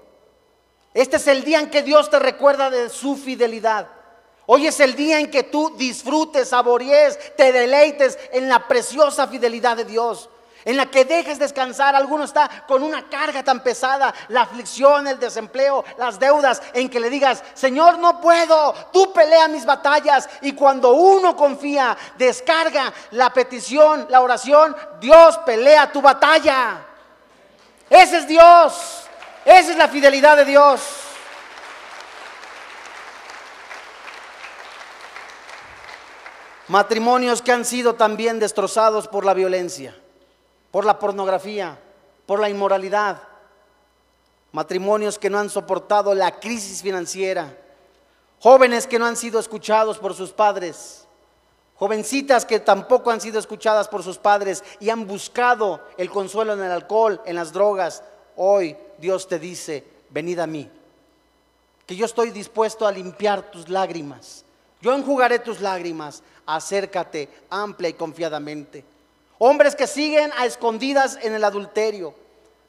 Este 0.93 1.15
es 1.15 1.27
el 1.27 1.45
día 1.45 1.61
en 1.61 1.69
que 1.69 1.81
Dios 1.81 2.09
te 2.09 2.19
recuerda 2.19 2.69
de 2.69 2.89
su 2.89 3.15
fidelidad. 3.15 3.87
Hoy 4.45 4.67
es 4.67 4.81
el 4.81 4.93
día 4.97 5.21
en 5.21 5.31
que 5.31 5.43
tú 5.43 5.73
disfrutes, 5.77 6.49
saborees, 6.49 7.17
te 7.37 7.53
deleites 7.53 8.19
en 8.33 8.49
la 8.49 8.67
preciosa 8.67 9.25
fidelidad 9.29 9.77
de 9.77 9.85
Dios 9.85 10.29
en 10.65 10.77
la 10.77 10.87
que 10.87 11.05
dejes 11.05 11.39
descansar. 11.39 11.95
Alguno 11.95 12.23
está 12.23 12.49
con 12.67 12.83
una 12.83 13.09
carga 13.09 13.43
tan 13.43 13.61
pesada, 13.61 14.13
la 14.29 14.41
aflicción, 14.41 15.07
el 15.07 15.19
desempleo, 15.19 15.83
las 15.97 16.19
deudas, 16.19 16.61
en 16.73 16.89
que 16.89 16.99
le 16.99 17.09
digas, 17.09 17.43
Señor, 17.53 17.99
no 17.99 18.19
puedo, 18.21 18.73
tú 18.91 19.11
pelea 19.13 19.47
mis 19.47 19.65
batallas. 19.65 20.29
Y 20.41 20.53
cuando 20.53 20.93
uno 20.93 21.35
confía, 21.35 21.97
descarga 22.17 22.93
la 23.11 23.31
petición, 23.31 24.07
la 24.09 24.21
oración, 24.21 24.75
Dios 24.99 25.37
pelea 25.39 25.91
tu 25.91 26.01
batalla. 26.01 26.85
Ese 27.89 28.19
es 28.19 28.27
Dios, 28.27 29.03
esa 29.43 29.71
es 29.71 29.77
la 29.77 29.87
fidelidad 29.87 30.37
de 30.37 30.45
Dios. 30.45 30.81
Matrimonios 36.67 37.41
que 37.41 37.51
han 37.51 37.65
sido 37.65 37.95
también 37.95 38.39
destrozados 38.39 39.09
por 39.09 39.25
la 39.25 39.33
violencia 39.33 39.93
por 40.71 40.85
la 40.85 40.97
pornografía, 40.97 41.77
por 42.25 42.39
la 42.39 42.49
inmoralidad, 42.49 43.21
matrimonios 44.51 45.19
que 45.19 45.29
no 45.29 45.37
han 45.37 45.49
soportado 45.49 46.13
la 46.13 46.39
crisis 46.39 46.81
financiera, 46.81 47.57
jóvenes 48.39 48.87
que 48.87 48.97
no 48.97 49.05
han 49.05 49.15
sido 49.15 49.39
escuchados 49.39 49.99
por 49.99 50.13
sus 50.13 50.31
padres, 50.31 51.05
jovencitas 51.75 52.45
que 52.45 52.59
tampoco 52.59 53.11
han 53.11 53.21
sido 53.21 53.39
escuchadas 53.39 53.87
por 53.87 54.03
sus 54.03 54.17
padres 54.17 54.63
y 54.79 54.89
han 54.89 55.07
buscado 55.07 55.81
el 55.97 56.09
consuelo 56.09 56.53
en 56.53 56.63
el 56.63 56.71
alcohol, 56.71 57.21
en 57.25 57.35
las 57.35 57.51
drogas. 57.51 58.03
Hoy 58.35 58.77
Dios 58.97 59.27
te 59.27 59.39
dice, 59.39 59.83
venid 60.09 60.39
a 60.39 60.47
mí, 60.47 60.69
que 61.85 61.95
yo 61.95 62.05
estoy 62.05 62.31
dispuesto 62.31 62.87
a 62.87 62.91
limpiar 62.91 63.51
tus 63.51 63.67
lágrimas. 63.67 64.45
Yo 64.81 64.93
enjugaré 64.93 65.39
tus 65.39 65.59
lágrimas, 65.59 66.23
acércate 66.45 67.29
amplia 67.49 67.89
y 67.89 67.93
confiadamente. 67.93 68.90
Hombres 69.43 69.75
que 69.75 69.87
siguen 69.87 70.31
a 70.37 70.45
escondidas 70.45 71.17
en 71.19 71.33
el 71.33 71.43
adulterio. 71.43 72.13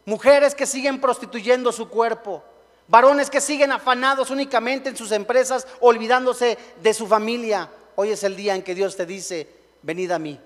Mujeres 0.06 0.54
que 0.54 0.64
siguen 0.64 1.02
prostituyendo 1.02 1.70
su 1.70 1.90
cuerpo. 1.90 2.42
Varones 2.88 3.28
que 3.28 3.42
siguen 3.42 3.72
afanados 3.72 4.30
únicamente 4.30 4.88
en 4.88 4.96
sus 4.96 5.12
empresas, 5.12 5.68
olvidándose 5.80 6.56
de 6.82 6.94
su 6.94 7.06
familia. 7.06 7.68
Hoy 7.94 8.12
es 8.12 8.24
el 8.24 8.36
día 8.36 8.54
en 8.54 8.62
que 8.62 8.74
Dios 8.74 8.96
te 8.96 9.04
dice, 9.04 9.46
venid 9.82 10.12
a 10.12 10.18
mí. 10.18 10.40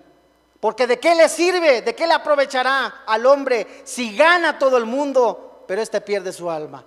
Porque 0.58 0.88
de 0.88 0.98
qué 0.98 1.14
le 1.14 1.28
sirve, 1.28 1.82
de 1.82 1.94
qué 1.94 2.08
le 2.08 2.14
aprovechará 2.14 3.04
al 3.06 3.24
hombre 3.24 3.64
si 3.84 4.16
gana 4.16 4.58
todo 4.58 4.78
el 4.78 4.84
mundo, 4.84 5.62
pero 5.68 5.80
éste 5.80 6.00
pierde 6.00 6.32
su 6.32 6.50
alma. 6.50 6.84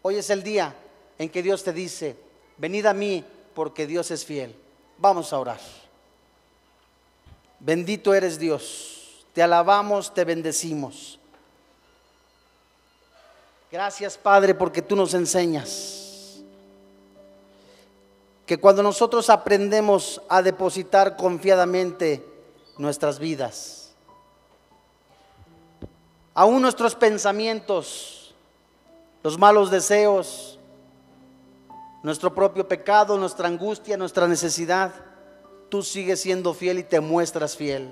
Hoy 0.00 0.16
es 0.16 0.30
el 0.30 0.42
día 0.42 0.74
en 1.18 1.28
que 1.28 1.42
Dios 1.42 1.62
te 1.62 1.74
dice, 1.74 2.16
venid 2.56 2.86
a 2.86 2.94
mí 2.94 3.22
porque 3.52 3.86
Dios 3.86 4.10
es 4.10 4.24
fiel. 4.24 4.56
Vamos 4.96 5.30
a 5.34 5.40
orar. 5.40 5.60
Bendito 7.60 8.14
eres 8.14 8.38
Dios. 8.38 9.24
Te 9.32 9.42
alabamos, 9.42 10.12
te 10.12 10.24
bendecimos. 10.24 11.18
Gracias 13.70 14.16
Padre 14.16 14.54
porque 14.54 14.80
tú 14.80 14.96
nos 14.96 15.12
enseñas 15.12 16.42
que 18.46 18.58
cuando 18.58 18.82
nosotros 18.82 19.28
aprendemos 19.28 20.22
a 20.26 20.40
depositar 20.40 21.16
confiadamente 21.16 22.24
nuestras 22.78 23.18
vidas, 23.18 23.92
aún 26.32 26.62
nuestros 26.62 26.94
pensamientos, 26.94 28.34
los 29.22 29.36
malos 29.36 29.70
deseos, 29.70 30.58
nuestro 32.02 32.34
propio 32.34 32.66
pecado, 32.66 33.18
nuestra 33.18 33.48
angustia, 33.48 33.98
nuestra 33.98 34.26
necesidad, 34.26 34.92
tú 35.68 35.82
sigues 35.82 36.20
siendo 36.20 36.54
fiel 36.54 36.78
y 36.78 36.84
te 36.84 37.00
muestras 37.00 37.56
fiel. 37.56 37.90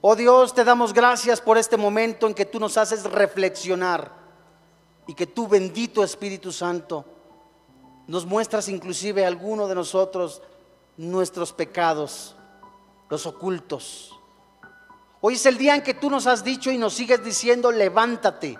Oh 0.00 0.16
Dios, 0.16 0.54
te 0.54 0.64
damos 0.64 0.92
gracias 0.92 1.40
por 1.40 1.56
este 1.56 1.76
momento 1.76 2.26
en 2.26 2.34
que 2.34 2.44
tú 2.44 2.60
nos 2.60 2.76
haces 2.76 3.04
reflexionar 3.04 4.12
y 5.06 5.14
que 5.14 5.26
tú, 5.26 5.48
bendito 5.48 6.04
Espíritu 6.04 6.52
Santo, 6.52 7.04
nos 8.06 8.26
muestras 8.26 8.68
inclusive 8.68 9.24
a 9.24 9.28
alguno 9.28 9.66
de 9.66 9.74
nosotros 9.74 10.42
nuestros 10.96 11.52
pecados, 11.52 12.36
los 13.08 13.26
ocultos. 13.26 14.12
Hoy 15.20 15.34
es 15.34 15.46
el 15.46 15.56
día 15.56 15.74
en 15.74 15.82
que 15.82 15.94
tú 15.94 16.10
nos 16.10 16.26
has 16.26 16.44
dicho 16.44 16.70
y 16.70 16.76
nos 16.76 16.92
sigues 16.92 17.24
diciendo, 17.24 17.72
levántate, 17.72 18.58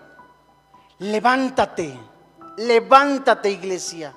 levántate, 0.99 1.95
levántate 2.57 3.51
iglesia. 3.51 4.15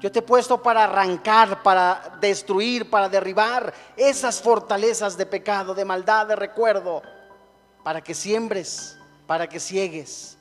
Yo 0.00 0.12
te 0.12 0.18
he 0.18 0.22
puesto 0.22 0.62
para 0.62 0.84
arrancar, 0.84 1.62
para 1.62 2.18
destruir, 2.20 2.90
para 2.90 3.08
derribar 3.08 3.72
esas 3.96 4.42
fortalezas 4.42 5.16
de 5.16 5.24
pecado, 5.24 5.74
de 5.74 5.86
maldad, 5.86 6.26
de 6.26 6.36
recuerdo, 6.36 7.02
para 7.82 8.02
que 8.02 8.14
siembres, 8.14 8.98
para 9.26 9.48
que 9.48 9.58
ciegues. 9.58 10.36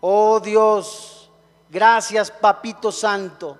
Oh 0.00 0.38
Dios, 0.38 1.28
gracias 1.68 2.30
Papito 2.30 2.92
Santo. 2.92 3.58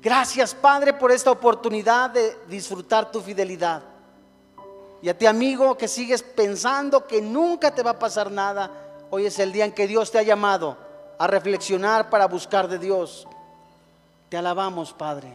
Gracias 0.00 0.54
Padre 0.54 0.94
por 0.94 1.12
esta 1.12 1.30
oportunidad 1.30 2.10
de 2.10 2.38
disfrutar 2.48 3.10
tu 3.10 3.20
fidelidad. 3.20 3.82
Y 5.02 5.10
a 5.10 5.18
ti 5.18 5.26
amigo 5.26 5.76
que 5.76 5.88
sigues 5.88 6.22
pensando 6.22 7.06
que 7.06 7.20
nunca 7.20 7.74
te 7.74 7.82
va 7.82 7.90
a 7.90 7.98
pasar 7.98 8.30
nada, 8.30 8.70
hoy 9.10 9.26
es 9.26 9.38
el 9.38 9.52
día 9.52 9.66
en 9.66 9.72
que 9.72 9.86
Dios 9.86 10.10
te 10.10 10.18
ha 10.18 10.22
llamado 10.22 10.85
a 11.18 11.26
reflexionar 11.26 12.10
para 12.10 12.26
buscar 12.26 12.68
de 12.68 12.78
Dios. 12.78 13.26
Te 14.28 14.36
alabamos, 14.36 14.92
Padre. 14.92 15.32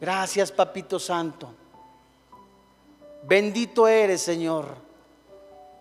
Gracias, 0.00 0.50
Papito 0.50 0.98
Santo. 0.98 1.48
Bendito 3.22 3.86
eres, 3.86 4.20
Señor. 4.20 4.66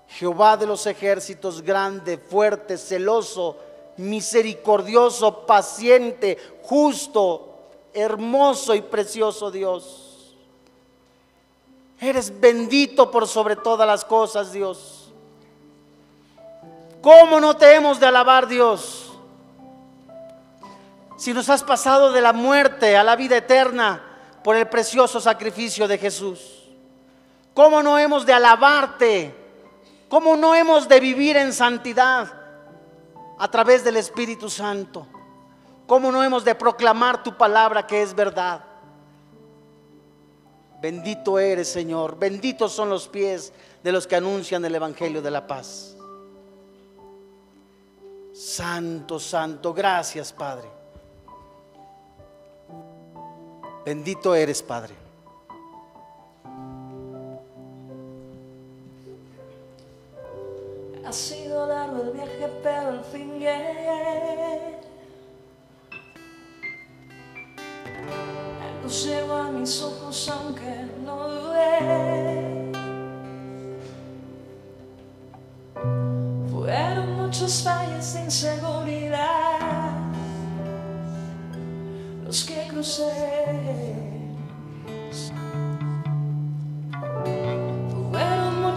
Jehová 0.07 0.57
de 0.57 0.67
los 0.67 0.85
ejércitos, 0.85 1.61
grande, 1.61 2.17
fuerte, 2.17 2.77
celoso, 2.77 3.57
misericordioso, 3.97 5.45
paciente, 5.45 6.37
justo, 6.61 7.53
hermoso 7.93 8.75
y 8.75 8.81
precioso 8.81 9.49
Dios. 9.49 10.35
Eres 11.99 12.39
bendito 12.39 13.09
por 13.09 13.27
sobre 13.27 13.55
todas 13.55 13.87
las 13.87 14.03
cosas, 14.05 14.51
Dios. 14.51 15.02
¿Cómo 17.03 17.41
no 17.41 17.57
te 17.57 17.75
hemos 17.75 17.99
de 17.99 18.05
alabar, 18.05 18.47
Dios? 18.47 19.11
Si 21.17 21.33
nos 21.33 21.49
has 21.49 21.61
pasado 21.61 22.13
de 22.13 22.21
la 22.21 22.31
muerte 22.31 22.95
a 22.95 23.03
la 23.03 23.17
vida 23.17 23.35
eterna 23.35 24.01
por 24.41 24.55
el 24.55 24.69
precioso 24.69 25.19
sacrificio 25.19 25.85
de 25.85 25.97
Jesús. 25.97 26.63
¿Cómo 27.53 27.83
no 27.83 27.99
hemos 27.99 28.25
de 28.25 28.31
alabarte? 28.31 29.35
¿Cómo 30.07 30.37
no 30.37 30.55
hemos 30.55 30.87
de 30.87 31.01
vivir 31.01 31.35
en 31.35 31.51
santidad 31.51 32.31
a 33.37 33.51
través 33.51 33.83
del 33.83 33.97
Espíritu 33.97 34.49
Santo? 34.49 35.05
¿Cómo 35.85 36.09
no 36.09 36.23
hemos 36.23 36.45
de 36.45 36.55
proclamar 36.55 37.21
tu 37.21 37.35
palabra 37.35 37.85
que 37.85 38.01
es 38.01 38.15
verdad? 38.15 38.63
Bendito 40.81 41.37
eres, 41.37 41.67
Señor. 41.67 42.17
Benditos 42.17 42.71
son 42.71 42.87
los 42.87 43.09
pies 43.09 43.51
de 43.83 43.91
los 43.91 44.07
que 44.07 44.15
anuncian 44.15 44.63
el 44.63 44.75
Evangelio 44.75 45.21
de 45.21 45.31
la 45.31 45.45
paz. 45.45 45.92
Santo, 48.33 49.19
santo, 49.19 49.73
gracias 49.73 50.33
Padre. 50.33 50.67
Bendito 53.85 54.33
eres 54.33 54.63
Padre. 54.63 54.95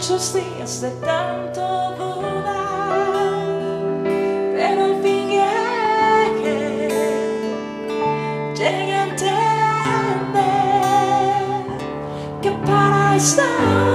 Muchos 0.09 0.33
días 0.35 0.79
de 0.79 0.89
tanto 1.05 1.61
dudar, 1.97 3.09
pero 4.55 4.85
al 4.85 5.03
fin 5.03 5.27
llegué, 8.55 8.93
a 8.95 9.03
entender 9.03 9.27
que 12.41 12.51
para 12.65 13.17
esta 13.17 13.86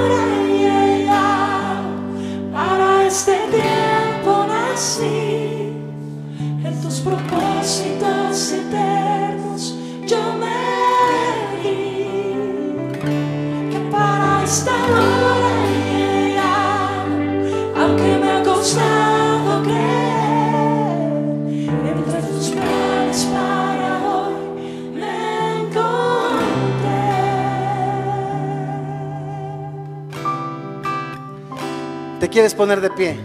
quieres 32.32 32.54
poner 32.54 32.80
de 32.80 32.90
pie? 32.90 33.16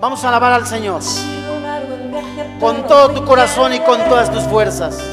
Vamos 0.00 0.22
a 0.22 0.28
alabar 0.28 0.52
al 0.52 0.66
Señor 0.66 1.00
con 2.60 2.86
todo 2.86 3.10
tu 3.10 3.24
corazón 3.24 3.72
y 3.72 3.80
con 3.80 3.98
todas 4.04 4.30
tus 4.30 4.44
fuerzas. 4.44 5.09